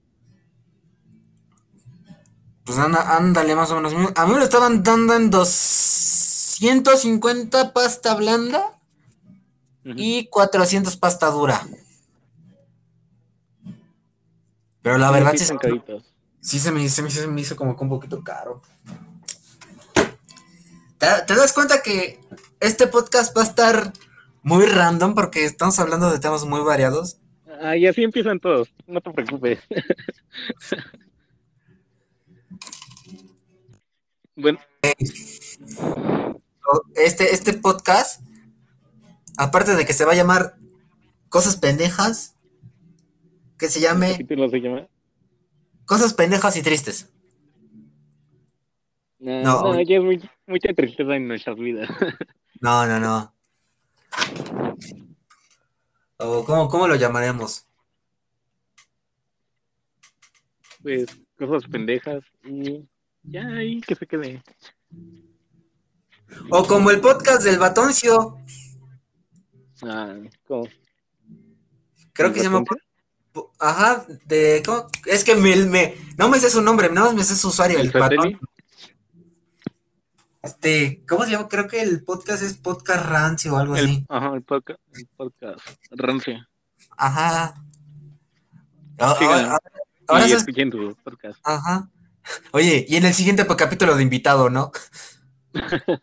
Pues 2.64 2.78
anda, 2.78 3.16
ándale 3.16 3.56
más 3.56 3.70
o 3.70 3.76
menos. 3.76 3.94
A 4.14 4.26
mí 4.26 4.32
me 4.32 4.38
lo 4.38 4.44
estaban 4.44 4.82
dando 4.82 5.14
en 5.14 5.30
250 5.30 7.72
pasta 7.72 8.14
blanda 8.14 8.78
uh 9.84 9.88
-huh. 9.88 9.94
y 9.96 10.26
400 10.28 10.96
pasta 10.96 11.30
dura. 11.30 11.66
Pero 14.82 14.98
la 14.98 15.10
verdad 15.10 15.32
sí, 15.32 15.38
sí 15.40 15.46
se, 16.58 16.72
me, 16.72 16.88
se, 16.88 17.02
me, 17.02 17.10
se, 17.10 17.26
me, 17.26 17.40
hizo 17.40 17.56
como 17.56 17.76
que 17.76 17.84
un 17.84 17.90
poquito 17.90 18.22
caro. 18.22 18.62
¿Te, 20.96 21.06
¿Te, 21.26 21.34
das 21.34 21.52
cuenta 21.52 21.82
que 21.82 22.20
este 22.60 22.86
podcast 22.86 23.36
va 23.36 23.42
a 23.42 23.44
estar 23.44 23.92
muy 24.42 24.64
random 24.64 25.14
porque 25.14 25.44
estamos 25.44 25.78
hablando 25.78 26.10
de 26.10 26.18
temas 26.18 26.44
muy 26.44 26.60
variados? 26.60 27.19
Ah, 27.62 27.76
y 27.76 27.86
así 27.86 28.02
empiezan 28.02 28.40
todos, 28.40 28.72
no 28.86 29.02
te 29.02 29.10
preocupes. 29.10 29.60
bueno. 34.34 34.58
Este, 36.94 37.34
este 37.34 37.52
podcast, 37.52 38.22
aparte 39.36 39.74
de 39.74 39.84
que 39.84 39.92
se 39.92 40.06
va 40.06 40.12
a 40.12 40.16
llamar 40.16 40.56
Cosas 41.28 41.56
Pendejas, 41.56 42.34
que 43.58 43.68
se 43.68 43.80
llame... 43.80 44.12
¿Qué 44.12 44.24
título 44.24 44.48
se 44.48 44.60
llama? 44.60 44.88
Cosas 45.84 46.14
pendejas 46.14 46.56
y 46.56 46.62
tristes. 46.62 47.12
No, 49.18 49.42
no, 49.42 49.74
no 49.74 49.82
ya 49.82 49.96
es 49.96 50.02
muy, 50.02 50.30
mucha 50.46 50.72
tristeza 50.72 51.14
en 51.14 51.28
nuestras 51.28 51.56
vidas. 51.56 51.90
No, 52.62 52.86
no, 52.86 53.00
no. 53.00 53.34
O 56.22 56.44
¿cómo, 56.44 56.68
¿Cómo 56.68 56.86
lo 56.86 56.96
llamaremos? 56.96 57.66
Pues 60.82 61.06
cosas 61.38 61.68
pendejas 61.70 62.22
y 62.44 62.86
ya 63.22 63.46
ahí 63.46 63.80
que 63.80 63.94
se 63.94 64.06
quede. 64.06 64.42
O 66.50 66.66
como 66.66 66.90
el 66.90 67.00
podcast 67.00 67.42
del 67.42 67.58
Batoncio. 67.58 68.38
Ah, 69.82 70.14
¿cómo? 70.46 70.68
Creo 72.12 72.32
que 72.32 72.40
se 72.40 72.44
llama 72.44 72.64
Ajá, 73.58 74.04
de. 74.26 74.62
¿cómo? 74.64 74.88
Es 75.06 75.24
que 75.24 75.34
me, 75.34 75.56
me, 75.56 75.94
No 76.18 76.28
me 76.28 76.38
sé 76.38 76.50
su 76.50 76.60
nombre, 76.60 76.90
no 76.90 77.12
me 77.14 77.24
sé 77.24 77.34
su 77.34 77.48
usuario. 77.48 77.78
¿El, 77.78 77.86
el 77.86 77.92
patrón. 77.92 78.38
Este, 80.42 81.04
¿cómo 81.06 81.24
se 81.24 81.32
llama? 81.32 81.48
Creo 81.48 81.68
que 81.68 81.82
el 81.82 82.02
podcast 82.02 82.42
es 82.42 82.54
Podcast 82.54 83.04
Rancio 83.04 83.54
o 83.54 83.58
algo 83.58 83.76
el, 83.76 83.84
así. 83.84 84.06
Ajá, 84.08 84.34
el 84.34 84.42
podcast, 84.42 84.80
el 84.94 85.06
podcast 85.08 85.60
Rancio. 85.90 86.48
Ajá. 86.96 87.62
Ahora, 88.98 89.58
ahora 90.08 90.28
y 90.28 90.32
escuchen 90.32 90.70
tu 90.70 90.96
podcast. 91.04 91.38
Ajá. 91.44 91.90
Oye, 92.52 92.86
y 92.88 92.96
en 92.96 93.04
el 93.04 93.12
siguiente 93.12 93.46
capítulo 93.56 93.96
de 93.96 94.02
invitado, 94.02 94.48
¿no? 94.48 94.72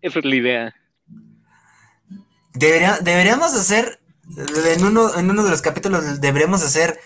Esa 0.00 0.18
es 0.18 0.24
la 0.24 0.36
idea. 0.36 0.74
Debería, 2.54 2.98
deberíamos 3.00 3.52
hacer 3.54 4.00
en 4.36 4.84
uno, 4.84 5.14
en 5.16 5.30
uno 5.30 5.44
de 5.44 5.50
los 5.50 5.60
capítulos 5.60 6.20
deberemos 6.20 6.62
hacer 6.62 6.98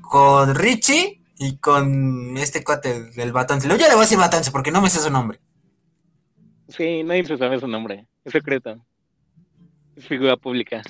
con 0.00 0.54
Richie 0.54 1.22
y 1.38 1.58
con 1.58 2.36
este 2.36 2.64
cuate 2.64 3.10
del 3.10 3.32
Batance. 3.32 3.68
Yo 3.68 3.76
le 3.76 3.86
voy 3.86 3.96
a 3.96 4.00
decir 4.00 4.18
Batance 4.18 4.50
porque 4.50 4.72
no 4.72 4.80
me 4.80 4.90
sé 4.90 4.98
su 4.98 5.10
nombre. 5.10 5.40
Sí, 6.76 7.02
nadie 7.02 7.24
se 7.24 7.36
sabe 7.36 7.60
su 7.60 7.68
nombre. 7.68 8.06
Es 8.24 8.32
secreto. 8.32 8.84
Es 9.96 10.06
figura 10.06 10.36
pública. 10.36 10.82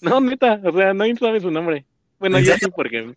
No, 0.00 0.20
neta, 0.20 0.60
o 0.62 0.72
sea, 0.72 0.92
nadie 0.92 1.16
sabe 1.16 1.40
su 1.40 1.50
nombre. 1.50 1.86
Bueno, 2.18 2.38
yo 2.38 2.54
sí 2.58 2.66
porque 2.74 3.14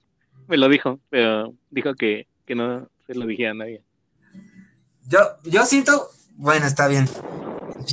me 0.48 0.58
lo 0.58 0.70
dijo, 0.70 1.00
pero 1.10 1.54
dijo 1.70 1.94
que, 1.96 2.28
que 2.46 2.56
no 2.56 2.90
se 3.06 3.16
lo 3.16 3.26
dijera 3.26 3.52
a 3.52 3.56
nadie. 3.56 3.84
Yo, 5.08 5.20
yo 5.44 5.66
siento, 5.66 6.10
bueno, 6.36 6.66
está 6.66 6.88
bien. 6.88 7.06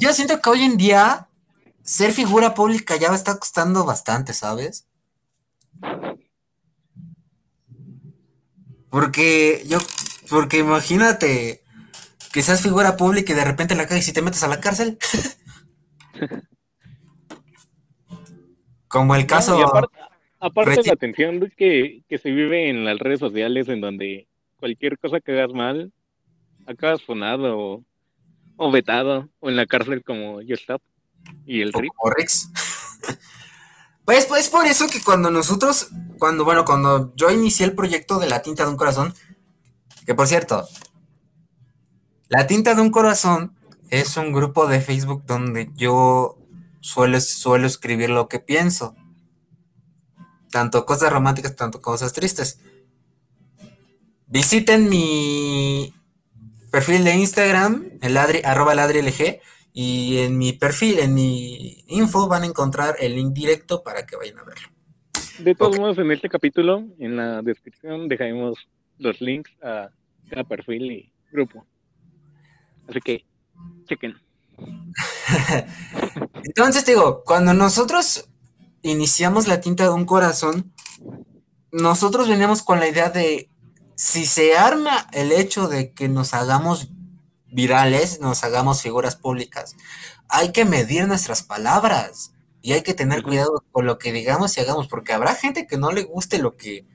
Yo 0.01 0.13
siento 0.13 0.41
que 0.41 0.51
hoy 0.51 0.63
en 0.63 0.77
día 0.77 1.29
ser 1.83 2.13
figura 2.13 2.55
pública 2.55 2.97
ya 2.97 3.11
me 3.11 3.17
está 3.17 3.37
costando 3.39 3.85
bastante, 3.85 4.33
¿sabes? 4.33 4.87
Porque 8.89 9.65
yo, 9.67 9.79
porque 10.31 10.59
imagínate 10.59 11.64
que 12.35 12.43
seas 12.43 12.61
figura 12.61 12.97
pública 12.97 13.33
y 13.33 13.37
de 13.37 13.45
repente 13.45 13.77
la 13.77 13.87
caes 13.87 14.09
y 14.09 14.13
te 14.13 14.21
metes 14.21 14.43
a 14.43 14.49
la 14.49 14.61
cárcel. 14.61 14.99
Como 18.89 19.15
el 19.15 19.25
caso. 19.25 19.57
aparte, 20.41 20.81
de 20.81 20.83
la 20.83 20.93
atención 20.95 21.53
que, 21.57 22.03
que 22.09 22.19
se 22.19 22.33
vive 22.33 22.69
en 22.69 22.85
las 22.85 22.99
redes 22.99 23.21
sociales, 23.21 23.69
en 23.69 23.81
donde 23.81 24.27
cualquier 24.59 24.99
cosa 24.99 25.21
que 25.21 25.31
hagas 25.31 25.53
mal, 25.53 25.93
acabas 26.67 27.05
fonado 27.05 27.85
o, 28.57 28.71
vetado, 28.73 29.29
o 29.39 29.49
en 29.49 29.55
la 29.55 29.67
cárcel 29.67 30.03
como 30.03 30.43
yo 30.43 30.57
Stop 30.57 30.83
y 31.47 31.61
el 31.61 31.73
RIP. 31.73 31.93
Pues, 34.05 34.27
pues 34.27 34.49
por 34.49 34.67
eso 34.67 34.89
que 34.89 35.01
cuando 35.05 35.31
nosotros, 35.31 35.91
cuando, 36.19 36.45
bueno, 36.45 36.65
cuando 36.65 37.15
yo 37.15 37.31
inicié 37.31 37.65
el 37.65 37.77
proyecto 37.77 38.19
de 38.19 38.29
la 38.29 38.43
tinta 38.43 38.65
de 38.65 38.71
un 38.71 38.77
corazón, 38.77 39.15
que 40.05 40.17
por 40.17 40.27
cierto, 40.27 40.67
la 42.37 42.49
tinta 42.49 42.75
de 42.75 42.83
un 42.83 42.91
corazón 42.91 43.55
es 43.91 44.17
un 44.17 44.33
grupo 44.33 44.67
de 44.67 44.81
Facebook 44.81 45.23
donde 45.25 45.71
yo 45.77 46.37
suelo, 46.81 47.21
suelo 47.21 47.67
escribir 47.69 48.11
lo 48.11 48.29
que 48.29 48.41
pienso. 48.41 48.97
Tanto 50.51 50.85
cosas 50.85 51.13
románticas, 51.13 51.55
tanto 51.55 51.81
cosas 51.81 52.13
tristes. 52.13 52.61
Visiten 54.27 54.89
mi 54.89 55.95
perfil 56.73 57.05
de 57.05 57.15
Instagram, 57.15 57.85
el 58.03 58.17
arroba 58.17 58.75
ladrilg, 58.75 59.41
y 59.73 60.19
en 60.19 60.37
mi 60.37 60.53
perfil, 60.53 60.99
en 60.99 61.15
mi 61.15 61.85
info, 61.87 62.27
van 62.27 62.43
a 62.43 62.47
encontrar 62.47 62.97
el 62.99 63.15
link 63.15 63.33
directo 63.33 63.85
para 63.85 64.07
que 64.07 64.17
vayan 64.17 64.39
a 64.39 64.45
verlo. 64.45 64.69
De 65.39 65.55
todos 65.55 65.79
modos, 65.79 65.99
en 65.99 66.11
este 66.11 66.29
capítulo, 66.29 66.85
en 66.99 67.17
la 67.17 67.43
descripción, 67.43 68.09
dejaremos 68.09 68.59
los 68.99 69.21
links 69.21 69.53
a 69.63 69.91
cada 70.29 70.43
perfil 70.43 70.91
y 70.91 71.13
grupo. 71.31 71.65
Así 72.89 73.01
que, 73.01 73.25
chequen. 73.87 74.15
Entonces, 76.45 76.87
digo, 76.87 77.23
cuando 77.25 77.55
nosotros 77.55 78.29
iniciamos 78.83 79.49
la 79.49 79.61
tinta 79.61 79.85
de 79.85 79.91
un 79.91 80.05
corazón, 80.05 80.73
nosotros 81.73 82.29
veníamos 82.29 82.63
con 82.63 82.79
la 82.81 82.89
idea 82.89 83.11
de 83.11 83.51
si 83.97 84.27
se 84.27 84.57
arma 84.57 85.09
el 85.13 85.33
hecho 85.33 85.69
de 85.69 85.93
que 85.93 86.09
nos 86.09 86.35
hagamos 86.35 86.89
virales, 87.47 88.21
nos 88.21 88.45
hagamos 88.45 88.83
figuras 88.83 89.17
públicas, 89.17 89.77
hay 90.29 90.53
que 90.53 90.65
medir 90.65 91.07
nuestras 91.07 91.43
palabras 91.43 92.33
y 92.63 92.73
hay 92.73 92.83
que 92.83 92.95
tener 92.95 93.23
cuidado 93.23 93.65
con 93.73 93.87
lo 93.87 93.99
que 93.99 94.13
digamos 94.13 94.57
y 94.57 94.61
hagamos, 94.61 94.89
porque 94.89 95.13
habrá 95.13 95.35
gente 95.35 95.67
que 95.67 95.77
no 95.77 95.93
le 95.93 96.03
guste 96.03 96.39
lo 96.39 96.57
que, 96.57 96.87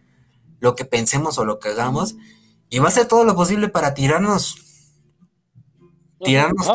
lo 0.59 0.75
que 0.75 0.85
pensemos 0.85 1.37
o 1.37 1.45
lo 1.45 1.59
que 1.59 1.69
hagamos 1.69 2.15
y 2.69 2.79
va 2.79 2.85
a 2.85 2.89
hacer 2.89 3.07
todo 3.07 3.23
lo 3.23 3.35
posible 3.35 3.69
para 3.69 3.93
tirarnos. 3.93 4.68
Tirarnos. 6.23 6.67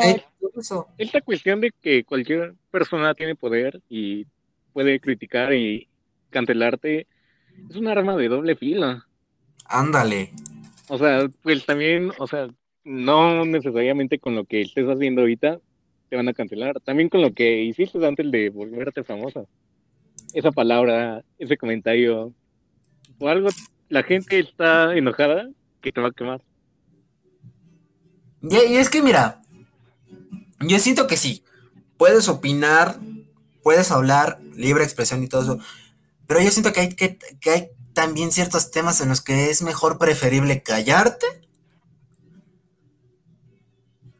Esta 0.98 1.20
cuestión 1.20 1.60
de 1.60 1.72
que 1.80 2.04
cualquier 2.04 2.54
persona 2.70 3.14
tiene 3.14 3.34
poder 3.34 3.80
y 3.88 4.26
puede 4.72 5.00
criticar 5.00 5.52
y 5.52 5.88
cancelarte 6.30 7.06
es 7.70 7.76
un 7.76 7.88
arma 7.88 8.16
de 8.16 8.28
doble 8.28 8.56
fila. 8.56 9.06
Ándale. 9.66 10.30
O 10.88 10.98
sea, 10.98 11.28
pues 11.42 11.64
también, 11.64 12.12
o 12.18 12.26
sea, 12.26 12.48
no 12.84 13.44
necesariamente 13.44 14.18
con 14.18 14.34
lo 14.34 14.44
que 14.44 14.60
estés 14.60 14.86
haciendo 14.86 15.22
ahorita 15.22 15.60
te 16.08 16.16
van 16.16 16.28
a 16.28 16.34
cancelar, 16.34 16.80
también 16.80 17.08
con 17.08 17.22
lo 17.22 17.32
que 17.32 17.62
hiciste 17.62 18.04
antes 18.06 18.30
de 18.30 18.50
volverte 18.50 19.02
famosa. 19.02 19.44
Esa 20.34 20.52
palabra, 20.52 21.24
ese 21.38 21.56
comentario, 21.56 22.32
o 23.18 23.28
algo, 23.28 23.48
la 23.88 24.02
gente 24.02 24.38
está 24.38 24.94
enojada 24.94 25.48
que 25.80 25.92
te 25.92 26.00
va 26.00 26.08
a 26.08 26.12
quemar. 26.12 26.42
Y, 28.50 28.76
es 28.76 28.90
que 28.90 29.02
mira, 29.02 29.42
yo 30.60 30.78
siento 30.78 31.06
que 31.06 31.16
sí, 31.16 31.44
puedes 31.96 32.28
opinar, 32.28 32.98
puedes 33.62 33.90
hablar, 33.90 34.40
libre 34.54 34.84
expresión 34.84 35.22
y 35.22 35.28
todo 35.28 35.42
eso, 35.42 35.58
pero 36.26 36.40
yo 36.40 36.50
siento 36.50 36.72
que 36.72 36.80
hay, 36.80 36.88
que, 36.94 37.18
que 37.40 37.50
hay 37.50 37.68
también 37.92 38.32
ciertos 38.32 38.70
temas 38.70 39.00
en 39.00 39.08
los 39.08 39.20
que 39.20 39.50
es 39.50 39.62
mejor 39.62 39.98
preferible 39.98 40.62
callarte 40.62 41.26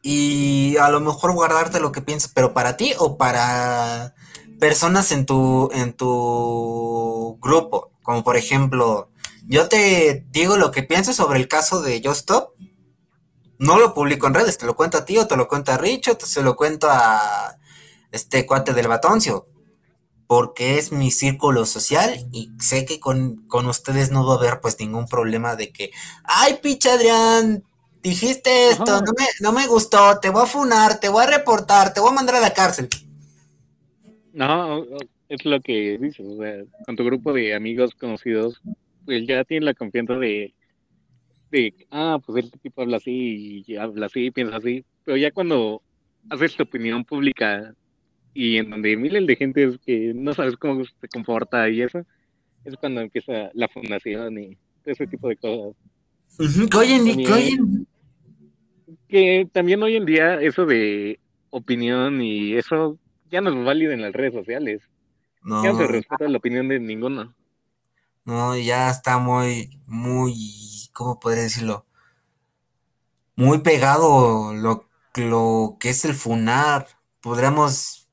y 0.03 0.77
a 0.77 0.91
lo 0.91 1.01
mejor 1.01 1.33
guardarte 1.33 1.81
lo 1.81 1.93
que 1.93 2.03
piensas, 2.03 2.31
pero 2.35 2.53
para 2.53 2.77
ti 2.77 2.93
o 2.99 3.17
para 3.17 4.15
personas 4.61 5.13
en 5.13 5.27
tu, 5.27 5.71
en 5.73 5.95
tu 5.95 7.39
grupo, 7.41 7.91
como 8.03 8.23
por 8.23 8.37
ejemplo, 8.37 9.11
yo 9.47 9.69
te 9.69 10.25
digo 10.31 10.57
lo 10.57 10.71
que 10.71 10.83
pienso 10.83 11.13
sobre 11.13 11.39
el 11.39 11.49
caso 11.49 11.83
de 11.83 12.03
Just 12.05 12.21
Stop, 12.21 12.51
no 13.65 13.79
lo 13.79 13.95
publico 13.95 14.27
en 14.27 14.35
redes, 14.35 14.59
te 14.59 14.67
lo 14.67 14.77
cuento 14.77 14.99
a 14.99 15.05
ti 15.05 15.19
o 15.19 15.27
te 15.27 15.37
lo 15.37 15.49
cuento 15.49 15.73
a 15.73 15.79
Rich 15.79 16.09
o 16.09 16.17
te 16.17 16.27
se 16.27 16.43
lo 16.43 16.55
cuento 16.55 16.89
a 16.91 17.57
este 18.13 18.47
cuate 18.47 18.73
del 18.75 18.89
batoncio, 18.89 19.47
porque 20.27 20.79
es 20.79 20.93
mi 20.93 21.11
círculo 21.11 21.67
social 21.67 22.15
y 22.33 22.51
sé 22.61 22.85
que 22.85 23.01
con, 23.01 23.47
con 23.49 23.67
ustedes 23.67 24.11
no 24.11 24.27
va 24.27 24.35
a 24.35 24.39
haber 24.39 24.61
pues 24.61 24.79
ningún 24.79 25.07
problema 25.07 25.57
de 25.57 25.73
que, 25.73 25.91
ay, 26.25 26.59
picha 26.63 26.95
Adrián, 26.95 27.65
dijiste 28.03 28.69
esto, 28.69 29.01
no 29.41 29.53
me, 29.53 29.67
gustó, 29.67 30.21
te 30.21 30.29
voy 30.29 30.43
a 30.43 30.47
funar, 30.47 31.01
te 31.01 31.09
voy 31.09 31.25
a 31.25 31.39
reportar, 31.39 31.93
te 31.93 32.01
voy 32.01 32.11
a 32.11 32.15
mandar 32.15 32.37
a 32.37 32.41
la 32.41 32.53
cárcel. 32.53 32.89
No, 34.33 34.85
es 35.29 35.45
lo 35.45 35.61
que 35.61 35.99
dices, 35.99 36.27
o 36.29 36.37
sea, 36.37 36.65
con 36.85 36.97
tu 36.97 37.05
grupo 37.05 37.33
de 37.33 37.55
amigos 37.55 37.95
conocidos, 37.99 38.61
pues 39.07 39.27
ya 39.27 39.45
tienen 39.45 39.65
la 39.65 39.75
confianza 39.75 40.15
de, 40.15 40.53
de 41.55 41.87
ah, 41.91 42.19
pues 42.25 42.45
este 42.45 42.59
tipo 42.59 42.83
habla 42.83 42.97
así 42.97 43.65
y 43.67 43.77
habla 43.77 44.07
así, 44.07 44.31
piensa 44.31 44.57
así, 44.57 44.85
pero 45.05 45.17
ya 45.17 45.31
cuando 45.31 45.83
haces 46.29 46.57
tu 46.57 46.65
opinión 46.65 47.05
pública 47.05 47.75
y 48.33 48.57
en 48.57 48.71
donde 48.71 48.97
miles 48.97 49.27
de 49.27 49.37
gente 49.37 49.79
que 49.87 50.13
no 50.15 50.35
sabes 50.35 50.57
cómo 50.57 50.85
se 50.85 51.09
comporta 51.09 51.69
y 51.69 51.83
eso, 51.83 52.05
es 52.65 52.77
cuando 52.77 53.01
empieza 53.01 53.51
la 53.55 53.69
fundación 53.69 54.39
y 54.39 54.57
ese 54.85 55.07
tipo 55.07 55.29
de 55.29 55.37
cosas. 55.37 55.77
Uh 56.39 57.87
que 59.09 59.49
también 59.53 59.83
hoy 59.83 59.95
en 59.95 60.07
día 60.07 60.41
eso 60.41 60.67
de 60.67 61.21
opinión 61.51 62.21
y 62.21 62.55
eso 62.55 62.99
ya 63.31 63.41
no 63.41 63.51
es 63.51 63.65
válido 63.65 63.93
en 63.93 64.03
las 64.03 64.13
redes 64.13 64.33
sociales. 64.33 64.83
No. 65.43 65.63
Ya 65.63 65.73
no 65.73 65.79
se 65.79 65.87
respeta 65.87 66.27
la 66.27 66.39
opinión 66.39 66.67
de 66.67 66.81
ninguno. 66.81 67.33
No, 68.25 68.57
ya 68.57 68.91
está 68.91 69.19
muy, 69.19 69.81
muy, 69.87 70.35
¿cómo 70.93 71.21
podría 71.21 71.43
decirlo? 71.43 71.87
Muy 73.37 73.59
pegado 73.59 74.55
lo, 74.55 74.89
lo 75.15 75.77
que 75.79 75.91
es 75.91 76.05
el 76.05 76.15
FUNAR. 76.15 76.87
Podríamos 77.21 78.09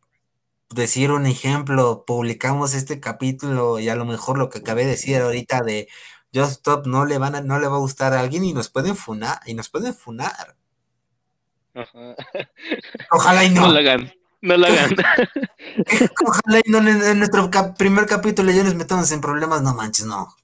decir 0.70 1.12
un 1.12 1.26
ejemplo, 1.26 2.05
publicamos 2.05 2.74
este 2.74 2.99
capítulo 2.99 3.80
y 3.80 3.89
a 3.89 3.95
lo 3.95 4.05
mejor 4.05 4.38
lo 4.38 4.49
que 4.49 4.59
acabé 4.59 4.84
de 4.84 4.91
decir 4.91 5.18
ahorita 5.18 5.62
de 5.62 5.88
Just 6.34 6.51
Stop 6.51 6.88
no 6.88 7.05
le 7.05 7.18
van 7.18 7.36
a, 7.36 7.41
no 7.41 7.59
le 7.59 7.68
va 7.68 7.76
a 7.76 7.80
gustar 7.80 8.14
a 8.14 8.22
alguien 8.22 8.43
y 8.43 8.53
nos 8.53 8.70
pueden 8.70 8.95
funar, 8.95 9.39
y 9.45 9.53
nos 9.53 9.70
pueden 9.70 9.93
funar. 9.93 10.55
Ojalá 13.12 13.45
y 13.45 13.49
no. 13.53 13.62
No 13.62 13.74
lo 13.74 13.80
hagan. 13.80 14.12
No 14.42 14.58
lo 14.58 14.66
hagan. 14.66 14.92
Ojalá 16.26 16.62
y 16.66 16.70
no 16.70 16.80
en, 16.80 17.20
nuestro 17.20 17.50
primer 17.78 18.08
capítulo 18.08 18.52
ya 18.52 18.64
nos 18.64 18.76
metamos 18.76 19.12
en 19.12 19.22
problemas, 19.22 19.62
no 19.62 19.76
manches, 19.76 20.06
no. 20.06 20.36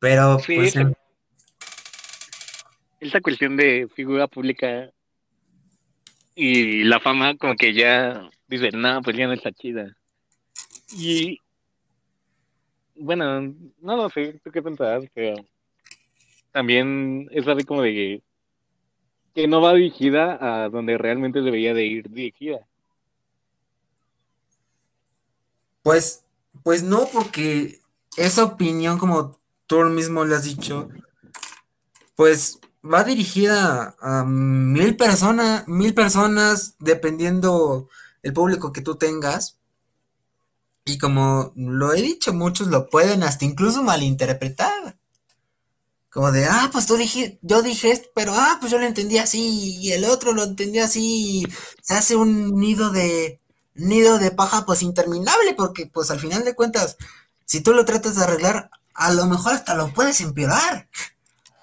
Pero, 0.00 0.38
sí, 0.40 0.56
pues. 0.56 0.74
Esta, 3.00 3.20
cuestión 3.20 3.56
de 3.56 3.88
figura 3.94 4.26
pública 4.26 4.90
y 6.34 6.82
la 6.84 7.00
fama, 7.00 7.36
como 7.36 7.54
que 7.54 7.72
ya 7.72 8.28
dicen, 8.48 8.80
no, 8.80 9.00
pues 9.02 9.16
ya 9.16 9.26
no 9.26 9.32
está 9.32 9.52
chida. 9.52 9.96
Y. 10.92 11.38
Bueno, 12.96 13.40
no 13.80 13.96
lo 13.96 14.10
sé, 14.10 14.40
¿tú 14.42 14.50
qué 14.50 14.62
pensabas? 14.62 15.04
Pero 15.14 15.36
también 16.52 17.28
es 17.32 17.46
así 17.46 17.64
como 17.64 17.82
de 17.82 17.92
que, 17.92 18.22
no 19.48 19.60
va 19.60 19.74
dirigida 19.74 20.38
a 20.40 20.68
donde 20.68 20.96
realmente 20.96 21.40
debería 21.40 21.74
de 21.74 21.84
ir 21.84 22.10
dirigida. 22.10 22.66
Pues, 25.82 26.24
pues 26.62 26.82
no, 26.82 27.06
porque 27.12 27.80
esa 28.16 28.44
opinión, 28.44 28.98
como 28.98 29.38
tú 29.66 29.82
mismo 29.84 30.24
le 30.24 30.36
has 30.36 30.44
dicho, 30.44 30.88
pues 32.16 32.60
va 32.84 33.04
dirigida 33.04 33.96
a 34.00 34.24
mil 34.24 34.96
personas, 34.96 35.66
mil 35.68 35.94
personas, 35.94 36.76
dependiendo 36.78 37.88
el 38.22 38.32
público 38.32 38.72
que 38.72 38.82
tú 38.82 38.96
tengas. 38.96 39.58
Y 40.84 40.98
como 40.98 41.52
lo 41.56 41.92
he 41.92 42.02
dicho, 42.02 42.32
muchos 42.32 42.68
lo 42.68 42.88
pueden 42.88 43.22
hasta 43.22 43.44
incluso 43.44 43.82
malinterpretar. 43.82 44.96
Como 46.14 46.30
de, 46.30 46.44
ah, 46.44 46.68
pues 46.70 46.86
tú 46.86 46.96
dijiste, 46.96 47.40
yo 47.42 47.60
dije 47.60 47.90
esto, 47.90 48.08
pero 48.14 48.34
ah, 48.36 48.58
pues 48.60 48.70
yo 48.70 48.78
lo 48.78 48.86
entendí 48.86 49.18
así, 49.18 49.80
y 49.80 49.90
el 49.90 50.04
otro 50.04 50.32
lo 50.32 50.44
entendió 50.44 50.84
así, 50.84 51.40
y 51.42 51.46
se 51.82 51.94
hace 51.94 52.14
un 52.14 52.54
nido 52.54 52.92
de, 52.92 53.40
nido 53.74 54.20
de 54.20 54.30
paja 54.30 54.64
pues 54.64 54.82
interminable, 54.82 55.54
porque 55.56 55.86
pues 55.86 56.12
al 56.12 56.20
final 56.20 56.44
de 56.44 56.54
cuentas, 56.54 56.96
si 57.46 57.64
tú 57.64 57.72
lo 57.72 57.84
tratas 57.84 58.14
de 58.14 58.22
arreglar, 58.22 58.70
a 58.94 59.12
lo 59.12 59.26
mejor 59.26 59.54
hasta 59.54 59.74
lo 59.74 59.92
puedes 59.92 60.20
empeorar. 60.20 60.88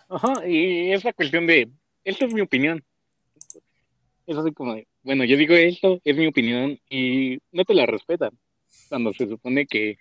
Ajá, 0.10 0.46
y 0.46 0.92
es 0.92 1.06
la 1.06 1.14
cuestión 1.14 1.48
de, 1.48 1.70
esto 2.04 2.26
es 2.26 2.34
mi 2.34 2.42
opinión. 2.42 2.84
Es 4.28 4.36
así 4.36 4.52
como 4.52 4.76
de, 4.76 4.86
bueno, 5.02 5.24
yo 5.24 5.38
digo 5.38 5.56
esto, 5.56 6.02
es 6.04 6.18
mi 6.18 6.28
opinión, 6.28 6.78
y 6.90 7.40
no 7.54 7.64
te 7.64 7.74
la 7.74 7.86
respetan. 7.86 8.32
Cuando 8.90 9.14
se 9.14 9.30
supone 9.30 9.66
que 9.66 9.98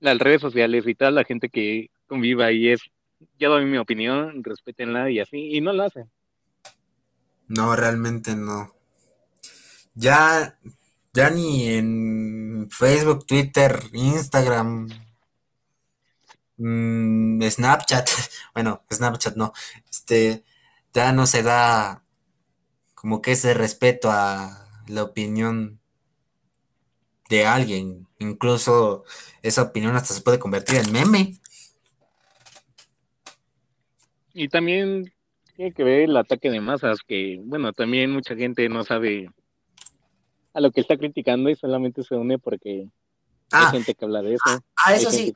las 0.00 0.18
redes 0.18 0.40
sociales 0.40 0.88
y 0.88 0.96
toda 0.96 1.12
la 1.12 1.22
gente 1.22 1.48
que 1.48 1.90
conviva 2.08 2.46
ahí 2.46 2.70
es 2.70 2.80
yo 3.38 3.50
doy 3.50 3.64
mi 3.64 3.78
opinión, 3.78 4.42
respétenla 4.44 5.10
y 5.10 5.20
así, 5.20 5.56
y 5.56 5.60
no 5.60 5.72
lo 5.72 5.84
hacen. 5.84 6.10
No, 7.48 7.74
realmente 7.74 8.36
no. 8.36 8.74
Ya, 9.94 10.58
ya 11.12 11.30
ni 11.30 11.68
en 11.68 12.68
Facebook, 12.70 13.26
Twitter, 13.26 13.82
Instagram, 13.92 14.88
mm, 16.56 17.42
Snapchat, 17.42 18.08
bueno, 18.54 18.84
Snapchat 18.90 19.36
no, 19.36 19.52
este, 19.88 20.44
ya 20.92 21.12
no 21.12 21.26
se 21.26 21.42
da 21.42 22.04
como 22.94 23.22
que 23.22 23.32
ese 23.32 23.54
respeto 23.54 24.10
a 24.10 24.68
la 24.86 25.02
opinión 25.02 25.80
de 27.30 27.46
alguien. 27.46 28.08
Incluso 28.18 29.04
esa 29.42 29.62
opinión 29.62 29.96
hasta 29.96 30.12
se 30.12 30.20
puede 30.20 30.38
convertir 30.38 30.76
en 30.76 30.92
meme. 30.92 31.39
Y 34.32 34.48
también 34.48 35.12
tiene 35.56 35.72
que 35.72 35.84
ver 35.84 36.02
el 36.02 36.16
ataque 36.16 36.50
de 36.50 36.60
masas, 36.60 37.00
que 37.06 37.40
bueno, 37.44 37.72
también 37.72 38.10
mucha 38.10 38.34
gente 38.34 38.68
no 38.68 38.84
sabe 38.84 39.30
a 40.54 40.60
lo 40.60 40.72
que 40.72 40.80
está 40.80 40.96
criticando 40.96 41.50
y 41.50 41.56
solamente 41.56 42.02
se 42.02 42.14
une 42.14 42.38
porque 42.38 42.88
hay 43.52 43.64
ah. 43.66 43.70
gente 43.70 43.94
que 43.94 44.04
habla 44.04 44.22
de 44.22 44.34
eso. 44.34 44.44
Ah, 44.46 44.60
ah 44.86 44.94
eso 44.94 45.10
sí. 45.10 45.34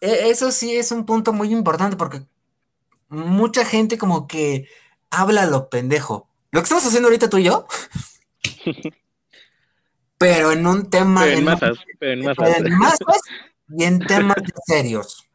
E, 0.00 0.30
eso 0.30 0.50
sí 0.50 0.76
es 0.76 0.92
un 0.92 1.06
punto 1.06 1.32
muy 1.32 1.50
importante 1.50 1.96
porque 1.96 2.22
mucha 3.08 3.64
gente 3.64 3.98
como 3.98 4.26
que 4.26 4.68
habla 5.10 5.46
lo 5.46 5.68
pendejo. 5.68 6.28
Lo 6.50 6.60
que 6.60 6.64
estamos 6.64 6.86
haciendo 6.86 7.08
ahorita 7.08 7.30
tú 7.30 7.38
y 7.38 7.44
yo. 7.44 7.66
pero 10.18 10.52
en 10.52 10.66
un 10.66 10.90
tema... 10.90 11.22
Pero 11.22 11.38
en, 11.38 11.44
masas, 11.44 11.78
pero 11.98 12.12
en 12.12 12.24
masas. 12.24 12.58
en 12.58 12.78
masas 12.78 13.20
y 13.68 13.84
en 13.84 13.98
temas 14.00 14.36
serios. 14.66 15.27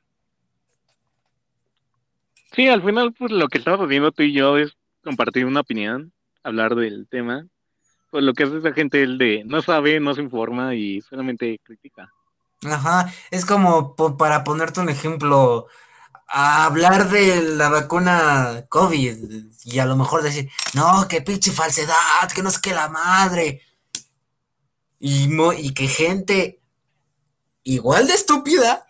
Sí, 2.53 2.67
al 2.67 2.83
final, 2.83 3.13
pues 3.13 3.31
lo 3.31 3.47
que 3.47 3.57
estamos 3.57 3.81
haciendo 3.81 4.11
tú 4.11 4.21
y 4.21 4.33
yo 4.33 4.57
es 4.57 4.77
compartir 5.03 5.45
una 5.45 5.61
opinión, 5.61 6.13
hablar 6.43 6.75
del 6.75 7.07
tema. 7.09 7.47
Pues 8.11 8.23
lo 8.23 8.33
que 8.33 8.43
hace 8.43 8.57
esa 8.57 8.73
gente 8.73 9.01
el 9.01 9.17
de 9.17 9.43
no 9.43 9.61
sabe, 9.63 9.99
no 9.99 10.13
se 10.13 10.21
informa 10.21 10.75
y 10.75 11.01
solamente 11.01 11.59
critica. 11.63 12.13
Ajá, 12.63 13.11
es 13.31 13.43
como 13.45 13.95
para 13.95 14.43
ponerte 14.43 14.79
un 14.79 14.89
ejemplo, 14.89 15.67
hablar 16.27 17.09
de 17.09 17.41
la 17.41 17.69
vacuna 17.69 18.65
COVID 18.69 19.17
y 19.65 19.79
a 19.79 19.85
lo 19.85 19.95
mejor 19.95 20.21
decir, 20.21 20.49
no, 20.75 21.07
que 21.07 21.21
pinche 21.21 21.51
falsedad, 21.51 22.31
que 22.33 22.43
no 22.43 22.49
es 22.49 22.59
que 22.59 22.73
la 22.73 22.87
madre. 22.87 23.61
Y, 24.99 25.27
y 25.57 25.73
que 25.73 25.87
gente 25.87 26.61
igual 27.63 28.07
de 28.07 28.13
estúpida 28.13 28.85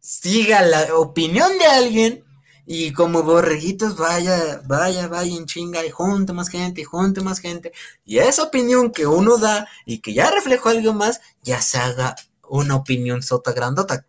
siga 0.00 0.62
la 0.62 0.94
opinión 0.94 1.56
de 1.58 1.66
alguien 1.66 2.25
y 2.66 2.92
como 2.92 3.22
borreguitos, 3.22 3.96
vaya, 3.96 4.60
vaya, 4.66 5.06
vaya 5.06 5.36
en 5.36 5.46
chinga 5.46 5.84
y 5.86 5.90
junte 5.90 6.32
más 6.32 6.48
gente, 6.48 6.80
y 6.80 6.84
junte 6.84 7.20
más 7.20 7.38
gente. 7.38 7.72
Y 8.04 8.18
esa 8.18 8.42
opinión 8.42 8.90
que 8.90 9.06
uno 9.06 9.38
da 9.38 9.68
y 9.84 10.00
que 10.00 10.12
ya 10.12 10.30
reflejó 10.30 10.70
algo 10.70 10.92
más, 10.92 11.20
ya 11.42 11.62
se 11.62 11.78
haga 11.78 12.16
una 12.48 12.74
opinión 12.74 13.22
sota 13.22 13.52
grandota. 13.52 14.04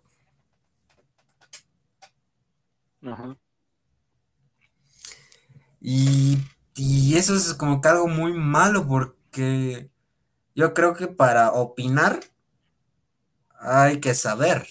Ajá. 3.03 3.37
Y, 5.79 6.39
y 6.75 7.15
eso 7.15 7.35
es 7.35 7.53
como 7.53 7.79
que 7.79 7.87
algo 7.89 8.07
muy 8.07 8.33
malo 8.33 8.87
porque 8.87 9.89
yo 10.55 10.73
creo 10.73 10.95
que 10.95 11.07
para 11.07 11.51
opinar 11.51 12.19
hay 13.59 13.99
que 13.99 14.15
saber. 14.15 14.67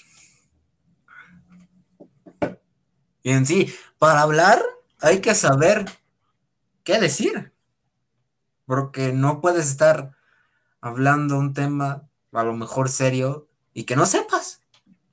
Y 3.26 3.32
en 3.32 3.44
sí, 3.44 3.74
para 3.98 4.20
hablar 4.20 4.62
hay 5.00 5.20
que 5.20 5.34
saber 5.34 5.84
qué 6.84 7.00
decir. 7.00 7.50
Porque 8.66 9.12
no 9.12 9.40
puedes 9.40 9.68
estar 9.68 10.12
hablando 10.80 11.36
un 11.36 11.52
tema 11.52 12.08
a 12.30 12.44
lo 12.44 12.54
mejor 12.54 12.88
serio 12.88 13.48
y 13.74 13.82
que 13.82 13.96
no 13.96 14.06
sepas. 14.06 14.62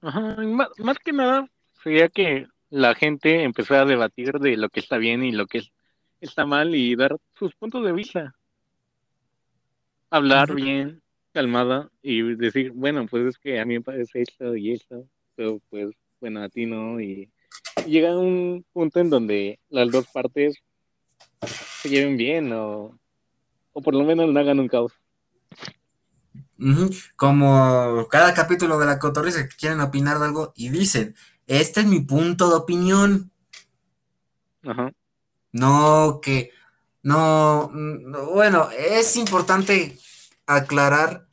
Más, 0.02 1.00
que 1.04 1.12
nada 1.12 1.50
sería 1.82 2.08
que 2.08 2.46
la 2.70 2.94
gente 2.94 3.42
empezara 3.42 3.82
a 3.82 3.86
debatir 3.86 4.34
de 4.34 4.58
lo 4.58 4.70
que 4.70 4.82
está 4.82 5.00
bien 5.00 5.24
y 5.24 5.32
lo 5.32 5.48
que 5.48 5.64
está 6.22 6.46
mal 6.46 6.76
y 6.76 6.96
dar 6.96 7.18
sus 7.34 7.56
puntos 7.56 7.84
de 7.84 7.94
vista. 7.94 8.36
Hablar 10.12 10.54
bien, 10.54 11.02
calmada 11.32 11.90
y 12.04 12.22
decir, 12.36 12.74
bueno, 12.76 13.08
pues 13.08 13.26
es 13.26 13.38
que 13.40 13.60
a 13.60 13.66
mí 13.66 13.74
me 13.74 13.82
parece 13.82 14.22
esto 14.22 14.56
y 14.56 14.74
esto, 14.74 15.04
pero 15.34 15.60
pues 15.72 15.96
bueno, 16.22 16.44
a 16.44 16.50
ti 16.50 16.68
no 16.68 17.02
y 17.02 17.32
llega 17.86 18.18
un 18.18 18.66
punto 18.74 19.00
en 19.00 19.10
donde 19.10 19.60
las 19.70 19.92
dos 19.92 20.08
partes 20.08 20.56
se 21.82 21.90
lleven 21.90 22.18
bien 22.18 22.52
o, 22.54 22.98
por 23.74 23.94
lo 23.94 24.04
menos 24.04 24.30
no 24.30 24.40
hagan 24.40 24.60
un 24.60 24.68
caos. 24.68 24.94
Como 27.16 28.08
cada 28.10 28.34
capítulo 28.34 28.80
de 28.80 28.86
la 28.86 29.00
cotorriza 29.00 29.48
que 29.48 29.56
quieren 29.56 29.82
opinar 29.82 30.20
de 30.20 30.26
algo 30.26 30.54
y 30.56 30.70
dicen, 30.70 31.16
este 31.48 31.82
es 31.82 31.86
mi 31.86 32.00
punto 32.00 32.50
de 32.50 32.56
opinión. 32.56 33.32
Ajá. 34.64 34.94
No, 35.52 36.20
que, 36.22 36.52
no, 37.02 37.70
bueno, 38.34 38.70
es 38.72 39.18
importante 39.18 39.98
aclarar 40.48 41.28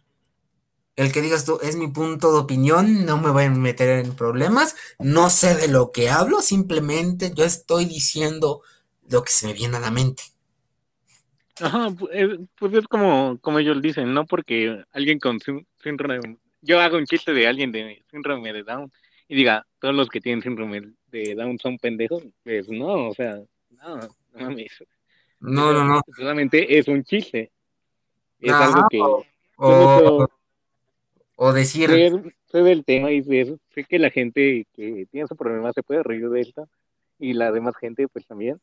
el 1.01 1.13
que 1.13 1.23
digas 1.23 1.47
tú 1.47 1.59
es 1.63 1.77
mi 1.77 1.89
punto 1.89 2.31
de 2.31 2.41
opinión, 2.41 3.07
no 3.07 3.17
me 3.17 3.31
voy 3.31 3.45
a 3.45 3.51
meter 3.51 4.05
en 4.05 4.15
problemas, 4.15 4.77
no 4.99 5.31
sé 5.31 5.55
de 5.55 5.67
lo 5.69 5.93
que 5.93 6.11
hablo, 6.11 6.43
simplemente 6.43 7.33
yo 7.35 7.45
estoy 7.45 7.87
diciendo 7.87 8.61
lo 9.09 9.23
que 9.23 9.33
se 9.33 9.47
me 9.47 9.55
viene 9.55 9.79
a 9.79 9.81
la 9.81 9.91
mente. 9.91 10.23
Ajá, 11.59 11.89
pues 12.59 12.75
es 12.75 12.87
como, 12.87 13.39
como 13.41 13.59
ellos 13.59 13.81
dicen, 13.81 14.13
no 14.13 14.27
porque 14.27 14.85
alguien 14.93 15.19
con 15.19 15.39
síndrome, 15.83 16.39
yo 16.61 16.79
hago 16.79 16.99
un 16.99 17.07
chiste 17.07 17.33
de 17.33 17.47
alguien 17.47 17.73
de 17.73 18.05
síndrome 18.11 18.53
de 18.53 18.63
Down 18.63 18.93
y 19.27 19.37
diga, 19.37 19.67
todos 19.79 19.95
los 19.95 20.11
que 20.11 20.21
tienen 20.21 20.43
síndrome 20.43 20.93
de 21.07 21.35
Down 21.35 21.59
son 21.59 21.79
pendejos, 21.79 22.25
pues 22.45 22.69
no, 22.69 23.09
o 23.09 23.15
sea, 23.15 23.41
no, 23.71 23.97
no 23.97 24.11
mames. 24.35 24.85
No, 25.39 25.73
no, 25.73 25.83
no. 25.83 26.03
Solamente 26.15 26.79
es 26.79 26.89
un 26.89 27.03
chiste. 27.05 27.51
Es 28.39 28.53
algo 28.53 28.87
que... 28.91 29.01
O 29.57 30.29
decir. 31.53 31.91
Sé, 32.47 32.59
del 32.59 32.85
tema 32.85 33.11
y 33.13 33.23
sé, 33.23 33.59
sé, 33.75 33.85
que 33.85 33.99
la 33.99 34.11
gente 34.11 34.67
que 34.75 35.07
tiene 35.11 35.27
su 35.27 35.37
problema 35.37 35.73
se 35.73 35.83
puede 35.83 36.03
reír 36.03 36.29
de 36.29 36.41
esto 36.41 36.69
y 37.19 37.33
la 37.33 37.53
demás 37.53 37.77
gente, 37.77 38.09
pues 38.09 38.27
también. 38.27 38.61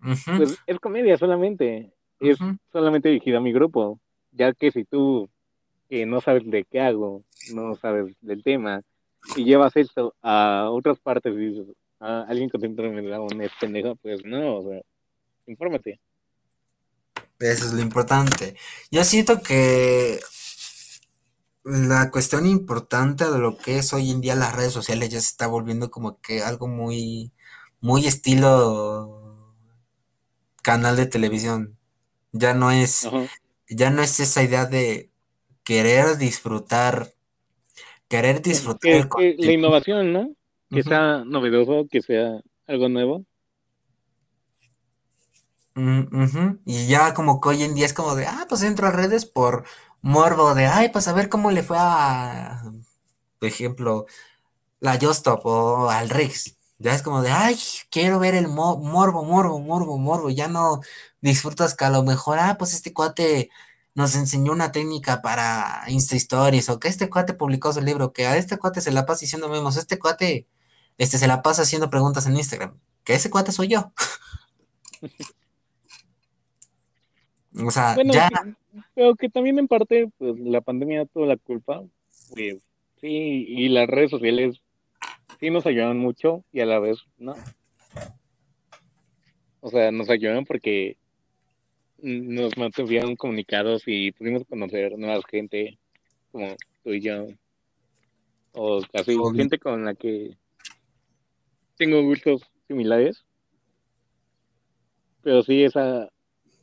Pues 0.00 0.58
es 0.66 0.78
comedia 0.78 1.16
solamente. 1.16 1.92
Es 2.20 2.38
solamente 2.72 3.08
dirigida 3.08 3.38
a 3.38 3.40
mi 3.40 3.52
grupo. 3.52 3.98
Ya 4.32 4.52
que 4.52 4.70
si 4.70 4.84
tú, 4.84 5.28
que 5.88 6.04
no 6.04 6.20
sabes 6.20 6.48
de 6.50 6.64
qué 6.64 6.80
hago, 6.80 7.22
no 7.54 7.74
sabes 7.76 8.14
del 8.20 8.42
tema, 8.42 8.82
y 9.36 9.44
llevas 9.44 9.76
esto 9.76 10.14
a 10.22 10.68
otras 10.70 10.98
partes 10.98 11.32
y 11.34 11.36
dices, 11.36 11.66
a 12.00 12.22
alguien 12.22 12.50
que 12.50 12.58
te 12.58 12.66
un 12.66 13.42
es 13.42 13.52
pendejo, 13.60 13.96
pues 13.96 14.24
no, 14.24 14.56
o 14.58 14.68
sea, 14.68 14.80
infórmate. 15.46 15.98
Eso 17.38 17.66
es 17.66 17.72
lo 17.72 17.80
importante. 17.80 18.56
Yo 18.90 19.04
siento 19.04 19.40
que 19.42 20.18
la 21.68 22.10
cuestión 22.10 22.46
importante 22.46 23.30
de 23.30 23.38
lo 23.38 23.58
que 23.58 23.76
es 23.76 23.92
hoy 23.92 24.10
en 24.10 24.22
día 24.22 24.34
las 24.34 24.56
redes 24.56 24.72
sociales 24.72 25.10
ya 25.10 25.20
se 25.20 25.26
está 25.26 25.46
volviendo 25.46 25.90
como 25.90 26.18
que 26.20 26.42
algo 26.42 26.66
muy, 26.66 27.30
muy 27.80 28.06
estilo 28.06 29.36
canal 30.62 30.96
de 30.96 31.04
televisión. 31.04 31.76
Ya 32.32 32.54
no 32.54 32.70
es, 32.70 33.08
ya 33.68 33.90
no 33.90 34.02
es 34.02 34.18
esa 34.18 34.42
idea 34.42 34.64
de 34.64 35.10
querer 35.62 36.16
disfrutar, 36.16 37.12
querer 38.08 38.40
disfrutar. 38.40 39.08
la 39.38 39.52
innovación, 39.52 40.12
¿no? 40.12 40.30
Que 40.70 40.82
sea 40.82 41.22
novedoso, 41.26 41.86
que 41.90 42.00
sea 42.00 42.40
algo 42.66 42.88
nuevo. 42.88 43.24
Mm, 45.74 46.58
y 46.64 46.88
ya 46.88 47.12
como 47.14 47.40
que 47.40 47.50
hoy 47.50 47.62
en 47.62 47.74
día 47.74 47.86
es 47.86 47.92
como 47.92 48.14
de, 48.14 48.26
ah, 48.26 48.46
pues 48.48 48.62
entro 48.62 48.86
a 48.86 48.90
redes 48.90 49.26
por 49.26 49.64
morbo 50.02 50.54
de, 50.54 50.66
ay, 50.66 50.90
pues 50.90 51.08
a 51.08 51.12
ver 51.12 51.28
cómo 51.28 51.50
le 51.50 51.62
fue 51.62 51.76
a, 51.80 52.62
por 53.38 53.48
ejemplo, 53.48 54.06
la 54.80 54.98
Justop 55.00 55.44
o 55.46 55.90
al 55.90 56.10
Rex. 56.10 56.56
Ya 56.78 56.94
es 56.94 57.02
como 57.02 57.22
de, 57.22 57.30
ay, 57.30 57.58
quiero 57.90 58.18
ver 58.18 58.34
el 58.34 58.48
morbo, 58.48 59.24
morbo, 59.24 59.60
morbo, 59.60 59.98
morbo. 59.98 60.30
Ya 60.30 60.48
no 60.48 60.80
disfrutas 61.20 61.74
que 61.74 61.84
a 61.84 61.90
lo 61.90 62.02
mejor, 62.04 62.38
ah, 62.38 62.56
pues 62.58 62.74
este 62.74 62.92
cuate 62.92 63.50
nos 63.94 64.14
enseñó 64.14 64.52
una 64.52 64.70
técnica 64.72 65.22
para 65.22 65.84
Insta 65.88 66.14
Stories, 66.16 66.68
o 66.68 66.78
que 66.78 66.88
este 66.88 67.10
cuate 67.10 67.34
publicó 67.34 67.72
su 67.72 67.80
libro, 67.80 68.12
que 68.12 68.26
a 68.28 68.36
este 68.36 68.56
cuate 68.58 68.80
se 68.80 68.92
la 68.92 69.06
pasa 69.06 69.20
diciendo 69.22 69.48
memes, 69.48 69.76
este 69.76 69.98
cuate 69.98 70.46
este, 70.98 71.18
se 71.18 71.26
la 71.26 71.42
pasa 71.42 71.62
haciendo 71.62 71.90
preguntas 71.90 72.26
en 72.26 72.36
Instagram, 72.36 72.78
que 73.04 73.14
ese 73.14 73.30
cuate 73.30 73.50
soy 73.52 73.68
yo. 73.68 73.92
o 77.66 77.70
sea, 77.72 77.96
ya... 78.04 78.30
pero 78.94 79.14
que 79.14 79.28
también 79.28 79.58
en 79.58 79.68
parte, 79.68 80.08
pues 80.18 80.38
la 80.38 80.60
pandemia 80.60 81.06
tuvo 81.06 81.26
la 81.26 81.36
culpa, 81.36 81.82
pues, 82.30 82.66
sí, 83.00 83.44
y 83.48 83.68
las 83.68 83.88
redes 83.88 84.10
sociales 84.10 84.60
sí 85.40 85.50
nos 85.50 85.66
ayudan 85.66 85.98
mucho 85.98 86.44
y 86.52 86.60
a 86.60 86.66
la 86.66 86.78
vez 86.78 86.98
no. 87.18 87.34
O 89.60 89.70
sea, 89.70 89.90
nos 89.90 90.08
ayudan 90.08 90.44
porque 90.44 90.96
nos 91.98 92.56
mantuvieron 92.56 93.16
comunicados 93.16 93.82
y 93.86 94.12
pudimos 94.12 94.44
conocer 94.44 94.96
nuevas 94.96 95.24
gente 95.28 95.78
como 96.30 96.54
tú 96.84 96.92
y 96.92 97.00
yo. 97.00 97.26
O 98.52 98.80
casi 98.92 99.16
gente 99.34 99.58
con 99.58 99.84
la 99.84 99.94
que 99.94 100.36
tengo 101.76 102.02
gustos 102.02 102.42
similares. 102.66 103.24
Pero 105.22 105.42
sí 105.42 105.64
es 105.64 105.74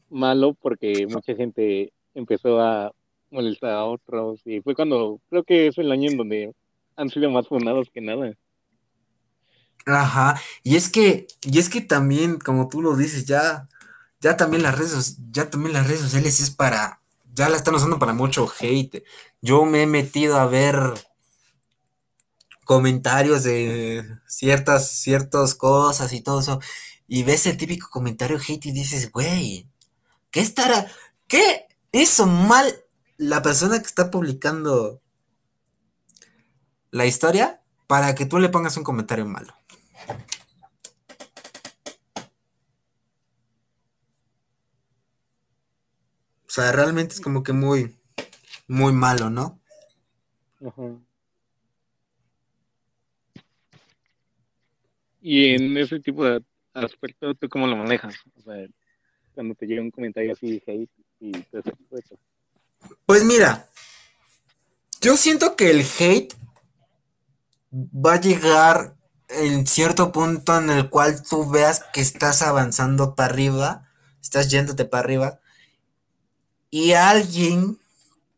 malo 0.10 0.54
porque 0.54 1.06
mucha 1.08 1.36
gente 1.36 1.92
empezó 2.16 2.60
a 2.60 2.92
molestar 3.30 3.72
a 3.72 3.86
otros 3.86 4.42
y 4.46 4.62
fue 4.62 4.76
cuando 4.76 5.20
creo 5.30 5.44
que 5.44 5.68
es 5.68 5.78
el 5.78 5.92
año 5.92 6.10
en 6.10 6.18
donde 6.18 6.56
han 6.96 7.10
sido 7.10 7.30
más 7.30 7.48
fundados 7.48 7.90
que 7.94 8.02
nada. 8.02 8.34
Ajá, 9.86 10.42
y 10.64 10.78
es 10.78 10.90
que, 10.90 11.28
y 11.44 11.60
es 11.60 11.70
que 11.70 11.82
también, 11.82 12.40
como 12.40 12.70
tú 12.70 12.82
lo 12.82 12.96
dices, 12.96 13.26
ya, 13.26 13.68
ya 14.20 14.36
también 14.36 14.64
las 14.64 14.78
redes, 14.78 15.18
ya 15.32 15.50
también 15.50 15.74
las 15.74 15.86
redes 15.88 16.02
sociales 16.02 16.40
es 16.40 16.50
para, 16.50 17.02
ya 17.34 17.50
la 17.50 17.58
están 17.58 17.76
usando 17.76 18.00
para 18.00 18.14
mucho 18.14 18.52
hate. 18.60 19.04
Yo 19.42 19.66
me 19.66 19.84
he 19.84 19.88
metido 19.88 20.38
a 20.38 20.48
ver 20.48 20.76
comentarios 22.64 23.44
de 23.44 24.04
ciertas, 24.28 24.90
ciertas 24.90 25.54
cosas 25.54 26.14
y 26.14 26.22
todo 26.22 26.40
eso, 26.40 26.60
y 27.08 27.22
ves 27.22 27.46
el 27.46 27.58
típico 27.58 27.90
comentario 27.92 28.40
hate 28.40 28.66
y 28.66 28.72
dices, 28.72 29.12
güey, 29.12 29.68
¿qué 30.32 30.40
estará, 30.40 30.88
qué 31.28 31.65
hizo 32.02 32.26
mal 32.28 32.66
la 33.18 33.42
persona 33.42 33.80
que 33.80 33.86
está 33.86 34.12
publicando 34.12 35.02
la 36.92 37.06
historia 37.06 37.62
para 37.88 38.16
que 38.16 38.26
tú 38.26 38.40
le 38.40 38.50
pongas 38.50 38.78
un 38.78 38.84
comentario 38.84 39.26
malo? 39.26 39.54
O 46.48 46.52
sea, 46.56 46.72
realmente 46.72 47.16
es 47.16 47.22
como 47.22 47.44
que 47.44 47.54
muy, 47.54 47.98
muy 48.68 48.94
malo, 48.94 49.30
¿no? 49.30 49.60
Y 55.22 55.56
en 55.56 55.78
ese 55.78 56.00
tipo 56.00 56.24
de 56.24 56.44
aspecto, 56.74 57.34
¿tú 57.36 57.50
cómo 57.50 57.68
lo 57.68 57.76
manejas? 57.76 58.16
O 58.38 58.42
sea, 58.42 58.68
cuando 59.34 59.56
te 59.56 59.66
llega 59.66 59.82
un 59.82 59.92
comentario 59.92 60.34
así 60.34 60.52
de 60.52 60.64
hate 60.66 61.05
y 61.20 61.32
Pues 63.06 63.24
mira, 63.24 63.70
yo 65.02 65.18
siento 65.18 65.56
que 65.56 65.72
el 65.72 65.82
hate 65.82 66.34
va 67.72 68.14
a 68.14 68.22
llegar 68.22 68.96
en 69.30 69.68
cierto 69.68 70.12
punto 70.12 70.58
en 70.58 70.70
el 70.70 70.90
cual 70.90 71.24
tú 71.24 71.50
veas 71.50 71.84
que 71.94 72.02
estás 72.02 72.42
avanzando 72.42 73.16
para 73.16 73.34
arriba, 73.34 73.90
estás 74.22 74.50
yéndote 74.50 74.86
para 74.86 75.04
arriba, 75.04 75.40
y 76.70 76.94
alguien 76.94 77.80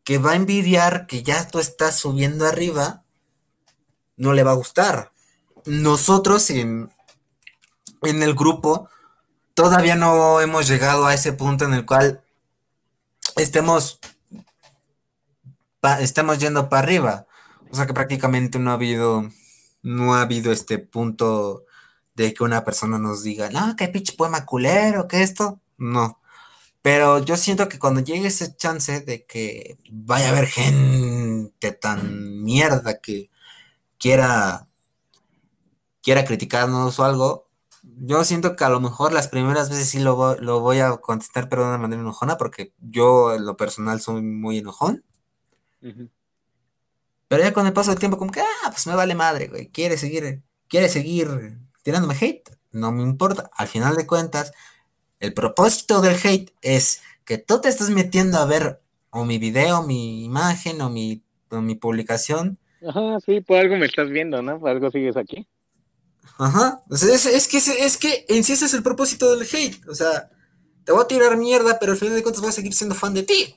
que 0.04 0.18
va 0.18 0.32
a 0.32 0.36
envidiar 0.36 1.06
que 1.06 1.22
ya 1.22 1.48
tú 1.48 1.58
estás 1.58 1.96
subiendo 1.96 2.46
arriba, 2.46 3.04
no 4.16 4.32
le 4.32 4.42
va 4.42 4.52
a 4.52 4.54
gustar. 4.54 5.12
Nosotros 5.66 6.48
en, 6.50 6.90
en 8.02 8.22
el 8.22 8.34
grupo 8.34 8.88
todavía 9.54 9.96
no 9.96 10.40
hemos 10.40 10.66
llegado 10.68 11.06
a 11.06 11.14
ese 11.14 11.32
punto 11.32 11.64
en 11.64 11.74
el 11.74 11.84
cual 11.84 12.22
estemos, 13.38 14.00
estemos 16.00 16.38
yendo 16.38 16.68
para 16.68 16.82
arriba. 16.82 17.26
O 17.70 17.76
sea 17.76 17.86
que 17.86 17.94
prácticamente 17.94 18.58
no 18.58 18.70
ha 18.70 18.74
habido 18.74 19.28
no 19.82 20.14
ha 20.14 20.22
habido 20.22 20.52
este 20.52 20.78
punto 20.78 21.64
de 22.14 22.34
que 22.34 22.44
una 22.44 22.64
persona 22.64 22.98
nos 22.98 23.22
diga, 23.22 23.50
no, 23.50 23.76
qué 23.76 23.88
pinche 23.88 24.14
poema 24.14 24.44
culero, 24.44 25.08
que 25.08 25.22
esto, 25.22 25.60
no. 25.76 26.20
Pero 26.82 27.24
yo 27.24 27.36
siento 27.36 27.68
que 27.68 27.78
cuando 27.78 28.00
llegue 28.00 28.28
ese 28.28 28.56
chance 28.56 29.00
de 29.00 29.24
que 29.26 29.78
vaya 29.90 30.28
a 30.28 30.30
haber 30.32 30.46
gente 30.46 31.72
tan 31.72 32.42
mierda 32.42 33.00
que 33.00 33.30
quiera, 33.98 34.66
quiera 36.02 36.24
criticarnos 36.24 36.98
o 36.98 37.04
algo, 37.04 37.47
yo 38.00 38.24
siento 38.24 38.56
que 38.56 38.64
a 38.64 38.68
lo 38.68 38.80
mejor 38.80 39.12
las 39.12 39.28
primeras 39.28 39.70
veces 39.70 39.88
sí 39.88 40.00
lo, 40.00 40.16
voy 40.16 40.78
a 40.80 40.96
contestar, 40.98 41.48
pero 41.48 41.62
de 41.62 41.68
una 41.68 41.78
manera 41.78 42.00
enojona, 42.00 42.36
porque 42.36 42.72
yo 42.80 43.34
en 43.34 43.44
lo 43.44 43.56
personal 43.56 44.00
soy 44.00 44.22
muy 44.22 44.58
enojón. 44.58 45.04
Pero 47.28 47.42
ya 47.42 47.52
con 47.52 47.66
el 47.66 47.72
paso 47.72 47.90
del 47.90 47.98
tiempo, 47.98 48.18
como 48.18 48.30
que, 48.30 48.40
ah, 48.40 48.70
pues 48.70 48.86
me 48.86 48.94
vale 48.94 49.14
madre, 49.14 49.48
güey. 49.48 49.68
Quiere 49.68 49.96
seguir, 49.96 50.42
quiere 50.68 50.88
seguir 50.88 51.58
tirándome 51.82 52.16
hate. 52.20 52.50
No 52.72 52.92
me 52.92 53.02
importa. 53.02 53.50
Al 53.54 53.68
final 53.68 53.96
de 53.96 54.06
cuentas, 54.06 54.52
el 55.20 55.34
propósito 55.34 56.00
del 56.00 56.16
hate 56.22 56.52
es 56.62 57.02
que 57.24 57.38
tú 57.38 57.60
te 57.60 57.68
estás 57.68 57.90
metiendo 57.90 58.38
a 58.38 58.46
ver 58.46 58.80
o 59.10 59.24
mi 59.24 59.38
video, 59.38 59.82
mi 59.82 60.24
imagen 60.24 60.80
o 60.80 60.90
mi, 60.90 61.22
mi 61.50 61.74
publicación. 61.74 62.58
Ajá, 62.86 63.18
sí, 63.20 63.40
por 63.40 63.58
algo 63.58 63.76
me 63.76 63.86
estás 63.86 64.08
viendo, 64.08 64.40
¿no? 64.42 64.60
Por 64.60 64.70
algo 64.70 64.90
sigues 64.90 65.16
aquí. 65.16 65.46
Ajá. 66.36 66.80
O 66.90 66.94
es, 66.94 67.48
que, 67.48 67.58
es 67.58 67.96
que 67.96 68.26
en 68.28 68.44
sí 68.44 68.52
ese 68.52 68.66
es 68.66 68.74
el 68.74 68.82
propósito 68.82 69.34
del 69.34 69.48
hate. 69.50 69.88
O 69.88 69.94
sea, 69.94 70.30
te 70.84 70.92
voy 70.92 71.02
a 71.02 71.08
tirar 71.08 71.36
mierda, 71.36 71.78
pero 71.78 71.92
al 71.92 71.98
final 71.98 72.14
de 72.14 72.22
cuentas 72.22 72.40
voy 72.40 72.50
a 72.50 72.52
seguir 72.52 72.74
siendo 72.74 72.94
fan 72.94 73.14
de 73.14 73.22
ti. 73.22 73.56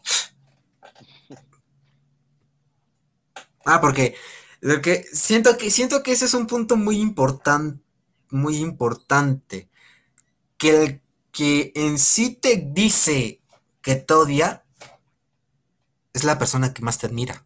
Ah, 3.65 3.79
porque, 3.79 4.15
siento 5.13 5.57
que 5.57 5.69
siento 5.71 6.03
que 6.03 6.11
ese 6.11 6.25
es 6.25 6.33
un 6.33 6.47
punto 6.47 6.75
muy 6.77 6.99
importante, 6.99 7.81
muy 8.29 8.57
importante. 8.57 9.69
Que 10.57 10.83
el 10.83 11.01
que 11.31 11.71
en 11.75 11.97
sí 11.97 12.35
te 12.35 12.57
dice 12.57 13.41
que 13.81 13.95
te 13.95 14.13
odia 14.13 14.63
es 16.13 16.23
la 16.23 16.37
persona 16.37 16.73
que 16.73 16.81
más 16.81 16.97
te 16.97 17.07
admira. 17.07 17.45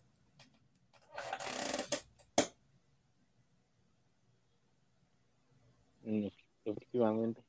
Efectivamente. 6.76 7.42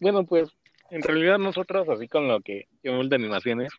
Bueno, 0.00 0.24
pues 0.24 0.50
en 0.90 1.02
realidad 1.02 1.38
nosotros, 1.38 1.88
así 1.88 2.08
con 2.08 2.28
lo 2.28 2.40
que 2.40 2.68
llamamos 2.82 3.08
de 3.08 3.16
animaciones, 3.16 3.72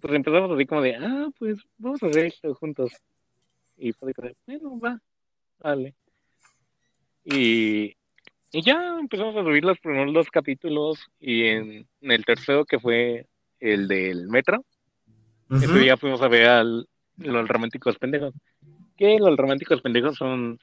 pues 0.00 0.14
empezamos 0.14 0.50
así 0.50 0.66
como 0.66 0.82
de, 0.82 0.96
ah, 0.96 1.28
pues 1.38 1.58
vamos 1.76 2.02
a 2.02 2.06
hacer 2.06 2.26
esto 2.26 2.54
juntos. 2.54 2.92
Y 3.76 3.92
fue 3.92 4.12
de, 4.12 4.36
bueno, 4.46 4.78
va, 4.78 5.00
vale. 5.58 5.94
Y, 7.24 7.96
y 8.52 8.62
ya 8.62 8.98
empezamos 8.98 9.36
a 9.36 9.42
subir 9.42 9.64
los 9.64 9.78
primeros 9.78 10.14
dos 10.14 10.30
capítulos 10.30 10.98
y 11.20 11.44
en, 11.44 11.88
el 12.00 12.24
tercero 12.24 12.64
que 12.64 12.78
fue 12.78 13.26
el 13.60 13.88
del 13.88 14.28
metro, 14.28 14.64
ese 15.50 15.78
día 15.78 15.96
fuimos 15.96 16.20
a 16.22 16.28
ver 16.28 16.46
al, 16.46 16.88
los 17.16 17.48
románticos 17.48 17.98
pendejos. 17.98 18.34
Que 18.96 19.18
los 19.18 19.36
románticos 19.36 19.80
pendejos 19.80 20.16
son, 20.16 20.58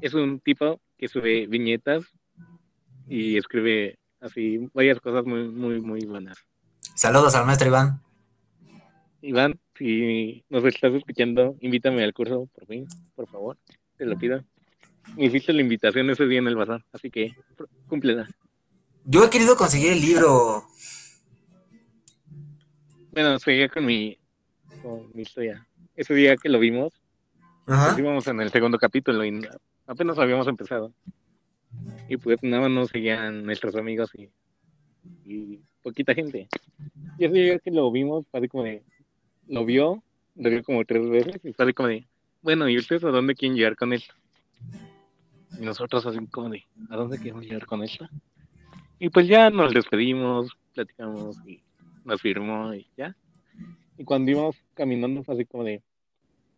es 0.00 0.14
un 0.14 0.40
tipo 0.40 0.80
que 0.98 1.08
sube 1.08 1.46
viñetas 1.46 2.04
y 3.08 3.38
escribe 3.38 3.98
así 4.20 4.68
varias 4.74 5.00
cosas 5.00 5.24
muy, 5.24 5.48
muy, 5.48 5.80
muy 5.80 6.04
buenas. 6.04 6.36
Saludos 6.94 7.34
al 7.36 7.46
maestro 7.46 7.68
Iván. 7.68 8.02
Iván, 9.22 9.58
si 9.76 10.44
nos 10.48 10.64
estás 10.64 10.92
escuchando, 10.92 11.56
invítame 11.60 12.02
al 12.02 12.12
curso, 12.12 12.48
por 12.54 12.66
fin, 12.66 12.86
por 13.14 13.28
favor, 13.28 13.56
te 13.96 14.04
lo 14.04 14.18
pido. 14.18 14.44
Me 15.16 15.26
hiciste 15.26 15.52
la 15.52 15.62
invitación 15.62 16.10
ese 16.10 16.26
día 16.26 16.40
en 16.40 16.48
el 16.48 16.56
bazar, 16.56 16.84
así 16.92 17.10
que 17.10 17.34
cúmplela. 17.88 18.28
Yo 19.04 19.24
he 19.24 19.30
querido 19.30 19.56
conseguir 19.56 19.92
el 19.92 20.00
libro. 20.00 20.66
Bueno, 23.12 23.38
seguía 23.38 23.68
con 23.68 23.86
mi, 23.86 24.18
con 24.82 25.10
mi 25.14 25.22
historia. 25.22 25.66
Ese 25.96 26.14
día 26.14 26.36
que 26.36 26.48
lo 26.48 26.58
vimos, 26.58 26.92
íbamos 27.96 28.26
en 28.26 28.40
el 28.40 28.50
segundo 28.50 28.78
capítulo 28.78 29.24
y 29.24 29.40
apenas 29.88 30.18
habíamos 30.18 30.46
empezado. 30.46 30.92
Y 32.08 32.16
pues 32.16 32.38
nada 32.42 32.62
más 32.62 32.70
nos 32.70 32.90
seguían 32.90 33.44
nuestros 33.44 33.74
amigos 33.74 34.10
y, 34.14 35.60
poquita 35.82 36.14
gente. 36.14 36.48
Y 37.18 37.24
ese 37.24 37.34
día 37.34 37.58
que 37.58 37.70
lo 37.70 37.90
vimos, 37.90 38.26
fue 38.30 38.48
como 38.48 38.64
de, 38.64 38.82
lo 39.48 39.64
vio, 39.64 40.02
lo 40.36 40.50
vio 40.50 40.62
como 40.62 40.84
tres 40.84 41.08
veces 41.08 41.40
y 41.44 41.52
fue 41.52 41.74
como 41.74 41.88
de, 41.88 42.06
bueno, 42.42 42.68
¿y 42.68 42.76
ustedes 42.76 43.04
a 43.04 43.08
dónde 43.08 43.34
quieren 43.34 43.56
llegar 43.56 43.76
con 43.76 43.92
esto? 43.92 44.14
Y 45.58 45.64
nosotros 45.64 46.04
así 46.06 46.18
como 46.26 46.50
de, 46.50 46.64
¿a 46.90 46.96
dónde 46.96 47.18
queremos 47.18 47.44
llegar 47.44 47.66
con 47.66 47.82
esto? 47.82 48.08
Y 48.98 49.08
pues 49.08 49.26
ya 49.26 49.50
nos 49.50 49.72
despedimos, 49.72 50.50
platicamos 50.74 51.36
y 51.46 51.62
nos 52.04 52.20
firmó 52.20 52.74
y 52.74 52.86
ya. 52.96 53.16
Y 53.96 54.04
cuando 54.04 54.30
íbamos 54.30 54.56
caminando 54.74 55.22
fue 55.22 55.34
así 55.34 55.44
como 55.44 55.64
de, 55.64 55.82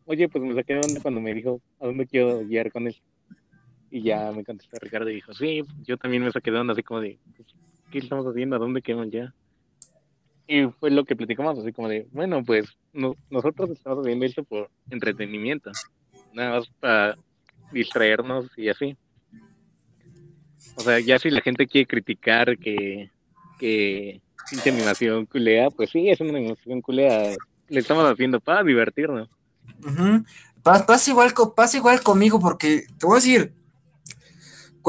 oye, 0.06 0.28
pues 0.28 0.42
me 0.42 0.54
saqué 0.54 0.74
de 0.74 0.80
onda 0.80 1.00
cuando 1.00 1.20
me 1.20 1.34
dijo, 1.34 1.60
¿a 1.78 1.86
dónde 1.86 2.06
quiero 2.06 2.40
guiar 2.40 2.72
con 2.72 2.88
esto? 2.88 3.09
Y 3.90 4.02
ya 4.02 4.30
me 4.32 4.44
contestó 4.44 4.76
Ricardo 4.80 5.10
y 5.10 5.16
dijo, 5.16 5.32
sí, 5.32 5.62
yo 5.82 5.96
también 5.96 6.22
me 6.22 6.30
saqué 6.30 6.50
de 6.50 6.60
así 6.70 6.82
como 6.82 7.00
de, 7.00 7.18
pues, 7.36 7.48
¿qué 7.90 7.98
estamos 7.98 8.26
haciendo? 8.26 8.56
¿A 8.56 8.60
dónde 8.60 8.82
queremos 8.82 9.10
ya? 9.10 9.34
Y 10.46 10.66
fue 10.78 10.90
lo 10.90 11.04
que 11.04 11.16
platicamos, 11.16 11.58
así 11.58 11.72
como 11.72 11.88
de, 11.88 12.08
bueno, 12.12 12.44
pues 12.44 12.66
nosotros 12.92 13.70
estamos 13.70 14.00
haciendo 14.00 14.26
esto 14.26 14.44
por 14.44 14.68
entretenimiento, 14.90 15.70
nada 16.32 16.58
más 16.58 16.68
para 16.80 17.16
distraernos 17.72 18.46
y 18.56 18.68
así. 18.68 18.96
O 20.76 20.80
sea, 20.80 20.98
ya 21.00 21.18
si 21.18 21.30
la 21.30 21.40
gente 21.40 21.66
quiere 21.66 21.86
criticar 21.86 22.58
que, 22.58 23.10
que 23.58 24.20
animación 24.66 25.26
culea, 25.26 25.70
pues 25.70 25.90
sí, 25.90 26.08
es 26.10 26.20
una 26.20 26.38
animación 26.38 26.80
culea. 26.80 27.34
Le 27.68 27.80
estamos 27.80 28.04
haciendo 28.04 28.40
para 28.40 28.64
divertirnos. 28.64 29.28
pasa, 30.62 31.10
igual, 31.10 31.32
igual 31.74 32.02
conmigo, 32.02 32.40
porque 32.40 32.84
te 32.98 33.06
voy 33.06 33.14
a 33.14 33.20
decir, 33.20 33.52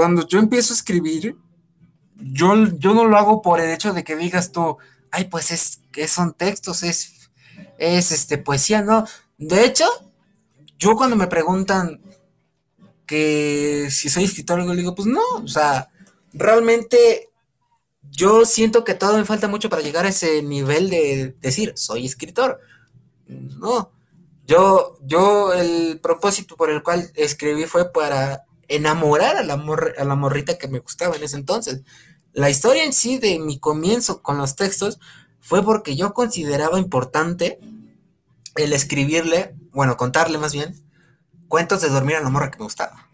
cuando 0.01 0.27
yo 0.27 0.39
empiezo 0.39 0.73
a 0.73 0.77
escribir, 0.77 1.37
yo, 2.15 2.55
yo 2.79 2.95
no 2.95 3.05
lo 3.05 3.17
hago 3.17 3.43
por 3.43 3.59
el 3.59 3.69
hecho 3.69 3.93
de 3.93 4.03
que 4.03 4.15
digas 4.15 4.51
tú, 4.51 4.79
ay, 5.11 5.25
pues 5.25 5.51
es 5.51 5.81
que 5.91 6.07
son 6.07 6.33
textos, 6.33 6.81
es, 6.81 7.29
es 7.77 8.11
este 8.11 8.39
poesía, 8.39 8.81
no. 8.81 9.05
De 9.37 9.63
hecho, 9.63 9.85
yo 10.79 10.95
cuando 10.95 11.15
me 11.15 11.27
preguntan 11.27 12.01
que 13.05 13.89
si 13.91 14.09
soy 14.09 14.23
escritor, 14.23 14.65
yo 14.65 14.73
digo, 14.73 14.95
pues 14.95 15.07
no, 15.07 15.21
o 15.35 15.47
sea, 15.47 15.91
realmente 16.33 17.29
yo 18.09 18.43
siento 18.43 18.83
que 18.83 18.95
todo 18.95 19.19
me 19.19 19.25
falta 19.25 19.47
mucho 19.47 19.69
para 19.69 19.83
llegar 19.83 20.07
a 20.07 20.09
ese 20.09 20.41
nivel 20.41 20.89
de 20.89 21.35
decir, 21.41 21.73
soy 21.75 22.07
escritor. 22.07 22.59
No, 23.27 23.91
yo, 24.47 24.97
yo 25.03 25.53
el 25.53 25.99
propósito 25.99 26.55
por 26.55 26.71
el 26.71 26.81
cual 26.81 27.11
escribí 27.13 27.65
fue 27.65 27.91
para 27.91 28.45
enamorar 28.76 29.38
a 29.38 29.43
la, 29.43 29.53
a 29.53 30.03
la 30.03 30.15
morrita 30.15 30.57
que 30.57 30.67
me 30.67 30.80
gustaba 30.80 31.15
en 31.15 31.24
ese 31.24 31.38
entonces. 31.38 31.82
La 32.34 32.49
historia 32.49 32.84
en 32.84 32.93
sí 32.93 33.17
de 33.17 33.39
mi 33.39 33.59
comienzo 33.59 34.22
con 34.22 34.38
los 34.38 34.55
textos 34.55 34.99
fue 35.41 35.63
porque 35.63 35.95
yo 35.95 36.13
consideraba 36.13 36.80
importante 36.80 37.59
el 38.55 38.74
escribirle, 38.74 39.55
bueno, 39.72 39.97
contarle 39.97 40.38
más 40.38 40.53
bien, 40.53 40.76
cuentos 41.47 41.82
de 41.82 41.89
dormir 41.89 42.15
a 42.15 42.22
la 42.22 42.30
morra 42.30 42.51
que 42.51 42.59
me 42.59 42.65
gustaba. 42.65 43.07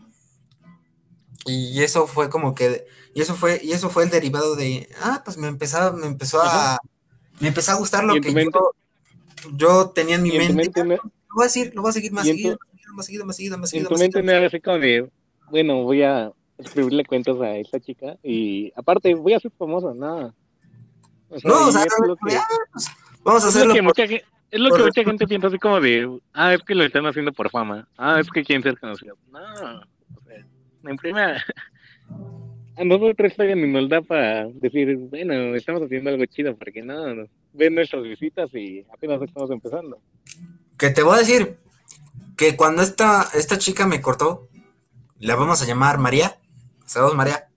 Y 1.45 1.82
eso 1.82 2.08
fue 2.08 2.30
como 2.30 2.53
que, 2.53 2.86
y 3.14 3.22
eso 3.22 3.34
fue, 3.36 3.60
y 3.64 3.72
eso 3.72 3.89
fue 3.89 4.03
el 4.03 4.10
derivado 4.10 4.55
de, 4.55 4.89
ah, 5.01 5.22
pues 5.24 5.38
me 5.38 5.47
empezaba, 5.47 5.95
me 5.95 6.08
empezó 6.08 6.41
a, 6.41 6.78
me 7.39 7.47
empezó 7.47 7.72
a 7.72 7.76
gustar 7.76 8.03
lo 8.03 8.20
que 8.20 8.34
yo, 8.34 8.72
yo, 9.53 9.89
tenía 9.91 10.16
en 10.16 10.24
mi 10.24 10.38
mente. 10.38 10.84
lo 10.84 10.97
voy 11.34 11.43
a 11.43 11.43
decir, 11.43 11.72
lo 11.74 11.82
voy 11.82 11.89
a 11.89 11.93
seguir 11.93 12.12
más 12.12 12.26
seguido, 12.26 12.60
más 12.93 13.05
seguido, 13.05 13.26
más 13.26 13.38
seguido, 13.38 13.58
más 13.58 13.70
seguido. 13.70 13.89
En 13.89 13.95
tu 13.95 13.99
mente 13.99 14.22
me 14.24 14.45
así 14.45 14.60
como 14.60 14.80
de, 14.80 15.10
bueno, 15.50 15.84
voy 15.84 16.04
a 16.04 16.32
escribirle 16.58 17.06
cuentos 17.06 17.39
a 17.41 17.56
esta 17.58 17.80
chica 17.80 18.18
y 18.24 18.72
aparte 18.76 19.14
voy 19.14 19.34
a 19.34 19.39
ser 19.39 19.52
famosa, 19.58 19.93
nada. 19.93 20.34
no, 21.43 21.68
o 21.68 21.72
sea, 21.72 21.86
pues, 22.22 22.39
vamos 23.24 23.43
a 23.43 23.48
hacerlo. 23.48 23.62
Es 23.62 23.68
lo 23.68 23.74
que, 23.74 23.82
mucha, 23.82 24.04
es 24.04 24.60
lo 24.60 24.76
que 24.76 24.84
mucha 24.84 25.04
gente 25.04 25.28
piensa 25.28 25.48
así 25.48 25.60
como 25.60 25.80
de, 25.80 26.20
ah, 26.34 26.54
es 26.54 26.62
que 26.62 26.76
lo 26.76 26.84
están 26.84 27.06
haciendo 27.06 27.32
por 27.32 27.50
fama, 27.50 27.88
ah, 27.98 28.20
es 28.20 28.30
que 28.30 28.43
quieren 28.43 28.64
ser 28.64 28.80
conocidos. 28.80 29.18
No, 29.32 29.39
o 29.39 30.22
sea, 30.26 30.45
en 30.84 30.95
primera, 30.98 31.43
a 32.78 32.84
nosotros 32.84 33.36
también 33.36 33.62
ni 33.62 33.72
nos 33.72 33.89
da 33.89 34.02
para 34.02 34.48
decir, 34.48 34.95
bueno, 34.98 35.56
estamos 35.56 35.82
haciendo 35.82 36.10
algo 36.10 36.26
chido, 36.26 36.56
porque 36.56 36.82
no, 36.82 37.28
ven 37.54 37.76
nuestras 37.76 38.04
visitas 38.04 38.54
y 38.54 38.86
apenas 38.93 39.22
estamos 39.22 39.50
empezando. 39.52 40.00
Que 40.78 40.91
te 40.91 41.02
voy 41.02 41.16
a 41.16 41.20
decir 41.20 41.58
que 42.36 42.56
cuando 42.56 42.84
esta, 42.84 43.28
esta 43.34 43.58
chica 43.58 43.88
me 43.88 44.00
cortó, 44.00 44.48
la 45.20 45.36
vamos 45.36 45.61
a 45.61 45.65
llamar 45.65 45.97
María. 45.97 46.39
Saludos, 46.86 47.15
María. 47.15 47.49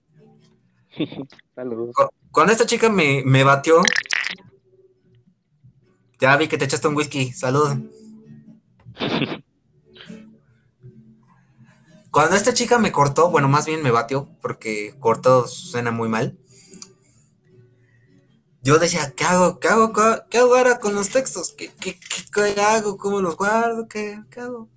Saludos. 1.54 1.94
Cuando 2.30 2.52
esta 2.52 2.66
chica 2.66 2.88
me, 2.88 3.22
me 3.24 3.44
batió, 3.44 3.82
ya 6.20 6.36
vi 6.36 6.48
que 6.48 6.58
te 6.58 6.64
echaste 6.66 6.88
un 6.88 6.96
whisky. 6.96 7.32
Salud. 7.32 7.76
Cuando 12.10 12.34
esta 12.34 12.52
chica 12.52 12.78
me 12.78 12.90
cortó, 12.90 13.30
bueno, 13.30 13.48
más 13.48 13.66
bien 13.66 13.84
me 13.84 13.92
batió, 13.92 14.28
porque 14.42 14.96
cortó 14.98 15.46
suena 15.46 15.92
muy 15.92 16.08
mal. 16.08 16.36
Yo 18.62 18.78
decía, 18.78 19.12
¿qué 19.16 19.24
hago? 19.24 19.60
¿Qué 19.60 19.68
hago? 19.68 19.92
¿Qué 20.28 20.38
hago 20.38 20.56
ahora 20.56 20.80
con 20.80 20.94
los 20.94 21.10
textos? 21.10 21.54
¿Qué, 21.56 21.70
qué, 21.80 22.60
hago? 22.60 22.98
¿Cómo 22.98 23.20
los 23.20 23.36
guardo? 23.36 23.86
¿Qué, 23.86 24.20
qué 24.28 24.40
hago? 24.40 24.68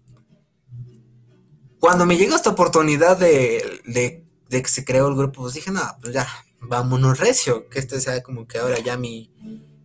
Cuando 1.84 2.06
me 2.06 2.16
llegó 2.16 2.38
esta 2.38 2.52
oportunidad 2.52 3.18
de, 3.18 4.24
que 4.50 4.68
se 4.68 4.86
creó 4.86 5.10
el 5.10 5.16
grupo, 5.16 5.42
pues 5.42 5.56
dije, 5.56 5.70
no, 5.70 5.82
pues 6.00 6.14
ya, 6.14 6.26
vámonos 6.62 7.20
recio, 7.20 7.68
que 7.68 7.80
este 7.80 8.00
sea 8.00 8.24
como 8.24 8.48
que 8.48 8.60
ahora 8.60 8.80
ya 8.80 8.96
mi, 8.96 9.30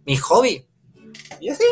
mi 0.06 0.16
hobby. 0.16 0.64
Y 1.40 1.48
así. 1.48 1.64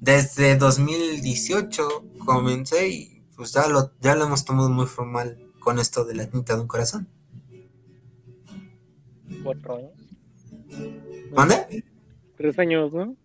Desde 0.00 0.56
2018 0.56 2.04
comencé 2.26 2.88
y 2.88 3.22
pues 3.34 3.54
ya 3.54 3.68
lo, 3.68 3.90
ya 4.02 4.14
lo 4.16 4.26
hemos 4.26 4.44
tomado 4.44 4.68
muy 4.68 4.84
formal 4.84 5.50
con 5.60 5.78
esto 5.78 6.04
de 6.04 6.16
la 6.16 6.26
tinta 6.26 6.54
de 6.54 6.60
un 6.60 6.68
corazón. 6.68 7.08
¿Cuatro 9.42 9.76
años? 9.76 9.92
¿Mande? 11.32 11.86
Tres 12.36 12.58
años, 12.58 12.92
¿no? 12.92 13.16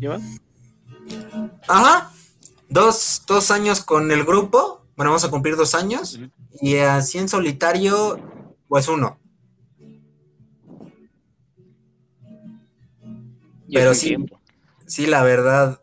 ¿Llevas? 0.00 0.22
Ajá. 1.68 2.10
Dos, 2.68 3.22
dos 3.24 3.52
años 3.52 3.84
con 3.84 4.10
el 4.10 4.24
grupo. 4.24 4.82
Bueno, 4.96 5.10
vamos 5.10 5.24
a 5.24 5.30
cumplir 5.30 5.56
dos 5.56 5.74
años. 5.74 6.18
Y 6.60 6.76
así 6.76 7.18
en 7.18 7.28
solitario, 7.28 8.18
pues 8.68 8.88
uno. 8.88 9.18
Pero 13.72 13.94
sí, 13.94 14.16
sí, 14.86 15.06
la 15.06 15.22
verdad, 15.22 15.80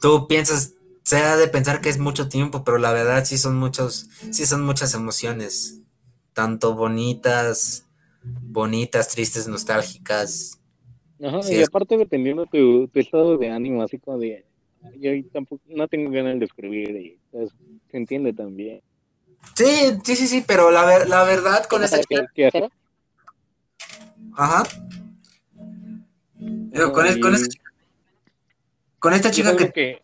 tú 0.00 0.26
piensas, 0.28 0.74
se 1.02 1.16
ha 1.16 1.36
de 1.36 1.48
pensar 1.48 1.80
que 1.80 1.88
es 1.88 1.98
mucho 1.98 2.28
tiempo, 2.28 2.64
pero 2.64 2.78
la 2.78 2.92
verdad 2.92 3.24
sí 3.24 3.38
son 3.38 3.56
muchos, 3.56 4.08
sí 4.30 4.44
son 4.46 4.62
muchas 4.62 4.94
emociones, 4.94 5.80
tanto 6.34 6.74
bonitas, 6.74 7.86
bonitas, 8.22 9.08
tristes, 9.08 9.48
nostálgicas. 9.48 10.60
Ajá, 11.22 11.40
y 11.50 11.62
aparte 11.62 11.96
dependiendo 11.96 12.44
de 12.44 12.88
tu, 12.92 12.98
estado 12.98 13.38
de 13.38 13.50
ánimo, 13.50 13.82
así 13.82 13.98
como 13.98 14.18
de, 14.18 14.44
yo 14.98 15.10
tampoco, 15.32 15.62
no 15.66 15.88
tengo 15.88 16.10
ganas 16.10 16.38
de 16.38 16.44
escribir, 16.44 16.90
y 16.90 17.17
se 17.30 17.96
entiende 17.96 18.32
también. 18.32 18.82
Sí, 19.54 19.98
sí, 20.04 20.16
sí, 20.16 20.26
sí, 20.26 20.44
pero 20.46 20.70
la, 20.70 21.04
la 21.04 21.24
verdad 21.24 21.64
con 21.66 21.84
esta 21.84 22.00
chica... 22.00 22.28
Ajá. 24.36 24.62
con, 26.92 27.06
esta 27.06 27.48
chica... 27.48 27.64
Con 28.98 29.12
esta 29.12 29.30
chica 29.30 29.56
que 29.56 30.02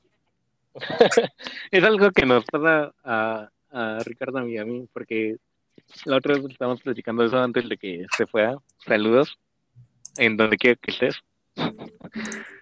es 1.70 1.85
algo 1.85 2.11
que 2.11 2.27
nos 2.27 2.45
pasa 2.47 2.93
a, 3.05 3.49
a 3.70 3.99
Ricardo 4.05 4.47
y 4.49 4.59
a 4.59 4.64
mí, 4.64 4.89
porque 4.93 5.37
la 6.05 6.16
otra 6.16 6.35
vez 6.35 6.45
estábamos 6.51 6.83
platicando 6.83 7.25
eso 7.25 7.39
antes 7.39 7.68
de 7.68 7.77
que 7.77 8.07
se 8.16 8.27
fuera. 8.27 8.57
Saludos, 8.85 9.39
en 10.16 10.37
donde 10.37 10.57
quiera 10.57 10.79
que 10.81 10.91
estés. 10.91 11.16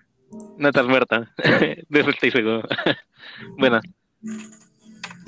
No 0.57 0.69
estás 0.69 0.87
muerta, 0.87 1.31
de 1.37 2.01
eso 2.01 2.09
estoy 2.09 2.31
seguro. 2.31 2.63
bueno, 3.59 3.83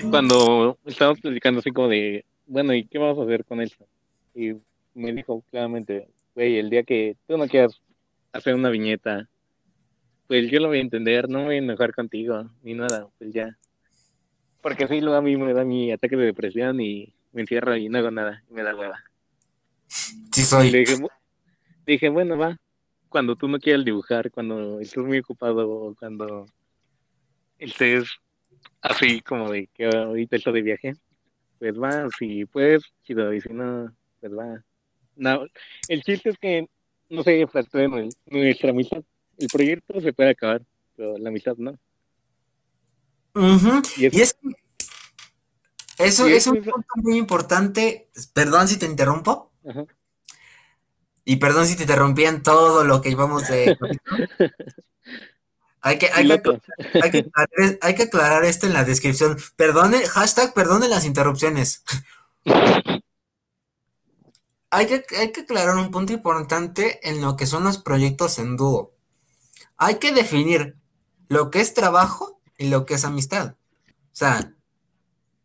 cuando 0.09 0.77
estábamos 0.85 1.19
platicando 1.21 1.59
así 1.59 1.71
como 1.71 1.89
de, 1.89 2.25
bueno, 2.47 2.73
¿y 2.73 2.85
qué 2.85 2.97
vamos 2.97 3.19
a 3.19 3.23
hacer 3.23 3.45
con 3.45 3.61
esto? 3.61 3.85
Y 4.33 4.53
me 4.93 5.13
dijo 5.13 5.43
claramente, 5.49 6.07
güey, 6.33 6.57
el 6.57 6.69
día 6.69 6.83
que 6.83 7.15
tú 7.27 7.37
no 7.37 7.47
quieras 7.47 7.81
hacer 8.33 8.55
una 8.55 8.69
viñeta 8.69 9.27
pues 10.27 10.49
yo 10.49 10.59
lo 10.59 10.67
voy 10.67 10.79
a 10.79 10.81
entender, 10.81 11.29
no 11.29 11.43
voy 11.43 11.55
a 11.55 11.57
enojar 11.59 11.93
contigo, 11.93 12.49
ni 12.63 12.73
nada, 12.73 13.07
pues 13.17 13.33
ya. 13.33 13.57
Porque 14.61 14.85
así 14.85 14.99
luego 14.99 15.17
a 15.17 15.21
mí 15.21 15.37
me 15.37 15.53
da 15.53 15.63
mi 15.63 15.91
ataque 15.91 16.15
de 16.15 16.25
depresión 16.25 16.81
y 16.81 17.13
me 17.31 17.41
encierro 17.41 17.75
y 17.75 17.89
no 17.89 17.99
hago 17.99 18.11
nada, 18.11 18.43
y 18.49 18.53
me 18.53 18.63
da 18.63 18.75
hueva. 18.75 19.03
Sí 19.87 20.43
soy. 20.43 20.85
dije, 21.85 22.09
bueno, 22.09 22.37
va, 22.37 22.57
cuando 23.09 23.35
tú 23.35 23.47
no 23.47 23.59
quieras 23.59 23.85
dibujar, 23.85 24.31
cuando 24.31 24.79
estés 24.79 25.03
muy 25.03 25.19
ocupado 25.19 25.95
cuando 25.99 26.47
estés 27.59 28.05
así 28.81 29.21
como 29.21 29.51
de 29.51 29.67
que 29.73 29.85
ahorita 29.85 30.35
estoy 30.35 30.53
de 30.53 30.61
viaje, 30.61 30.93
pues 31.59 31.73
va, 31.73 32.07
si 32.17 32.45
puedes, 32.45 32.83
chido, 33.03 33.33
y 33.33 33.41
si 33.41 33.49
no, 33.49 33.93
pues 34.19 34.33
va. 34.33 34.63
No, 35.15 35.45
el 35.87 36.03
chiste 36.03 36.29
es 36.29 36.37
que 36.37 36.67
no 37.09 37.23
se 37.23 37.47
fracture 37.47 37.87
nuestra 38.25 38.69
amistad. 38.69 39.03
El 39.37 39.47
proyecto 39.47 39.99
se 40.01 40.13
puede 40.13 40.31
acabar, 40.31 40.61
pero 40.95 41.17
la 41.17 41.29
amistad 41.29 41.55
no. 41.57 41.77
y, 43.97 44.05
es, 44.05 44.37
eso, 45.97 46.27
es 46.27 46.47
un 46.47 46.61
punto 46.61 46.87
muy 46.97 47.17
importante. 47.17 48.09
Perdón 48.33 48.67
si 48.67 48.77
te 48.77 48.85
interrumpo. 48.85 49.51
Y 51.23 51.37
perdón 51.37 51.65
si 51.65 51.75
te 51.75 51.83
interrumpí 51.83 52.25
en 52.25 52.43
todo 52.43 52.83
lo 52.83 53.01
que 53.01 53.09
llevamos 53.09 53.47
de. 53.47 53.77
hay, 55.85 55.99
que, 55.99 56.09
hay, 56.11 56.27
que, 56.27 56.59
hay, 57.79 57.95
que 57.95 58.03
aclarar, 58.03 58.43
esto 58.43 58.65
en 58.65 58.73
la 58.73 58.83
descripción. 58.83 59.37
Perdone, 59.55 60.07
hashtag 60.07 60.51
perdone 60.55 60.87
las 60.87 61.05
interrupciones. 61.05 61.83
hay, 64.71 64.87
que, 64.87 65.05
hay 65.15 65.31
que 65.31 65.41
aclarar 65.41 65.75
un 65.75 65.91
punto 65.91 66.11
importante 66.11 67.07
en 67.07 67.21
lo 67.21 67.35
que 67.35 67.45
son 67.45 67.65
los 67.65 67.77
proyectos 67.77 68.39
en 68.39 68.57
dúo. 68.57 68.95
Hay 69.77 69.99
que 69.99 70.11
definir 70.11 70.75
lo 71.27 71.51
que 71.51 71.61
es 71.61 71.75
trabajo 71.75 72.41
y 72.57 72.69
lo 72.69 72.87
que 72.87 72.95
es 72.95 73.05
amistad. 73.05 73.53
O 73.85 74.15
sea, 74.15 74.55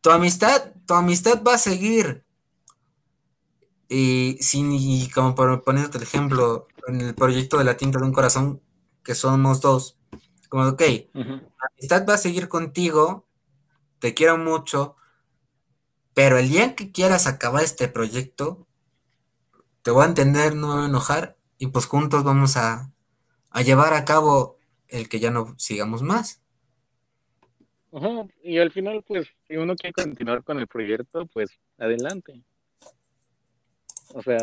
tu 0.01 0.09
amistad, 0.09 0.73
tu 0.87 0.95
amistad 0.95 1.43
va 1.47 1.57
a 1.57 1.59
seguir. 1.59 2.25
Y, 3.91 4.39
sin, 4.41 5.11
como 5.11 5.35
por, 5.35 5.63
poniéndote 5.65 5.99
el 5.99 6.05
ejemplo, 6.05 6.67
en 6.87 7.03
el 7.03 7.15
proyecto 7.15 7.59
de 7.59 7.65
la 7.65 7.77
tinta 7.77 7.99
de 7.99 8.07
un 8.07 8.13
corazón, 8.15 8.63
que 9.05 9.15
somos 9.15 9.61
dos, 9.61 10.00
como, 10.51 10.69
ok, 10.69 10.83
la 11.15 11.41
amistad 11.73 12.07
va 12.07 12.15
a 12.15 12.19
seguir 12.19 12.49
contigo, 12.49 13.27
te 14.01 14.13
quiero 14.13 14.37
mucho, 14.37 14.97
pero 16.13 16.37
el 16.37 16.51
día 16.51 16.75
que 16.75 16.93
quieras 16.93 17.27
acabar 17.27 17.65
este 17.65 17.89
proyecto, 17.89 18.67
te 19.83 19.91
voy 19.91 20.03
a 20.03 20.09
entender, 20.09 20.55
no 20.55 20.69
me 20.69 20.75
voy 20.75 20.83
a 20.83 20.89
enojar, 20.89 21.37
y 21.57 21.69
pues 21.69 21.87
juntos 21.87 22.25
vamos 22.25 22.59
a, 22.59 22.93
a 23.51 23.63
llevar 23.63 23.95
a 23.95 24.05
cabo 24.05 24.59
el 24.89 25.09
que 25.09 25.21
ya 25.21 25.31
no 25.31 25.55
sigamos 25.57 26.03
más. 26.03 26.43
Y 28.43 28.59
al 28.59 28.71
final, 28.71 29.03
pues, 29.07 29.29
si 29.49 29.57
uno 29.57 29.75
quiere 29.77 29.93
continuar 29.93 30.45
con 30.45 30.59
el 30.59 30.67
proyecto, 30.67 31.27
pues 31.27 31.51
adelante. 31.79 32.43
O 34.15 34.23
sea, 34.23 34.39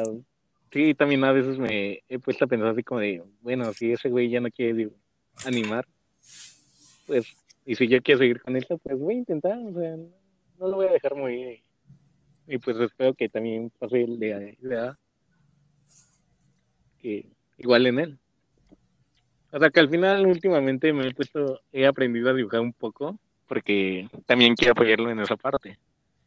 sí, 0.71 0.93
también 0.93 1.23
a 1.23 1.31
veces 1.31 1.57
me 1.57 2.03
he 2.07 2.19
puesto 2.19 2.45
a 2.45 2.47
pensar 2.47 2.69
así 2.69 2.83
como 2.83 3.01
de, 3.01 3.23
bueno, 3.41 3.73
si 3.73 3.91
ese 3.91 4.09
güey 4.09 4.29
ya 4.29 4.39
no 4.39 4.49
quiere 4.49 4.89
animar, 5.45 5.87
pues, 7.07 7.25
y 7.65 7.75
si 7.75 7.87
yo 7.87 8.01
quiero 8.01 8.19
seguir 8.19 8.41
con 8.41 8.55
esto, 8.55 8.77
pues 8.77 8.99
voy 8.99 9.15
a 9.15 9.17
intentar, 9.17 9.57
o 9.57 9.73
sea, 9.73 9.95
no 9.95 10.67
lo 10.67 10.75
voy 10.75 10.87
a 10.87 10.91
dejar 10.91 11.15
muy 11.15 11.63
Y 12.45 12.57
pues 12.59 12.77
espero 12.77 13.13
que 13.13 13.29
también 13.29 13.71
pase 13.79 14.03
el 14.03 14.19
de 14.19 14.57
edad, 14.61 14.97
que 16.99 17.25
igual 17.57 17.87
en 17.87 17.99
él. 17.99 18.19
O 19.51 19.59
sea 19.59 19.69
que 19.69 19.79
al 19.79 19.89
final 19.89 20.27
últimamente 20.27 20.91
me 20.93 21.07
he 21.07 21.13
puesto, 21.13 21.61
he 21.71 21.87
aprendido 21.87 22.29
a 22.29 22.33
dibujar 22.33 22.59
un 22.59 22.73
poco 22.73 23.17
porque 23.47 24.09
también 24.25 24.55
quiero 24.55 24.73
apoyarlo 24.73 25.09
en 25.09 25.19
esa 25.19 25.37
parte. 25.37 25.79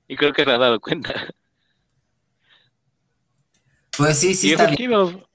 Y 0.09 0.17
creo 0.17 0.33
que 0.33 0.45
se 0.45 0.51
ha 0.51 0.59
dado 0.59 0.81
cuenta. 0.81 1.13
Pues 3.97 4.19
sí, 4.19 4.35
sí. 4.35 4.49
Y 4.49 4.53
es 4.53 4.77
chido, 4.77 5.29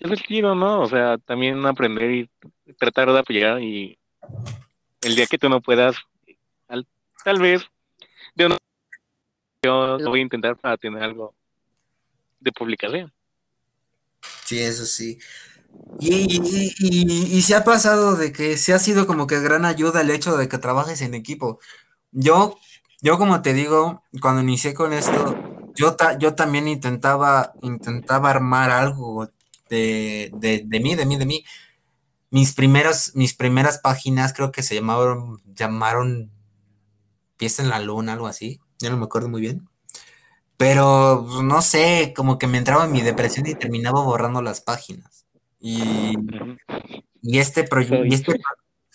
es 0.00 0.22
chido, 0.22 0.54
¿no? 0.54 0.80
O 0.80 0.86
sea, 0.86 1.16
también 1.18 1.64
aprender 1.64 2.10
y 2.10 2.30
tratar 2.76 3.12
de 3.12 3.18
apoyar 3.20 3.62
y 3.62 3.96
el 5.02 5.16
día 5.16 5.26
que 5.26 5.38
tú 5.38 5.48
no 5.48 5.60
puedas, 5.60 5.96
tal 7.24 7.38
vez, 7.38 7.62
yo 9.62 9.98
lo 9.98 10.10
voy 10.10 10.20
a 10.20 10.22
intentar 10.22 10.56
para 10.56 10.76
tener 10.76 11.02
algo 11.02 11.34
de 12.40 12.52
publicación. 12.52 13.12
Sí, 14.44 14.58
eso 14.58 14.86
sí. 14.86 15.18
Y, 16.00 16.40
y, 16.80 17.42
se 17.42 17.54
ha 17.54 17.62
pasado 17.62 18.16
de 18.16 18.32
que 18.32 18.56
se 18.56 18.72
ha 18.72 18.78
sido 18.78 19.06
como 19.06 19.26
que 19.26 19.38
gran 19.38 19.64
ayuda 19.64 20.00
el 20.00 20.10
hecho 20.10 20.36
de 20.36 20.48
que 20.48 20.58
trabajes 20.58 21.00
en 21.02 21.14
equipo. 21.14 21.60
Yo, 22.10 22.58
yo 23.02 23.18
como 23.18 23.40
te 23.42 23.52
digo, 23.52 24.02
cuando 24.20 24.42
inicié 24.42 24.74
con 24.74 24.92
esto, 24.92 25.36
yo, 25.76 25.96
yo 26.18 26.34
también 26.34 26.66
intentaba, 26.66 27.52
intentaba 27.62 28.30
armar 28.30 28.70
algo 28.70 29.30
de, 29.68 30.30
de, 30.34 30.80
mí, 30.80 30.96
de 30.96 31.06
mí, 31.06 31.16
de 31.16 31.26
mí. 31.26 31.44
Mis 32.30 32.52
primeras, 32.54 33.12
mis 33.14 33.34
primeras 33.34 33.78
páginas 33.78 34.32
creo 34.32 34.52
que 34.52 34.62
se 34.62 34.76
llamaron, 34.76 35.40
llamaron 35.54 36.30
Pies 37.36 37.58
en 37.58 37.68
la 37.68 37.80
Luna, 37.80 38.12
algo 38.12 38.28
así. 38.28 38.60
Ya 38.78 38.90
no 38.90 38.96
me 38.96 39.04
acuerdo 39.04 39.28
muy 39.28 39.40
bien. 39.40 39.68
Pero 40.56 41.24
pues, 41.26 41.42
no 41.42 41.62
sé, 41.62 42.12
como 42.14 42.38
que 42.38 42.46
me 42.46 42.58
entraba 42.58 42.84
en 42.84 42.92
mi 42.92 43.00
depresión 43.00 43.46
y 43.46 43.54
terminaba 43.54 44.02
borrando 44.02 44.42
las 44.42 44.60
páginas. 44.60 45.26
Y, 45.58 46.14
este, 47.22 47.68
y, 48.04 48.14
este, 48.14 48.40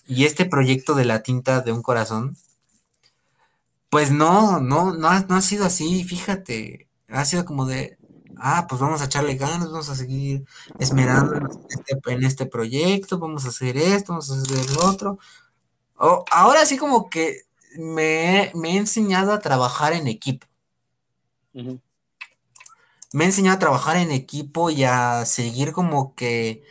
y 0.07 0.25
este 0.25 0.45
proyecto 0.45 0.95
de 0.95 1.05
la 1.05 1.23
tinta 1.23 1.61
de 1.61 1.71
un 1.71 1.81
corazón, 1.81 2.38
pues 3.89 4.11
no, 4.11 4.59
no, 4.59 4.93
no 4.93 5.09
ha, 5.09 5.21
no 5.21 5.36
ha 5.36 5.41
sido 5.41 5.65
así, 5.65 6.03
fíjate. 6.03 6.88
Ha 7.09 7.25
sido 7.25 7.45
como 7.45 7.65
de, 7.65 7.97
ah, 8.39 8.65
pues 8.67 8.81
vamos 8.81 9.01
a 9.01 9.05
echarle 9.05 9.36
ganas, 9.36 9.71
vamos 9.71 9.89
a 9.89 9.95
seguir 9.95 10.45
esmerándonos 10.79 11.55
en 11.55 11.67
este, 11.69 12.13
en 12.13 12.23
este 12.23 12.45
proyecto, 12.45 13.19
vamos 13.19 13.45
a 13.45 13.49
hacer 13.49 13.77
esto, 13.77 14.13
vamos 14.13 14.31
a 14.31 14.41
hacer 14.41 14.57
el 14.57 14.77
otro. 14.77 15.19
ahora 16.31 16.65
sí 16.65 16.77
como 16.77 17.09
que 17.09 17.41
me, 17.77 18.51
he 18.53 18.77
enseñado 18.77 19.33
a 19.33 19.39
trabajar 19.39 19.93
en 19.93 20.07
equipo 20.07 20.47
me 23.15 23.23
ha 23.23 23.27
enseñado 23.27 23.55
a 23.55 23.59
trabajar 23.59 23.95
en 23.97 24.11
equipo 24.11 24.69
y 24.69 24.83
a 24.83 25.23
seguir 25.25 25.71
como 25.71 26.15
que 26.15 26.63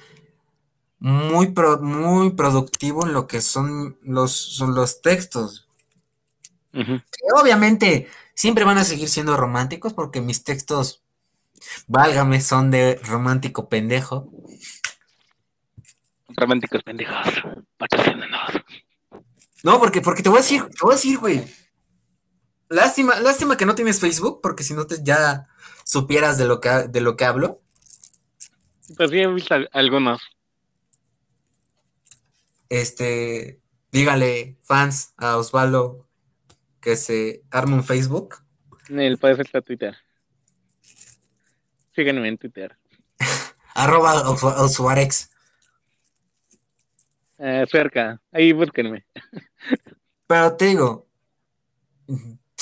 muy, 0.98 1.54
muy 1.80 2.30
productivo 2.32 3.06
en 3.06 3.14
lo 3.14 3.26
que 3.26 3.40
son 3.40 3.98
los, 4.02 4.32
son 4.32 4.74
los 4.74 5.00
textos. 5.00 5.68
obviamente 7.40 8.08
siempre 8.34 8.64
van 8.64 8.78
a 8.78 8.84
seguir 8.84 9.08
siendo 9.08 9.36
románticos 9.36 9.94
porque 9.94 10.20
mis 10.20 10.44
textos, 10.44 11.03
válgame, 11.86 12.40
son 12.40 12.70
de 12.70 13.00
romántico 13.04 13.68
pendejo. 13.68 14.30
Románticos 16.28 16.82
pendejos, 16.82 17.16
No, 19.62 19.78
porque, 19.78 20.00
porque 20.00 20.22
te 20.22 20.28
voy 20.28 20.38
a 20.38 20.42
decir, 20.42 20.64
te 20.64 20.78
voy 20.82 20.92
a 20.92 20.96
decir, 20.96 21.18
güey. 21.18 21.44
Lástima, 22.68 23.20
lástima 23.20 23.56
que 23.56 23.66
no 23.66 23.74
tienes 23.74 24.00
Facebook, 24.00 24.40
porque 24.42 24.64
si 24.64 24.74
no 24.74 24.86
te 24.86 24.96
ya 25.04 25.46
supieras 25.84 26.38
de 26.38 26.46
lo 26.46 26.60
que, 26.60 26.68
de 26.88 27.00
lo 27.00 27.16
que 27.16 27.24
hablo. 27.24 27.60
Pues 28.96 29.10
sí, 29.10 29.18
he 29.18 29.26
visto 29.28 29.54
algunos. 29.72 30.20
Este, 32.68 33.60
dígale, 33.92 34.58
fans, 34.62 35.14
a 35.16 35.36
Osvaldo 35.36 36.08
que 36.84 36.96
se 36.96 37.42
arme 37.50 37.74
un 37.74 37.84
Facebook. 37.84 38.36
Él 38.90 39.16
puede 39.18 39.36
ser 39.36 39.62
Twitter. 39.62 39.96
Síganme 41.94 42.28
en 42.28 42.38
Twitter. 42.38 42.76
Arroba 43.74 44.30
Oswarex. 44.30 45.30
Eh, 47.38 47.66
cerca, 47.70 48.20
ahí 48.32 48.52
búsquenme. 48.52 49.04
Pero 50.26 50.56
te 50.56 50.66
digo, 50.66 51.06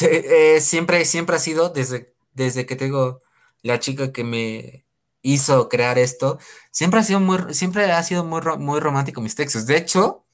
eh, 0.01 0.61
siempre, 0.61 1.05
siempre 1.05 1.37
ha 1.37 1.39
sido 1.39 1.68
desde 1.68 2.12
desde 2.35 2.66
que 2.66 2.76
tengo 2.76 3.20
la 3.62 3.78
chica 3.78 4.12
que 4.12 4.24
me 4.24 4.85
hizo 5.22 5.68
crear 5.68 5.99
esto, 5.99 6.39
siempre 6.70 7.01
ha 7.01 7.03
sido 7.05 7.20
muy, 7.20 7.55
siempre 7.55 7.91
ha 7.93 8.03
sido 8.03 8.24
muy, 8.24 8.41
muy 8.59 8.80
romántico 8.80 9.20
mis 9.20 9.35
textos. 9.35 9.66
De 9.66 9.76
hecho, 9.76 10.24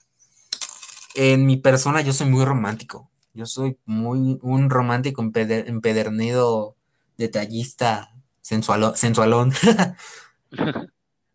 en 1.14 1.46
mi 1.46 1.56
persona 1.56 2.00
yo 2.00 2.12
soy 2.12 2.28
muy 2.28 2.44
romántico. 2.44 3.10
Yo 3.34 3.46
soy 3.46 3.78
muy 3.84 4.38
un 4.42 4.70
romántico 4.70 5.22
empedernido, 5.22 6.76
detallista, 7.16 8.12
sensualo, 8.48 8.96
sensualón. 8.96 9.52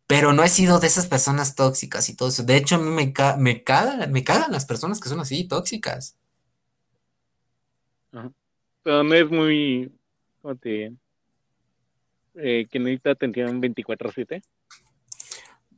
Pero 0.07 0.34
no 0.34 0.43
he 0.43 0.49
sido 0.49 0.80
de 0.80 0.88
esas 0.88 1.05
personas 1.05 1.55
tóxicas 1.55 2.09
y 2.09 2.16
todo 2.16 2.30
eso. 2.30 2.43
De 2.43 2.57
hecho, 2.57 2.76
a 2.76 2.80
mí 2.80 2.89
me, 2.89 3.14
me, 3.38 3.64
cagan, 3.64 4.11
me 4.11 4.24
cagan 4.24 4.51
las 4.51 4.66
personas 4.66 4.99
que 4.99 5.09
son 5.09 5.20
así, 5.20 5.47
tóxicas. 5.47 6.18
Pero 8.84 9.03
no 9.03 9.14
es 9.14 9.30
muy 9.30 9.91
te, 10.59 10.93
eh, 12.36 12.68
que 12.70 12.80
necesita 12.80 13.11
atención 13.11 13.61
24/7? 13.61 14.43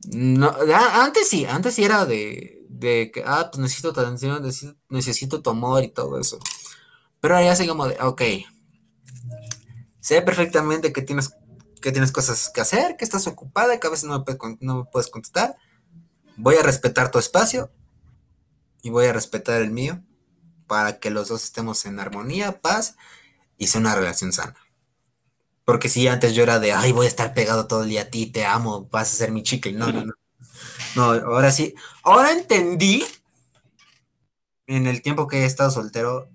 No, 0.08 0.54
antes 0.92 1.28
sí, 1.28 1.44
antes 1.46 1.74
sí 1.74 1.84
era 1.84 2.04
de, 2.04 2.64
de 2.68 3.10
que, 3.12 3.22
ah, 3.24 3.48
pues 3.50 3.60
necesito 3.60 3.90
atención, 3.90 4.42
necesito, 4.88 5.42
tu 5.42 5.50
amor 5.50 5.84
y 5.84 5.88
todo 5.88 6.18
eso. 6.18 6.38
Pero 7.20 7.36
ahora 7.36 7.46
ya 7.46 7.56
sé 7.56 7.66
como 7.66 7.86
de, 7.88 7.96
ok, 8.00 8.22
sé 10.06 10.22
perfectamente 10.22 10.92
que 10.92 11.02
tienes, 11.02 11.34
que 11.82 11.90
tienes 11.90 12.12
cosas 12.12 12.48
que 12.54 12.60
hacer, 12.60 12.96
que 12.96 13.04
estás 13.04 13.26
ocupada, 13.26 13.80
que 13.80 13.88
a 13.88 13.90
veces 13.90 14.04
no 14.04 14.16
me, 14.16 14.24
puedes, 14.24 14.56
no 14.60 14.76
me 14.76 14.84
puedes 14.84 15.10
contestar. 15.10 15.56
Voy 16.36 16.54
a 16.54 16.62
respetar 16.62 17.10
tu 17.10 17.18
espacio 17.18 17.72
y 18.82 18.90
voy 18.90 19.06
a 19.06 19.12
respetar 19.12 19.60
el 19.60 19.72
mío 19.72 20.00
para 20.68 21.00
que 21.00 21.10
los 21.10 21.26
dos 21.26 21.42
estemos 21.42 21.86
en 21.86 21.98
armonía, 21.98 22.60
paz 22.60 22.94
hice 23.58 23.78
una 23.78 23.96
relación 23.96 24.32
sana. 24.32 24.54
Porque 25.64 25.88
si 25.88 26.06
antes 26.06 26.36
yo 26.36 26.44
era 26.44 26.60
de, 26.60 26.72
ay, 26.72 26.92
voy 26.92 27.06
a 27.06 27.08
estar 27.08 27.34
pegado 27.34 27.66
todo 27.66 27.82
el 27.82 27.88
día 27.88 28.02
a 28.02 28.10
ti, 28.10 28.26
te 28.26 28.46
amo, 28.46 28.88
vas 28.92 29.12
a 29.12 29.16
ser 29.16 29.32
mi 29.32 29.42
chicle. 29.42 29.72
No, 29.72 29.90
no, 29.90 30.04
no. 30.04 30.12
No, 30.94 31.02
ahora 31.02 31.50
sí. 31.50 31.74
Ahora 32.04 32.30
entendí, 32.30 33.04
en 34.68 34.86
el 34.86 35.02
tiempo 35.02 35.26
que 35.26 35.38
he 35.38 35.44
estado 35.46 35.72
soltero 35.72 36.30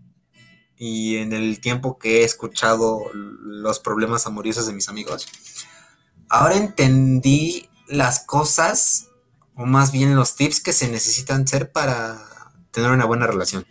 y 0.83 1.17
en 1.17 1.31
el 1.31 1.61
tiempo 1.61 1.99
que 1.99 2.21
he 2.21 2.23
escuchado 2.23 3.03
los 3.13 3.79
problemas 3.79 4.25
amorosos 4.25 4.65
de 4.65 4.73
mis 4.73 4.89
amigos, 4.89 5.27
ahora 6.27 6.55
entendí 6.55 7.69
las 7.85 8.25
cosas, 8.25 9.09
o 9.53 9.67
más 9.67 9.91
bien 9.91 10.15
los 10.15 10.35
tips 10.35 10.59
que 10.59 10.73
se 10.73 10.87
necesitan 10.87 11.47
ser 11.47 11.71
para 11.71 12.19
tener 12.71 12.89
una 12.89 13.05
buena 13.05 13.27
relación. 13.27 13.63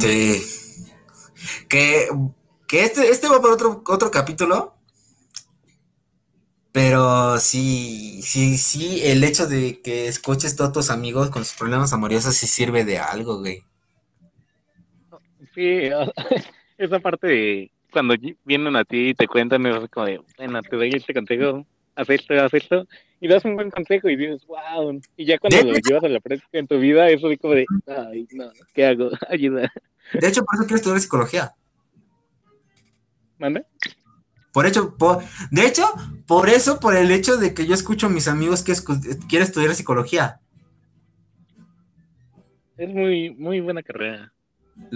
Sí. 0.00 0.42
Que, 1.68 2.08
que 2.66 2.82
este, 2.82 3.10
este 3.10 3.28
va 3.28 3.42
por 3.42 3.50
otro, 3.50 3.82
otro 3.86 4.10
capítulo. 4.10 4.73
Pero 6.74 7.38
sí, 7.38 8.18
sí, 8.22 8.58
sí, 8.58 9.00
el 9.04 9.22
hecho 9.22 9.46
de 9.46 9.80
que 9.80 10.08
escuches 10.08 10.56
todos 10.56 10.72
tus 10.72 10.90
amigos 10.90 11.30
con 11.30 11.44
sus 11.44 11.56
problemas 11.56 11.92
amorosos 11.92 12.34
sí 12.34 12.48
sirve 12.48 12.84
de 12.84 12.98
algo, 12.98 13.38
güey. 13.38 13.62
Sí, 15.54 15.82
esa 16.78 16.98
parte 16.98 17.28
de 17.28 17.70
cuando 17.92 18.16
vienen 18.44 18.74
a 18.74 18.84
ti 18.84 19.10
y 19.10 19.14
te 19.14 19.28
cuentan, 19.28 19.64
es 19.66 19.88
como 19.88 20.06
de, 20.06 20.20
bueno, 20.36 20.60
te 20.62 20.74
doy 20.74 20.90
este 20.92 21.14
consejo, 21.14 21.64
haz 21.94 22.10
esto, 22.10 22.34
haz 22.34 22.52
esto, 22.52 22.88
y 23.20 23.28
das 23.28 23.44
un 23.44 23.54
buen 23.54 23.70
consejo 23.70 24.08
y 24.08 24.16
dices, 24.16 24.44
wow, 24.48 25.00
y 25.16 25.26
ya 25.26 25.38
cuando 25.38 25.62
lo 25.62 25.78
llevas 25.78 26.02
a 26.02 26.08
la 26.08 26.18
práctica 26.18 26.58
en 26.58 26.66
tu 26.66 26.80
vida, 26.80 27.08
eso 27.08 27.30
es 27.30 27.38
como 27.38 27.54
de, 27.54 27.66
ay, 27.86 28.26
no, 28.32 28.50
¿qué 28.74 28.84
hago? 28.84 29.10
Ayuda. 29.30 29.72
De 30.12 30.26
hecho, 30.26 30.44
por 30.44 30.56
eso 30.56 30.64
quiero 30.64 30.76
estudiar 30.76 31.00
psicología. 31.00 31.54
¿Mande? 33.38 33.64
Por 34.54 34.66
hecho, 34.66 34.96
de 35.50 35.66
hecho, 35.66 35.82
por 36.28 36.48
eso, 36.48 36.78
por 36.78 36.94
el 36.94 37.10
hecho 37.10 37.36
de 37.38 37.54
que 37.54 37.66
yo 37.66 37.74
escucho 37.74 38.06
a 38.06 38.10
mis 38.10 38.28
amigos 38.28 38.62
que 38.62 38.72
quieren 39.28 39.48
estudiar 39.48 39.74
psicología. 39.74 40.38
Es 42.76 42.88
muy, 42.88 43.30
muy 43.34 43.58
buena 43.58 43.82
carrera. 43.82 44.32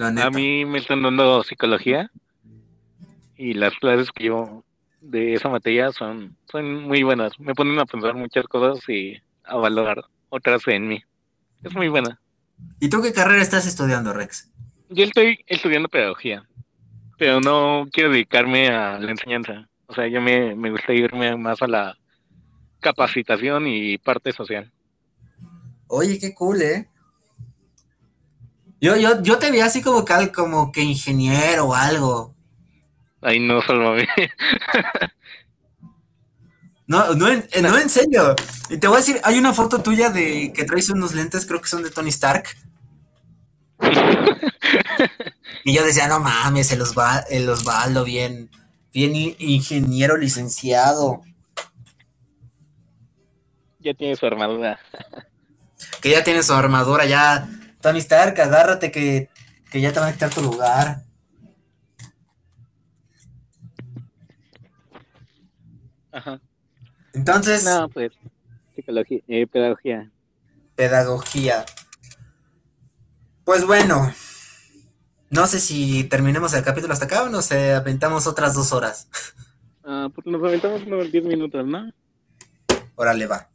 A 0.01 0.31
mí 0.31 0.65
me 0.65 0.79
están 0.79 1.03
dando 1.03 1.43
psicología 1.43 2.09
y 3.37 3.55
las 3.55 3.75
clases 3.81 4.13
que 4.13 4.27
yo 4.27 4.63
de 5.01 5.35
esa 5.35 5.49
materia 5.49 5.91
son, 5.91 6.37
son 6.49 6.85
muy 6.85 7.03
buenas. 7.03 7.33
Me 7.41 7.53
ponen 7.53 7.81
a 7.81 7.87
pensar 7.87 8.15
muchas 8.15 8.47
cosas 8.47 8.89
y 8.89 9.21
a 9.43 9.57
valorar 9.57 10.05
otras 10.29 10.63
en 10.69 10.87
mí. 10.87 11.03
Es 11.65 11.75
muy 11.75 11.89
buena. 11.89 12.21
¿Y 12.79 12.91
tú 12.91 13.03
qué 13.03 13.13
carrera 13.13 13.43
estás 13.43 13.67
estudiando, 13.67 14.13
Rex? 14.13 14.53
Yo 14.89 15.03
estoy 15.03 15.41
estudiando 15.49 15.89
pedagogía, 15.89 16.49
pero 17.19 17.41
no 17.41 17.89
quiero 17.93 18.11
dedicarme 18.11 18.69
a 18.69 18.99
la 18.99 19.11
enseñanza. 19.11 19.69
O 19.87 19.95
sea, 19.95 20.07
yo 20.07 20.21
me, 20.21 20.55
me 20.55 20.71
gusta 20.71 20.93
irme 20.93 21.37
más 21.37 21.61
a 21.63 21.67
la 21.67 21.99
capacitación 22.81 23.67
y 23.67 23.99
parte 23.99 24.33
social. 24.33 24.71
Oye, 25.89 26.19
qué 26.19 26.35
cool, 26.35 26.63
¿eh? 26.63 26.89
Yo, 28.81 28.97
yo, 28.97 29.21
yo 29.23 29.39
te 29.39 29.51
vi 29.51 29.61
así 29.61 29.83
como 29.83 30.05
que, 30.05 30.33
como 30.33 30.71
que 30.71 30.83
ingeniero 30.83 31.67
o 31.67 31.75
algo. 31.75 32.35
Ay, 33.21 33.41
no, 33.41 33.61
solo 33.63 33.95
mí. 33.95 34.05
no, 36.87 37.15
no, 37.15 37.29
en, 37.29 37.45
no, 37.63 37.79
en 37.79 37.89
serio. 37.89 38.37
Y 38.71 38.79
te 38.79 38.87
voy 38.87 38.97
a 38.97 39.01
decir, 39.01 39.21
hay 39.25 39.39
una 39.39 39.53
foto 39.53 39.83
tuya 39.83 40.11
de 40.11 40.53
que 40.53 40.65
traes 40.65 40.91
unos 40.91 41.15
lentes, 41.15 41.47
creo 41.47 41.61
que 41.61 41.69
son 41.69 41.83
de 41.83 41.91
Tony 41.91 42.11
Stark. 42.11 42.45
y 45.65 45.75
yo 45.75 45.85
decía, 45.85 46.09
no 46.09 46.21
mames, 46.21 46.73
el, 46.73 46.83
Osvaldo, 46.83 47.27
el 47.31 47.49
Osvaldo 47.49 48.05
bien, 48.05 48.51
bien 48.93 49.13
ingeniero 49.39 50.17
licenciado. 50.17 51.23
Ya 53.79 53.95
tiene 53.95 54.17
su 54.17 54.27
armadura. 54.27 54.79
que 56.03 56.11
ya 56.11 56.25
tiene 56.25 56.43
su 56.43 56.53
armadura, 56.53 57.07
ya. 57.07 57.49
Tony 57.81 57.99
Stark, 58.01 58.41
agárrate 58.41 58.91
que, 58.91 59.31
que 59.71 59.81
ya 59.81 59.93
te 59.93 60.01
van 60.01 60.09
a 60.09 60.13
quitar 60.13 60.31
tu 60.31 60.43
lugar. 60.43 61.03
Ajá. 66.11 66.41
Entonces. 67.13 67.65
No, 67.65 67.89
pues. 67.89 68.13
Psicología, 68.75 69.21
eh, 69.29 69.47
pedagogía. 69.47 70.11
Pedagogía. 70.75 71.65
Pues 73.49 73.67
bueno. 73.67 74.13
No 75.31 75.47
sé 75.47 75.59
si 75.59 76.05
terminemos 76.05 76.53
el 76.53 76.63
capítulo 76.63 76.93
hasta 76.93 77.07
acá 77.07 77.23
o 77.23 77.31
nos 77.31 77.51
aventamos 77.51 78.27
otras 78.27 78.55
dos 78.55 78.73
horas. 78.73 79.09
Ah, 79.91 80.11
pues 80.15 80.27
nos 80.27 80.45
aventamos 80.45 80.83
unos 80.83 81.11
10 81.11 81.25
minutos, 81.25 81.67
¿no? 81.67 81.91
Órale, 82.95 83.27
va. 83.27 83.49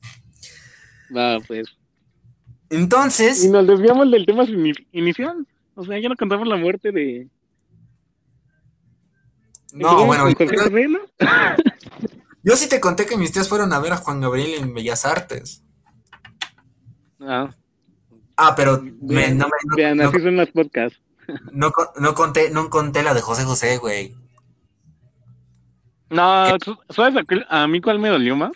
Va, 1.16 1.38
pues. 1.48 1.68
Entonces. 2.72 3.46
Y 3.46 3.50
nos 3.50 3.68
desviamos 3.68 4.10
del 4.10 4.26
tema 4.26 4.44
inicial. 4.91 5.46
O 5.76 5.86
sea, 5.86 6.00
ya 6.00 6.10
no 6.10 6.16
contamos 6.16 6.48
la 6.48 6.56
muerte 6.56 6.91
de. 6.91 7.30
No, 9.74 10.08
bueno. 10.08 10.28
Yo 12.44 12.56
sí 12.56 12.68
te 12.68 12.80
conté 12.80 13.06
que 13.06 13.16
mis 13.16 13.32
tías 13.32 13.48
fueron 13.48 13.72
a 13.72 13.80
ver 13.80 13.94
a 13.94 13.98
Juan 13.98 14.20
Gabriel 14.20 14.56
en 14.56 14.74
Bellas 14.74 15.06
Artes. 15.06 15.64
Ah. 17.20 17.52
Ah, 18.36 18.54
pero 18.56 18.82
me, 19.02 19.32
no 19.32 19.46
me. 19.46 19.76
Vean, 19.76 20.02
así 20.02 20.20
son 20.20 20.38
las 20.38 20.50
podcasts. 20.50 21.00
No, 21.54 21.72
no, 22.02 22.16
conté, 22.16 22.50
no 22.50 22.70
conté 22.70 23.02
la 23.02 23.14
de 23.14 23.22
José 23.22 23.46
José, 23.46 23.78
güey. 23.78 24.14
No, 26.10 26.46
¿sabes 26.90 27.26
a, 27.48 27.66
mí 27.66 27.80
cuál 27.80 28.00
me 28.00 28.10
dolió 28.10 28.36
más? 28.36 28.52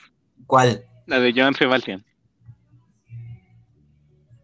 ¿Cuál? 0.46 0.84
La 1.06 1.22
de 1.22 1.32
Joan 1.34 1.54
Sebastián. 1.54 2.04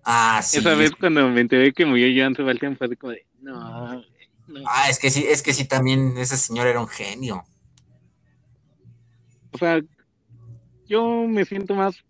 Ah, 0.05 0.39
sí. 0.41 0.59
Esa 0.59 0.73
vez 0.75 0.91
cuando 0.97 1.27
me 1.27 1.41
enteré 1.41 1.73
que 1.73 1.85
murió 1.85 2.07
Joan 2.15 2.33
Sebastián 2.33 2.77
fue 2.77 2.95
como 2.95 3.11
de, 3.11 3.25
no, 3.41 3.95
no. 4.47 4.63
Ah, 4.69 4.89
es 4.89 4.99
que 4.99 5.09
sí, 5.09 5.25
es 5.27 5.43
que 5.43 5.51
sí 5.51 5.67
también 5.67 6.17
ese 6.17 6.37
señor 6.37 6.67
era 6.67 6.79
un 6.79 6.87
genio 6.87 7.43
o 9.53 9.57
sea, 9.57 9.81
yo 10.87 11.27
me 11.27 11.45
siento 11.45 11.75
más 11.75 12.03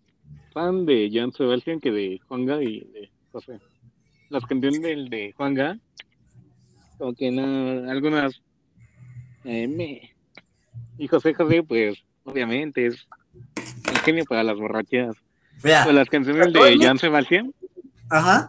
fan 0.52 0.86
de 0.86 1.10
Jan 1.12 1.32
Sebastián 1.32 1.80
que 1.80 1.90
de 1.90 2.20
Juanga 2.26 2.62
y 2.62 2.80
de 2.80 3.10
José. 3.34 3.58
Las 4.30 4.44
canciones 4.46 4.80
del 4.80 5.10
de 5.10 5.32
Juanga, 5.36 5.76
como 6.98 7.14
que 7.14 7.30
no, 7.30 7.90
algunas 7.90 8.40
eh, 9.44 9.66
me... 9.66 10.14
Y 10.98 11.08
José 11.08 11.34
José, 11.34 11.62
pues, 11.62 11.98
obviamente 12.22 12.86
es 12.86 13.06
un 13.90 13.96
genio 14.04 14.24
para 14.24 14.44
las 14.44 14.56
borracheras. 14.56 15.16
Pues 15.60 15.94
las 15.94 16.08
canciones 16.08 16.52
de 16.52 16.78
Jan 16.78 16.98
Sebastián, 16.98 17.52
Ajá. 18.10 18.46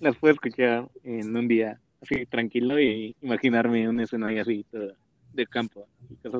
las 0.00 0.16
puedo 0.16 0.34
escuchar 0.34 0.88
en 1.04 1.34
un 1.36 1.48
día 1.48 1.80
así 2.02 2.26
tranquilo 2.26 2.78
y 2.80 3.16
imaginarme 3.22 3.88
un 3.88 4.00
escenario 4.00 4.42
así 4.42 4.64
todo 4.70 4.92
del 5.32 5.48
campo. 5.48 5.86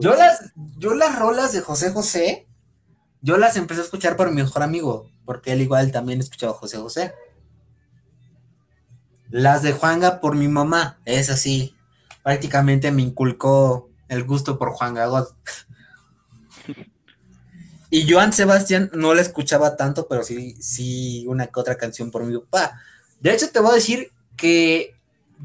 Yo 0.00 0.14
las, 0.14 0.52
yo 0.76 0.94
las 0.94 1.18
rolas 1.18 1.52
de 1.52 1.60
José 1.60 1.90
José, 1.90 2.46
yo 3.20 3.36
las 3.36 3.56
empecé 3.56 3.80
a 3.80 3.84
escuchar 3.84 4.16
por 4.16 4.30
mi 4.30 4.42
mejor 4.42 4.62
amigo, 4.62 5.10
porque 5.24 5.52
él 5.52 5.62
igual 5.62 5.92
también 5.92 6.20
escuchaba 6.20 6.52
José 6.52 6.78
José. 6.78 7.12
Las 9.30 9.62
de 9.62 9.72
Juanga 9.72 10.20
por 10.20 10.34
mi 10.34 10.48
mamá, 10.48 10.98
es 11.04 11.30
así. 11.30 11.74
Prácticamente 12.22 12.90
me 12.92 13.02
inculcó 13.02 13.88
el 14.08 14.24
gusto 14.24 14.58
por 14.58 14.70
Juan 14.70 14.94
Gagot. 14.94 15.34
y 17.90 18.10
Joan 18.10 18.32
Sebastián 18.32 18.90
no 18.94 19.14
la 19.14 19.22
escuchaba 19.22 19.76
tanto, 19.76 20.08
pero 20.08 20.22
sí, 20.22 20.56
sí, 20.60 21.26
una 21.28 21.46
que 21.46 21.60
otra 21.60 21.76
canción 21.76 22.10
por 22.10 22.24
mi 22.24 22.38
papá. 22.38 22.80
De 23.20 23.32
hecho, 23.32 23.50
te 23.50 23.60
voy 23.60 23.72
a 23.72 23.74
decir 23.74 24.12
que 24.36 24.94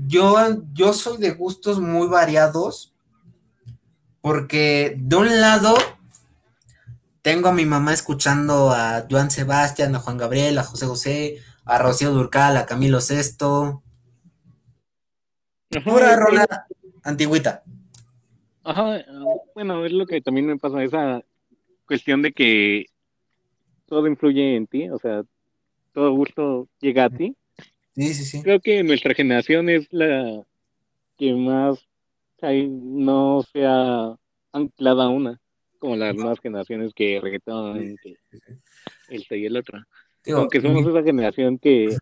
yo, 0.07 0.38
yo 0.73 0.93
soy 0.93 1.18
de 1.18 1.31
gustos 1.31 1.80
muy 1.80 2.07
variados 2.07 2.93
porque 4.22 4.95
de 4.97 5.15
un 5.18 5.41
lado 5.41 5.76
tengo 7.22 7.49
a 7.49 7.53
mi 7.53 7.65
mamá 7.65 7.93
escuchando 7.93 8.72
a 8.72 9.05
Joan 9.10 9.31
Sebastián, 9.31 9.95
a 9.95 9.99
Juan 9.99 10.18
Gabriel, 10.18 10.57
a 10.57 10.64
José 10.64 10.85
José, 10.85 11.38
a 11.65 11.77
Rocío 11.77 12.11
Durcal, 12.11 12.57
a 12.57 12.65
Camilo 12.65 13.02
Sesto. 13.02 13.81
Pura 15.84 16.15
rola 16.15 16.45
antigüita. 17.03 17.64
Ajá, 18.64 19.03
bueno, 19.56 19.85
es 19.85 19.91
lo 19.91 20.06
que 20.06 20.22
también 20.22 20.45
me 20.45 20.57
pasa, 20.57 20.84
esa 20.84 21.23
cuestión 21.85 22.22
de 22.22 22.31
que 22.31 22.85
todo 23.88 24.07
influye 24.07 24.56
en 24.56 24.68
ti, 24.68 24.90
o 24.90 24.98
sea, 24.98 25.23
todo 25.94 26.11
gusto 26.14 26.68
llega 26.80 27.06
a 27.06 27.10
ti. 27.10 27.35
Sí, 27.95 28.14
sí, 28.14 28.26
sí. 28.26 28.41
Creo 28.41 28.60
que 28.60 28.84
nuestra 28.84 29.14
generación 29.14 29.69
es 29.69 29.88
la 29.91 30.44
que 31.18 31.34
más 31.34 31.85
no 32.41 33.44
sea 33.53 34.15
anclada 34.52 35.07
una. 35.07 35.40
como 35.80 35.95
las 35.95 36.15
nuevas 36.15 36.40
generaciones 36.40 36.94
que 36.94 37.19
reggaetón, 37.22 37.98
que 38.02 38.15
este 39.10 39.38
y 39.38 39.45
el 39.45 39.57
otro. 39.57 39.80
Aunque 40.28 40.62
somos 40.62 40.86
esa 40.88 41.04
generación 41.04 41.58
que, 41.58 41.98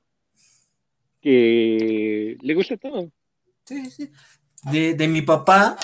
que 1.21 2.37
le 2.41 2.53
gusta 2.53 2.77
todo. 2.77 3.11
Sí, 3.65 3.89
sí. 3.89 4.11
De, 4.63 4.93
de 4.93 5.07
mi 5.07 5.21
papá 5.21 5.77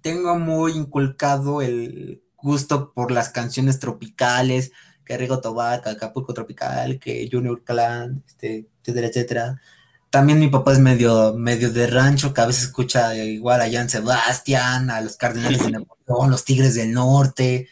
tengo 0.00 0.38
muy 0.38 0.72
inculcado 0.72 1.62
el 1.62 2.22
gusto 2.36 2.92
por 2.92 3.10
las 3.10 3.30
canciones 3.30 3.78
tropicales, 3.78 4.72
que 5.04 5.16
Rigo 5.16 5.40
Tobar, 5.40 5.82
Acapulco 5.86 6.32
Tropical, 6.32 6.98
que 6.98 7.28
Junior 7.30 7.62
Clan, 7.64 8.22
este, 8.26 8.68
etcétera, 8.82 9.06
etcétera. 9.08 9.60
También 10.08 10.40
mi 10.40 10.48
papá 10.48 10.72
es 10.72 10.78
medio, 10.78 11.34
medio 11.34 11.70
de 11.72 11.86
rancho, 11.86 12.32
que 12.32 12.40
a 12.40 12.46
veces 12.46 12.64
escucha 12.64 13.14
igual 13.16 13.60
a 13.60 13.70
Jan 13.70 13.88
Sebastián, 13.88 14.90
a 14.90 15.00
los 15.00 15.16
Cardenales 15.16 15.62
de 15.62 15.70
Napoleón, 15.72 16.30
los 16.30 16.44
Tigres 16.44 16.74
del 16.74 16.92
Norte. 16.92 17.68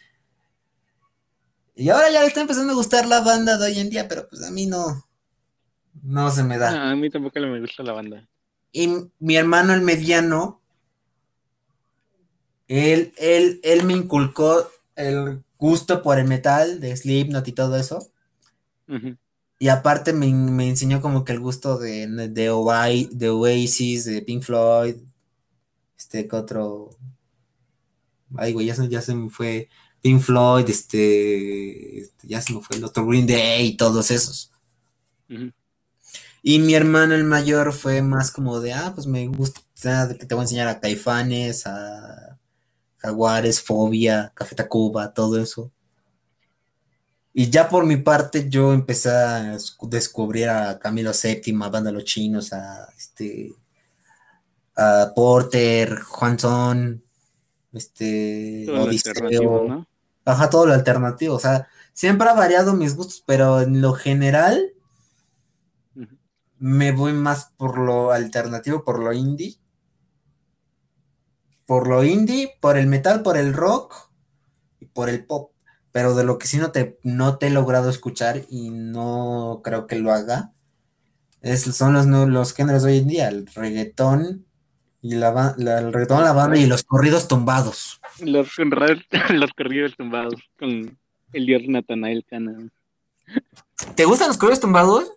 Y 1.78 1.90
ahora 1.90 2.10
ya 2.10 2.22
le 2.22 2.26
está 2.26 2.40
empezando 2.40 2.72
a 2.72 2.76
gustar 2.76 3.06
la 3.06 3.20
banda 3.20 3.56
de 3.56 3.66
hoy 3.66 3.78
en 3.78 3.88
día, 3.88 4.09
pero 4.09 4.28
pues 4.28 4.42
a 4.42 4.50
mí 4.50 4.66
no, 4.66 5.06
no 6.02 6.28
se 6.32 6.42
me 6.42 6.59
da. 6.59 6.90
a 6.90 6.96
mí 6.96 7.09
tampoco 7.09 7.38
me 7.38 7.60
gusta 7.60 7.84
la 7.84 7.92
banda. 7.92 8.28
Y 8.72 8.88
mi 9.20 9.36
hermano 9.36 9.72
el 9.72 9.82
mediano, 9.82 10.60
él, 12.66 13.12
él, 13.16 13.60
él 13.62 13.84
me 13.84 13.92
inculcó 13.92 14.68
el 14.96 15.44
gusto 15.56 16.02
por 16.02 16.18
el 16.18 16.26
metal 16.26 16.80
de 16.80 16.96
Slipknot 16.96 17.46
y 17.46 17.52
todo 17.52 17.76
eso. 17.76 18.10
Y 19.60 19.68
aparte 19.68 20.12
me, 20.12 20.26
enseñó 20.68 21.00
como 21.00 21.24
que 21.24 21.30
el 21.30 21.38
gusto 21.38 21.78
de, 21.78 22.09
de, 22.09 22.28
de, 22.28 22.50
Oasis, 23.30 24.05
de 24.05 24.22
Pink 24.22 24.42
Floyd, 24.42 24.96
este, 25.96 26.26
que 26.26 26.34
otro... 26.34 26.90
Ay, 28.36 28.52
güey, 28.52 28.66
ya 28.66 28.74
se, 28.74 28.88
ya 28.88 29.00
se 29.00 29.14
me 29.14 29.30
fue 29.30 29.68
Pink 30.03 30.20
Floyd, 30.20 30.69
este, 30.69 32.01
este, 32.01 32.29
ya 32.29 32.41
se 32.41 32.53
me 32.53 32.61
fue 32.61 32.77
el 32.77 32.85
otro 32.85 33.07
Green 33.07 33.27
Day 33.27 33.66
y 33.66 33.77
todos 33.77 34.11
esos. 34.11 34.53
Y 36.43 36.59
mi 36.61 36.75
hermano 36.75 37.15
el 37.15 37.25
mayor 37.25 37.73
fue 37.73 38.01
más 38.03 38.31
como 38.31 38.61
de, 38.61 38.73
ah, 38.73 38.93
pues 38.95 39.07
me 39.07 39.27
gusta, 39.27 39.61
que 40.19 40.27
te 40.27 40.35
voy 40.35 40.43
a 40.43 40.45
enseñar 40.45 40.69
a 40.69 40.81
Caifanes, 40.81 41.66
a 41.66 42.39
Jaguares, 42.99 43.61
Fobia, 43.61 44.33
Café 44.35 44.55
Tacuba, 44.55 45.12
todo 45.12 45.41
eso. 45.41 45.70
Y 47.33 47.51
ya 47.51 47.69
por 47.69 47.87
mi 47.87 47.97
parte, 47.97 48.49
yo 48.49 48.73
empecé 48.73 49.11
a 49.11 49.57
descubrir 49.83 50.49
a 50.49 50.79
Camilo 50.79 51.12
VII, 51.12 51.57
a 51.62 51.69
Banda 51.69 51.93
Los 51.93 52.05
Chinos, 52.05 52.53
a 52.53 52.89
este 52.97 53.55
a 54.79 55.12
Porter, 55.15 56.01
Juanson, 56.01 57.03
este 57.73 58.66
Odiseo, 58.70 59.86
ajá, 60.24 60.51
todo 60.51 60.66
lo 60.66 60.74
alternativo. 60.74 61.35
O 61.35 61.40
sea, 61.40 61.69
siempre 61.93 62.28
ha 62.28 62.35
variado 62.35 62.74
mis 62.74 62.97
gustos, 62.97 63.23
pero 63.27 63.61
en 63.61 63.81
lo 63.81 63.93
general 63.95 64.73
me 66.59 66.93
voy 66.93 67.12
más 67.12 67.53
por 67.57 67.78
lo 67.78 68.12
alternativo, 68.12 68.85
por 68.85 68.99
lo 68.99 69.12
indie. 69.12 69.59
Por 71.66 71.86
lo 71.86 72.03
indie, 72.03 72.57
por 72.61 72.78
el 72.78 72.86
metal, 72.86 73.23
por 73.23 73.36
el 73.36 73.53
rock 73.53 73.95
y 74.81 74.86
por 74.86 75.09
el 75.09 75.24
pop 75.27 75.53
pero 75.93 76.15
de 76.15 76.24
lo 76.24 76.39
que 76.39 76.47
sí 76.47 76.59
no 76.59 76.70
te, 76.70 76.99
no 77.03 77.39
te 77.39 77.49
he 77.49 77.51
logrado 77.51 77.90
escuchar 77.90 78.45
y 78.49 78.70
no 78.70 79.62
creo 79.65 79.86
que 79.86 79.97
lo 79.97 80.12
haga, 80.12 80.53
es, 81.40 81.62
son 81.62 81.93
los, 81.93 82.07
los 82.07 82.55
géneros 82.55 82.82
de 82.82 82.93
hoy 82.93 82.99
en 82.99 83.09
día, 83.09 83.28
el 83.28 83.47
reggaetón 83.47 84.47
y 85.01 85.15
la, 85.15 85.55
el 85.57 85.93
reggaetón, 85.93 86.25
la 86.25 86.33
banda 86.33 86.59
y 86.59 86.66
los 86.66 86.83
corridos 86.83 87.29
tumbados. 87.29 88.01
Los, 88.20 88.49
los 89.31 89.51
corridos 89.53 89.97
tumbados 89.97 90.35
con 90.59 90.99
el 91.33 91.47
dios 91.47 91.62
Natanael 91.66 92.25
Cana. 92.25 92.69
¿Te 93.95 94.05
gustan 94.05 94.29
los 94.29 94.39
corridos 94.39 94.61
tumbados? 94.61 95.12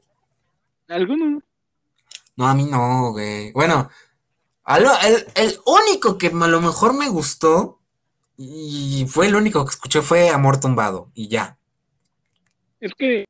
Algunos. 0.87 1.43
No, 2.35 2.47
a 2.47 2.53
mí 2.53 2.65
no, 2.65 3.11
güey. 3.11 3.51
Bueno, 3.53 3.89
el, 4.67 5.25
el 5.35 5.59
único 5.65 6.17
que 6.17 6.27
a 6.27 6.47
lo 6.47 6.61
mejor 6.61 6.93
me 6.93 7.09
gustó 7.09 7.79
y 8.37 9.05
fue 9.07 9.27
el 9.27 9.35
único 9.35 9.65
que 9.65 9.71
escuché 9.71 10.01
fue 10.01 10.29
Amor 10.29 10.59
Tumbado 10.59 11.11
y 11.13 11.27
ya. 11.27 11.57
Es 12.79 12.93
que 12.95 13.25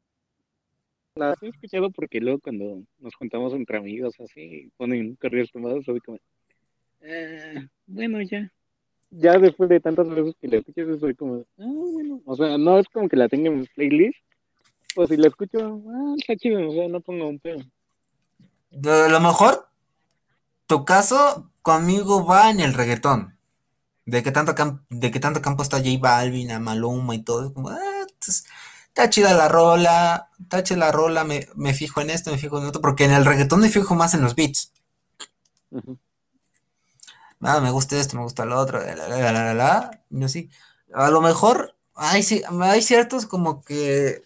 la 1.16 1.36
he 1.42 1.48
escuchado 1.50 1.92
porque 1.92 2.20
luego 2.22 2.40
cuando 2.40 2.84
nos 3.00 3.16
juntamos 3.16 3.54
entre 3.54 3.78
amigos 3.78 4.16
así, 4.20 4.72
ponen 4.78 5.16
corridos 5.16 5.52
tumbados, 5.52 5.88
así 5.88 6.00
como, 6.00 6.18
ah, 7.04 7.68
bueno, 7.88 8.22
ya. 8.22 8.52
Ya 9.10 9.38
después 9.38 9.70
de 9.70 9.80
tantas 9.80 10.08
veces 10.10 10.36
que 10.40 10.48
la 10.48 10.58
escuchas, 10.58 11.00
soy 11.00 11.16
como, 11.16 11.44
ah, 11.60 11.66
bueno. 11.66 12.22
O 12.26 12.36
sea, 12.36 12.58
no 12.58 12.80
es 12.80 12.88
como 12.90 13.10
que 13.10 13.18
la 13.18 13.28
tenga 13.28 13.50
en 13.50 13.60
mi 13.60 13.68
playlist, 13.68 14.18
pues 14.96 15.10
si 15.10 15.18
la 15.18 15.28
escucho, 15.28 15.82
ah, 15.88 16.16
está 16.18 16.36
chido, 16.36 16.70
o 16.70 16.74
sea, 16.74 16.88
no 16.88 17.02
pongo 17.02 17.28
un 17.28 17.40
pedo. 17.40 17.60
De 18.70 19.10
lo 19.10 19.20
mejor, 19.20 19.68
tu 20.66 20.86
caso 20.86 21.52
conmigo 21.62 22.26
va 22.26 22.50
en 22.50 22.62
el 22.62 22.74
reggaetón 22.74 23.38
de 24.06 24.24
que 24.24 24.32
tanto, 24.32 24.54
de 24.90 25.12
que 25.12 25.20
tanto 25.20 25.42
campo 25.42 25.64
está 25.64 25.78
J 25.78 25.98
Balvin, 26.00 26.52
a 26.52 26.60
Maluma 26.60 27.16
y 27.16 27.24
todo, 27.24 27.54
como, 27.54 27.70
ah, 27.70 28.06
está 28.88 29.10
chida 29.10 29.34
la 29.34 29.48
rola, 29.48 30.30
está 30.40 30.64
chida 30.64 30.80
la 30.80 30.92
rola, 30.92 31.24
me, 31.24 31.74
fijo 31.74 32.02
en 32.02 32.10
esto, 32.10 32.32
me 32.32 32.38
fijo 32.38 32.60
en 32.60 32.66
otro, 32.66 32.82
porque 32.82 33.06
en 33.06 33.12
el 33.12 33.26
reggaetón 33.26 33.62
me 33.62 33.70
fijo 33.70 33.96
más 33.96 34.14
en 34.14 34.22
los 34.22 34.36
beats. 34.36 34.72
Nada, 37.42 37.60
me 37.60 37.72
gusta 37.72 38.00
esto, 38.00 38.16
me 38.16 38.24
gusta 38.24 38.46
lo 38.46 38.58
otro, 38.60 38.80
la, 38.80 38.96
la, 38.96 39.32
la, 39.32 39.54
la, 39.54 40.04
no 40.12 40.30
sé. 40.30 40.50
A 40.94 41.10
lo 41.10 41.22
mejor 41.22 41.76
hay, 41.96 42.24
hay 42.62 42.82
ciertos 42.82 43.26
como 43.26 43.64
que 43.64 44.24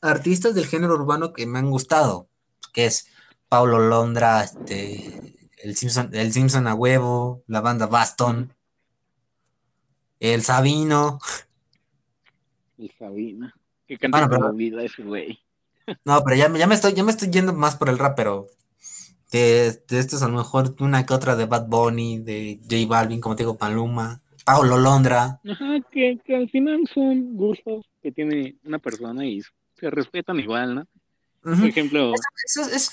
artistas 0.00 0.54
del 0.54 0.66
género 0.66 0.94
urbano 0.94 1.32
que 1.32 1.44
me 1.44 1.58
han 1.58 1.70
gustado, 1.70 2.28
que 2.72 2.86
es 2.86 3.08
Paulo 3.48 3.80
Londra, 3.80 4.44
este, 4.44 5.36
el 5.58 5.76
Simpson, 5.76 6.10
el 6.12 6.32
Simpson 6.32 6.68
a 6.68 6.74
huevo, 6.74 7.42
la 7.48 7.60
banda 7.60 7.86
Baston. 7.86 8.54
El 10.20 10.42
Sabino. 10.42 11.18
El 12.78 12.92
Sabino. 12.96 13.52
Que 13.86 13.98
canta 13.98 14.26
bueno, 14.28 14.52
vida 14.52 14.82
ese 14.82 15.02
güey. 15.02 15.40
No, 16.04 16.22
pero 16.22 16.36
ya, 16.36 16.52
ya, 16.56 16.66
me 16.66 16.74
estoy, 16.74 16.94
ya 16.94 17.04
me 17.04 17.10
estoy 17.10 17.30
yendo 17.30 17.52
más 17.52 17.76
por 17.76 17.88
el 17.88 17.98
rap, 17.98 18.16
pero 18.16 18.46
de, 19.36 19.82
de 19.88 19.98
estos 19.98 20.22
a 20.22 20.28
lo 20.28 20.36
mejor 20.36 20.74
una 20.80 21.04
que 21.04 21.14
otra 21.14 21.36
de 21.36 21.46
Bad 21.46 21.66
Bunny, 21.68 22.18
de 22.18 22.58
J 22.62 22.86
Balvin, 22.88 23.20
como 23.20 23.36
te 23.36 23.42
digo, 23.42 23.56
Paluma, 23.56 24.20
Paulo 24.44 24.78
Londra. 24.78 25.40
Ajá, 25.48 25.80
que, 25.90 26.18
que 26.24 26.36
al 26.36 26.48
final 26.50 26.88
son 26.92 27.36
gustos 27.36 27.84
que 28.02 28.12
tiene 28.12 28.56
una 28.64 28.78
persona 28.78 29.24
y 29.26 29.42
se 29.74 29.90
respetan 29.90 30.38
igual, 30.40 30.74
¿no? 30.74 30.86
Por 31.42 31.64
ejemplo, 31.64 32.12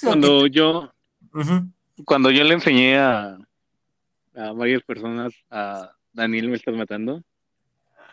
cuando 0.04 0.46
yo 0.46 0.94
cuando 2.06 2.30
yo 2.32 2.44
le 2.44 2.54
enseñé 2.54 2.98
a, 2.98 3.38
a 4.36 4.52
varias 4.52 4.84
personas 4.84 5.34
a 5.50 5.92
Daniel, 6.12 6.50
me 6.50 6.56
estás 6.56 6.76
matando. 6.76 7.22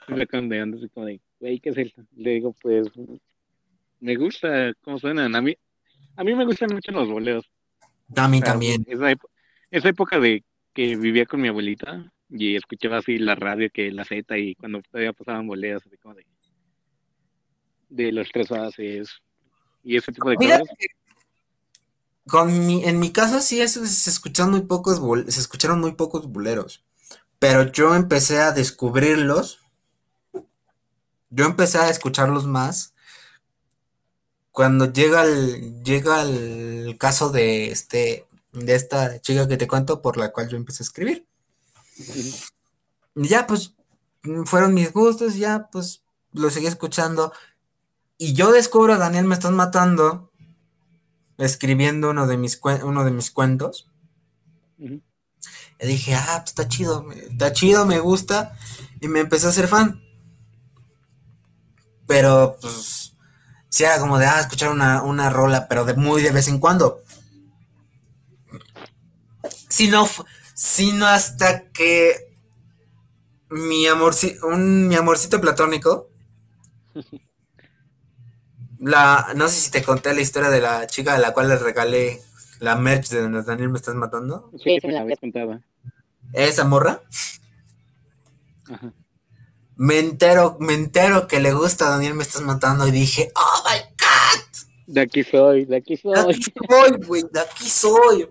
Me 0.09 0.27
condeando 0.27 0.77
así 0.77 0.89
como 0.89 1.07
de, 1.07 1.21
güey, 1.39 1.61
¿qué 1.61 1.71
es 1.71 1.79
esto? 1.79 2.03
Le 2.17 2.31
digo, 2.31 2.55
pues, 2.61 2.89
me 4.01 4.17
gusta 4.17 4.73
cómo 4.83 4.99
suenan. 4.99 5.37
A 5.37 5.41
mí, 5.41 5.55
a 6.17 6.25
mí 6.25 6.35
me 6.35 6.45
gustan 6.45 6.71
mucho 6.73 6.91
los 6.91 7.09
boleos. 7.09 7.49
A 8.17 8.29
mí 8.29 8.41
también. 8.41 8.85
Esa, 9.71 9.89
época 9.89 10.19
de 10.19 10.45
que 10.73 10.97
vivía 10.97 11.27
con 11.27 11.41
mi 11.41 11.49
abuelita 11.49 12.13
y 12.29 12.57
escuchaba 12.57 12.99
así 12.99 13.19
la 13.19 13.35
radio 13.35 13.71
que 13.73 13.91
la 13.91 14.05
Z 14.05 14.39
y 14.39 14.55
cuando 14.55 14.83
todavía 14.83 15.13
pasaban 15.13 15.47
boleos, 15.47 15.83
así 15.87 15.97
como 15.99 16.15
de, 16.15 16.27
de 17.89 18.13
los 18.13 18.29
tres 18.31 18.49
bases 18.49 19.11
y 19.83 19.97
ese 19.97 20.13
tipo 20.13 20.31
de 20.31 20.37
cosas. 20.37 20.63
Con 22.27 22.67
mi, 22.67 22.85
en 22.85 23.01
mi 23.01 23.11
caso 23.11 23.41
sí 23.41 23.67
se 23.67 24.11
escucharon 24.11 24.53
muy 24.53 24.63
pocos 24.63 25.01
se 25.33 25.41
escucharon 25.41 25.81
muy 25.81 25.93
pocos 25.93 26.31
boleros. 26.31 26.85
Pero 27.39 27.73
yo 27.73 27.95
empecé 27.95 28.39
a 28.39 28.53
descubrirlos. 28.53 29.61
Yo 31.31 31.47
empecé 31.47 31.79
a 31.79 31.89
escucharlos 31.89 32.47
más. 32.47 32.93
Cuando 34.53 34.93
llega 34.93 35.25
el, 35.25 35.83
llega 35.83 36.23
el 36.23 36.97
caso 36.99 37.31
de 37.31 37.71
este 37.71 38.27
de 38.53 38.75
esta 38.75 39.21
chica 39.21 39.47
que 39.47 39.57
te 39.57 39.69
cuento 39.69 40.03
por 40.03 40.17
la 40.17 40.33
cual 40.33 40.49
yo 40.49 40.57
empecé 40.57 40.83
a 40.83 40.87
escribir. 40.87 41.27
Y 43.15 43.29
ya 43.29 43.47
pues 43.47 43.75
fueron 44.47 44.75
mis 44.75 44.93
gustos, 44.93 45.37
ya 45.37 45.69
pues 45.71 46.03
lo 46.33 46.51
seguí 46.51 46.67
escuchando. 46.67 47.33
Y 48.19 48.33
yo 48.35 48.53
descubro 48.53 48.95
a 48.95 48.99
Daniel 48.99 49.25
Me 49.25 49.35
Estás 49.35 49.53
Matando 49.53 50.31
escribiendo 51.39 52.11
uno 52.11 52.27
de 52.27 52.37
mis, 52.37 52.61
uno 52.85 53.05
de 53.05 53.11
mis 53.11 53.31
cuentos. 53.31 53.89
Y 54.79 55.87
dije, 55.87 56.15
ah, 56.15 56.41
pues 56.41 56.51
está 56.51 56.69
chido, 56.69 57.11
está 57.13 57.53
chido, 57.53 57.87
me 57.87 57.99
gusta. 57.99 58.57
Y 59.01 59.09
me 59.09 59.21
empecé 59.21 59.47
a 59.47 59.53
ser 59.53 59.69
fan. 59.69 60.03
Pero, 62.07 62.59
pues, 62.61 63.00
sí 63.71 63.85
era 63.85 63.99
como 63.99 64.19
de, 64.19 64.27
ah, 64.27 64.41
escuchar 64.41 64.71
una, 64.71 65.31
rola, 65.31 65.67
pero 65.69 65.87
de 65.87 65.95
muy 65.95 66.23
de 66.23 66.33
vez 66.33 66.49
en 66.49 66.59
cuando. 66.59 67.01
Si 69.69 69.89
no, 69.89 70.07
sino 70.55 71.07
hasta 71.07 71.71
que 71.71 72.35
mi, 73.49 73.87
amor, 73.87 74.15
un, 74.43 74.89
mi 74.89 74.97
amorcito 74.97 75.41
platónico. 75.41 76.11
La, 78.83 79.33
no 79.37 79.47
sé 79.49 79.61
si 79.61 79.71
te 79.71 79.83
conté 79.83 80.15
la 80.15 80.23
historia 80.23 80.49
de 80.49 80.63
la 80.63 80.87
chica 80.87 81.15
a 81.15 81.19
la 81.19 81.35
cual 81.35 81.49
le 81.49 81.57
regalé 81.57 82.23
la 82.61 82.77
merch 82.77 83.11
de 83.11 83.43
Daniel 83.43 83.69
me 83.69 83.77
estás 83.77 83.95
matando. 83.95 84.51
Sí, 84.53 84.79
sí, 84.81 84.87
me 84.87 84.95
la 84.95 85.03
habías 85.03 85.19
contado. 85.19 85.61
¿Esa 86.33 86.65
morra? 86.65 87.03
Ajá. 88.71 88.91
Me 89.83 89.99
entero, 89.99 90.59
me 90.61 90.75
entero 90.75 91.27
que 91.27 91.41
le 91.41 91.55
gusta 91.55 91.89
Daniel 91.89 92.13
me 92.13 92.23
estás 92.23 92.43
matando 92.43 92.87
y 92.87 92.91
dije, 92.91 93.33
oh 93.35 93.65
my 93.65 93.79
god. 93.99 94.69
De 94.87 95.01
aquí 95.01 95.25
soy, 95.25 95.65
de 95.65 95.77
aquí 95.77 95.97
soy. 95.97 96.13
De 96.13 96.21
aquí 96.21 96.53
soy, 96.69 97.07
güey, 97.07 97.25
de 97.33 97.41
aquí 97.41 97.67
soy. 97.67 98.29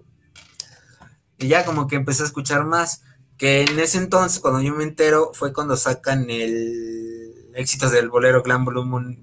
Y 1.39 1.47
ya 1.47 1.65
como 1.65 1.87
que 1.87 1.95
empecé 1.95 2.21
a 2.21 2.27
escuchar 2.27 2.65
más. 2.65 3.01
Que 3.35 3.63
en 3.63 3.79
ese 3.79 3.97
entonces, 3.97 4.39
cuando 4.39 4.61
yo 4.61 4.75
me 4.75 4.83
entero, 4.83 5.31
fue 5.33 5.51
cuando 5.51 5.75
sacan 5.75 6.29
el 6.29 7.51
éxitos 7.55 7.93
del 7.93 8.11
bolero 8.11 8.43
Glam 8.43 8.63
Volumen. 8.63 9.19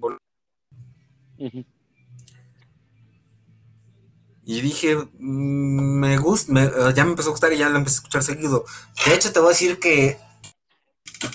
Y 4.44 4.60
dije, 4.62 4.96
mm, 4.96 6.00
me 6.00 6.18
gusta, 6.18 6.92
ya 6.92 7.04
me 7.04 7.10
empezó 7.10 7.28
a 7.28 7.32
gustar 7.32 7.52
y 7.52 7.58
ya 7.58 7.68
lo 7.68 7.78
empecé 7.78 7.94
a 7.94 7.98
escuchar 7.98 8.24
seguido. 8.24 8.64
De 9.06 9.14
hecho, 9.14 9.32
te 9.32 9.38
voy 9.38 9.50
a 9.50 9.50
decir 9.50 9.78
que 9.78 10.25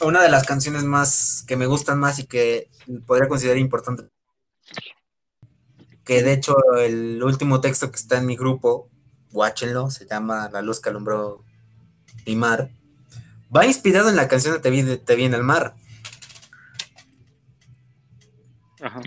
una 0.04 0.22
de 0.22 0.30
las 0.30 0.46
canciones 0.46 0.84
más 0.84 1.44
que 1.48 1.56
me 1.56 1.66
gustan 1.66 2.00
más 2.00 2.20
y 2.20 2.26
que 2.26 2.70
podría 3.06 3.28
considerar 3.28 3.58
importante, 3.58 4.10
que 6.04 6.24
de 6.24 6.34
hecho 6.34 6.56
el 6.78 7.22
último 7.24 7.62
texto 7.62 7.92
que 7.92 7.98
está 7.98 8.18
en 8.18 8.26
mi 8.26 8.36
grupo, 8.36 8.90
watchenlo, 9.32 9.90
se 9.90 10.06
llama 10.06 10.50
La 10.52 10.62
luz 10.62 10.80
que 10.80 10.90
alumbró 10.90 11.44
mi 12.26 12.36
mar, 12.36 12.72
va 13.56 13.66
inspirado 13.66 14.10
en 14.10 14.16
la 14.16 14.28
canción 14.28 14.54
de 14.54 14.60
Te 14.60 14.70
vi, 14.70 14.98
Te 14.98 15.16
vi 15.16 15.26
en 15.26 15.34
el 15.34 15.44
mar. 15.44 15.76
Ajá. 18.82 19.02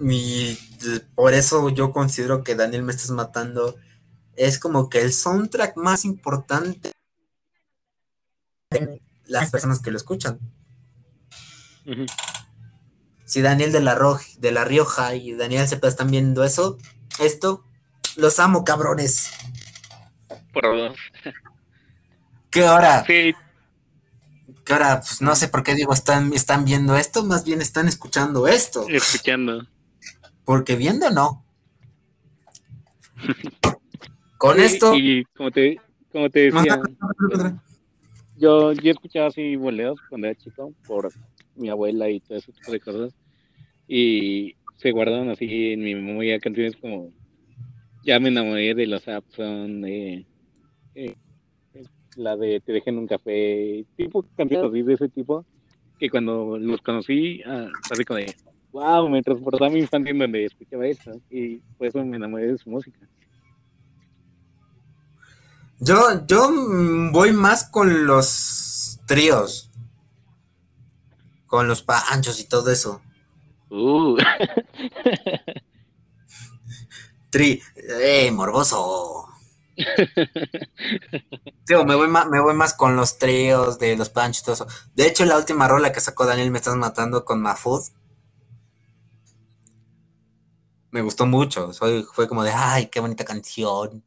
Y 0.00 0.56
por 1.14 1.34
eso 1.34 1.70
yo 1.70 1.92
considero 1.92 2.44
que 2.44 2.54
Daniel 2.54 2.82
me 2.84 2.92
estás 2.92 3.10
matando. 3.10 3.76
Es 4.36 4.58
como 4.60 4.88
que 4.88 5.00
el 5.00 5.12
soundtrack 5.12 5.76
más 5.76 6.04
importante 6.04 6.92
las 9.26 9.50
personas 9.50 9.80
que 9.80 9.90
lo 9.90 9.96
escuchan. 9.96 10.38
Si 13.24 13.40
Daniel 13.40 13.72
de 13.72 13.80
la, 13.80 13.98
de 14.38 14.52
la 14.52 14.64
Rioja 14.64 15.14
y 15.14 15.32
Daniel 15.32 15.68
Cepeda 15.68 15.88
están 15.88 16.10
viendo 16.10 16.44
eso, 16.44 16.78
esto, 17.20 17.64
los 18.16 18.38
amo, 18.38 18.64
cabrones. 18.64 19.30
Por 20.52 20.64
favor. 20.64 20.94
¿Qué 22.50 22.64
hora? 22.64 23.04
Sí. 23.06 23.34
¿Qué 24.64 24.74
hora? 24.74 25.00
Pues 25.00 25.22
no 25.22 25.34
sé 25.34 25.48
por 25.48 25.62
qué 25.62 25.74
digo 25.74 25.92
están, 25.92 26.32
están 26.32 26.64
viendo 26.64 26.96
esto, 26.96 27.24
más 27.24 27.44
bien 27.44 27.60
están 27.60 27.88
escuchando 27.88 28.48
esto. 28.48 28.86
Escuchando. 28.88 29.66
Porque 30.44 30.76
viendo 30.76 31.10
no. 31.10 31.44
Con 34.38 34.60
esto. 34.60 34.94
Y 34.94 35.24
como 35.36 35.50
te, 35.50 35.80
como 36.12 36.30
te 36.30 36.50
decía, 36.50 36.80
yo, 38.38 38.72
yo 38.72 38.90
escuchaba 38.90 39.26
así 39.26 39.56
boleos 39.56 40.00
cuando 40.08 40.26
era 40.26 40.36
chico 40.36 40.72
por 40.86 41.12
mi 41.56 41.68
abuela 41.68 42.08
y 42.08 42.20
todo 42.20 42.38
ese 42.38 42.52
tipo 42.52 42.72
de 42.72 42.80
cosas. 42.80 43.14
Y 43.86 44.54
se 44.76 44.92
guardan 44.92 45.28
así 45.30 45.72
en 45.72 45.80
mi 45.80 45.94
memoria 45.94 46.38
canciones 46.38 46.76
como 46.76 47.12
Ya 48.04 48.20
me 48.20 48.28
enamoré 48.28 48.74
de 48.74 48.86
los 48.86 49.06
Abson, 49.08 49.84
eh, 49.84 50.24
la 52.16 52.36
de 52.36 52.60
Te 52.60 52.72
dejen 52.72 52.98
un 52.98 53.06
café, 53.06 53.84
tipo 53.96 54.24
canciones 54.36 54.70
así 54.70 54.82
de 54.82 54.94
ese 54.94 55.08
tipo, 55.08 55.44
que 55.98 56.10
cuando 56.10 56.58
los 56.58 56.80
conocí, 56.82 57.42
ah, 57.46 57.68
así 57.90 58.04
como 58.04 58.20
wow, 58.72 59.08
me 59.08 59.22
transportaba 59.22 59.70
mi 59.70 59.80
infancia 59.80 60.10
en 60.10 60.18
donde 60.18 60.44
escuchaba 60.44 60.86
eso 60.86 61.12
y 61.30 61.58
por 61.76 61.86
eso 61.86 62.04
me 62.04 62.16
enamoré 62.16 62.48
de 62.48 62.58
su 62.58 62.70
música. 62.70 62.98
Yo, 65.80 66.26
yo 66.26 66.50
voy 67.12 67.32
más 67.32 67.64
con 67.64 68.06
los 68.06 68.98
tríos, 69.06 69.70
con 71.46 71.68
los 71.68 71.82
panchos 71.82 72.40
y 72.40 72.48
todo 72.48 72.70
eso. 72.70 73.00
Uh. 73.70 74.16
Tri, 77.30 77.62
eh, 77.76 78.30
morboso. 78.32 79.28
Tío, 81.64 81.84
me 81.84 81.94
voy, 81.94 82.08
más, 82.08 82.26
me 82.28 82.40
voy 82.40 82.54
más 82.54 82.74
con 82.74 82.96
los 82.96 83.18
tríos 83.18 83.78
de 83.78 83.96
los 83.96 84.08
panchos 84.10 84.42
y 84.42 84.44
todo 84.44 84.54
eso. 84.54 84.66
De 84.94 85.06
hecho, 85.06 85.24
la 85.24 85.36
última 85.36 85.68
rola 85.68 85.92
que 85.92 86.00
sacó 86.00 86.26
Daniel 86.26 86.50
Me 86.50 86.58
Estás 86.58 86.74
Matando 86.74 87.24
con 87.24 87.40
Mafud 87.40 87.82
me 90.90 91.02
gustó 91.02 91.26
mucho. 91.26 91.72
fue 91.72 92.28
como 92.28 92.42
de, 92.42 92.50
ay, 92.50 92.86
qué 92.86 93.00
bonita 93.00 93.24
canción. 93.24 94.02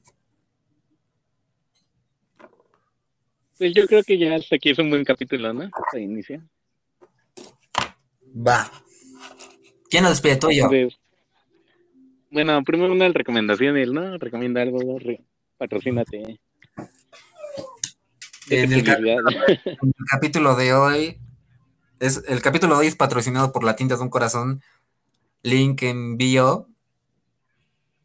Pues 3.62 3.76
yo 3.76 3.86
creo 3.86 4.02
que 4.02 4.18
ya 4.18 4.34
hasta 4.34 4.56
aquí 4.56 4.72
es 4.72 4.80
un 4.80 4.90
buen 4.90 5.06
capítulo, 5.06 5.54
¿no? 5.54 5.70
Se 5.92 6.02
inicia. 6.02 6.44
Va. 8.36 8.72
¿Quién 9.88 10.02
nos 10.02 10.14
despide 10.14 10.38
tú 10.38 10.50
yo? 10.50 10.68
bueno, 12.32 12.64
primero 12.64 12.92
una 12.92 13.08
recomendación, 13.10 13.76
¿no? 13.94 14.18
Recomienda 14.18 14.64
algo, 14.64 14.80
patrocínate. 15.60 16.40
En 18.50 18.74
el, 18.74 18.84
capítulo 20.10 20.56
de 20.56 20.74
hoy, 20.74 21.18
es, 22.00 22.24
el 22.28 22.42
capítulo 22.42 22.74
de 22.74 22.82
hoy 22.82 22.88
es 22.88 22.96
patrocinado 22.96 23.52
por 23.54 23.64
la 23.64 23.76
tinta 23.76 23.96
de 23.96 24.02
un 24.02 24.10
corazón, 24.10 24.64
link 25.44 25.84
en 25.84 26.18
bio, 26.18 26.68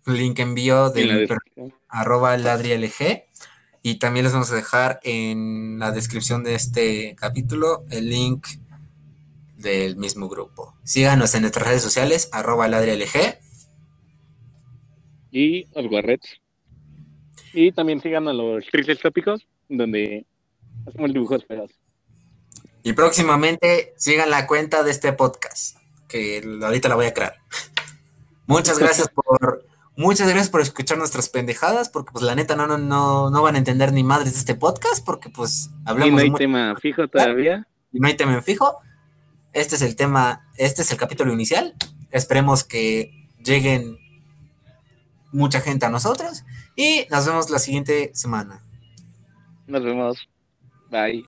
link 0.05 0.39
en 0.39 0.55
bio 0.55 0.91
de 0.91 1.27
arroba 1.89 2.37
ladrialg. 2.37 3.25
Y 3.87 4.01
también 4.01 4.25
les 4.25 4.33
vamos 4.33 4.51
a 4.51 4.57
dejar 4.57 4.99
en 5.05 5.79
la 5.79 5.93
descripción 5.93 6.43
de 6.43 6.57
este 6.57 7.15
capítulo 7.15 7.85
el 7.89 8.11
link 8.11 8.45
del 9.55 9.95
mismo 9.95 10.29
grupo. 10.29 10.75
Síganos 10.83 11.37
en 11.37 11.43
nuestras 11.43 11.69
redes 11.69 11.83
sociales, 11.83 12.29
arroba 12.33 12.67
ladrialg. 12.67 13.39
Y 15.31 15.69
red 15.73 16.19
Y 17.53 17.71
también 17.71 18.01
sigan 18.01 18.27
a 18.27 18.33
los 18.33 18.67
tristes 18.73 18.99
tópicos, 18.99 19.47
donde 19.69 20.27
hacemos 20.85 21.13
dibujos 21.13 21.45
feos. 21.47 21.71
Y 22.83 22.93
próximamente 22.93 23.95
sigan 23.97 24.31
la 24.31 24.49
cuenta 24.49 24.83
de 24.83 24.91
este 24.91 25.13
podcast, 25.13 25.79
que 26.09 26.43
ahorita 26.61 26.89
la 26.89 26.97
voy 26.97 27.07
a 27.07 27.15
crear. 27.15 27.37
Muchas 28.49 28.81
gracias 28.81 29.09
por 29.11 29.65
Muchas 29.97 30.29
gracias 30.29 30.51
por 30.51 30.61
escuchar 30.61 30.99
nuestras 30.99 31.31
pendejadas, 31.31 31.89
porque 31.89 32.13
pues 32.13 32.23
la 32.23 32.35
neta 32.35 32.55
no, 32.55 32.67
no, 32.67 32.77
no, 32.77 33.31
no 33.31 33.43
van 33.43 33.55
a 33.55 33.59
entender 33.59 33.93
ni 33.93 34.05
madres 34.05 34.35
de 34.35 34.39
este 34.41 34.55
podcast, 34.55 35.05
porque 35.05 35.31
pues 35.31 35.71
hablamos. 35.87 36.23
Y 36.23 36.29
no 36.29 36.35
hay 36.35 36.39
tema 36.39 36.77
fijo 36.77 37.09
todavía. 37.09 37.67
Y 37.93 38.01
no 38.01 38.07
hay 38.07 38.15
tema 38.15 38.43
fijo. 38.43 38.77
Este 39.55 39.77
es 39.77 39.83
el 39.83 39.97
tema, 39.97 40.47
este 40.59 40.83
es 40.83 40.93
el 40.93 40.99
capítulo 40.99 41.33
inicial. 41.33 41.75
Esperemos 42.11 42.63
que 42.63 43.31
lleguen 43.43 43.99
mucha 45.33 45.61
gente 45.61 45.87
a 45.87 45.91
nosotros 45.91 46.45
y 46.77 47.07
nos 47.11 47.27
vemos 47.27 47.49
la 47.49 47.59
siguiente 47.59 48.11
semana. 48.15 48.61
Nos 49.67 49.83
vemos. 49.83 50.29
Bye. 50.91 51.25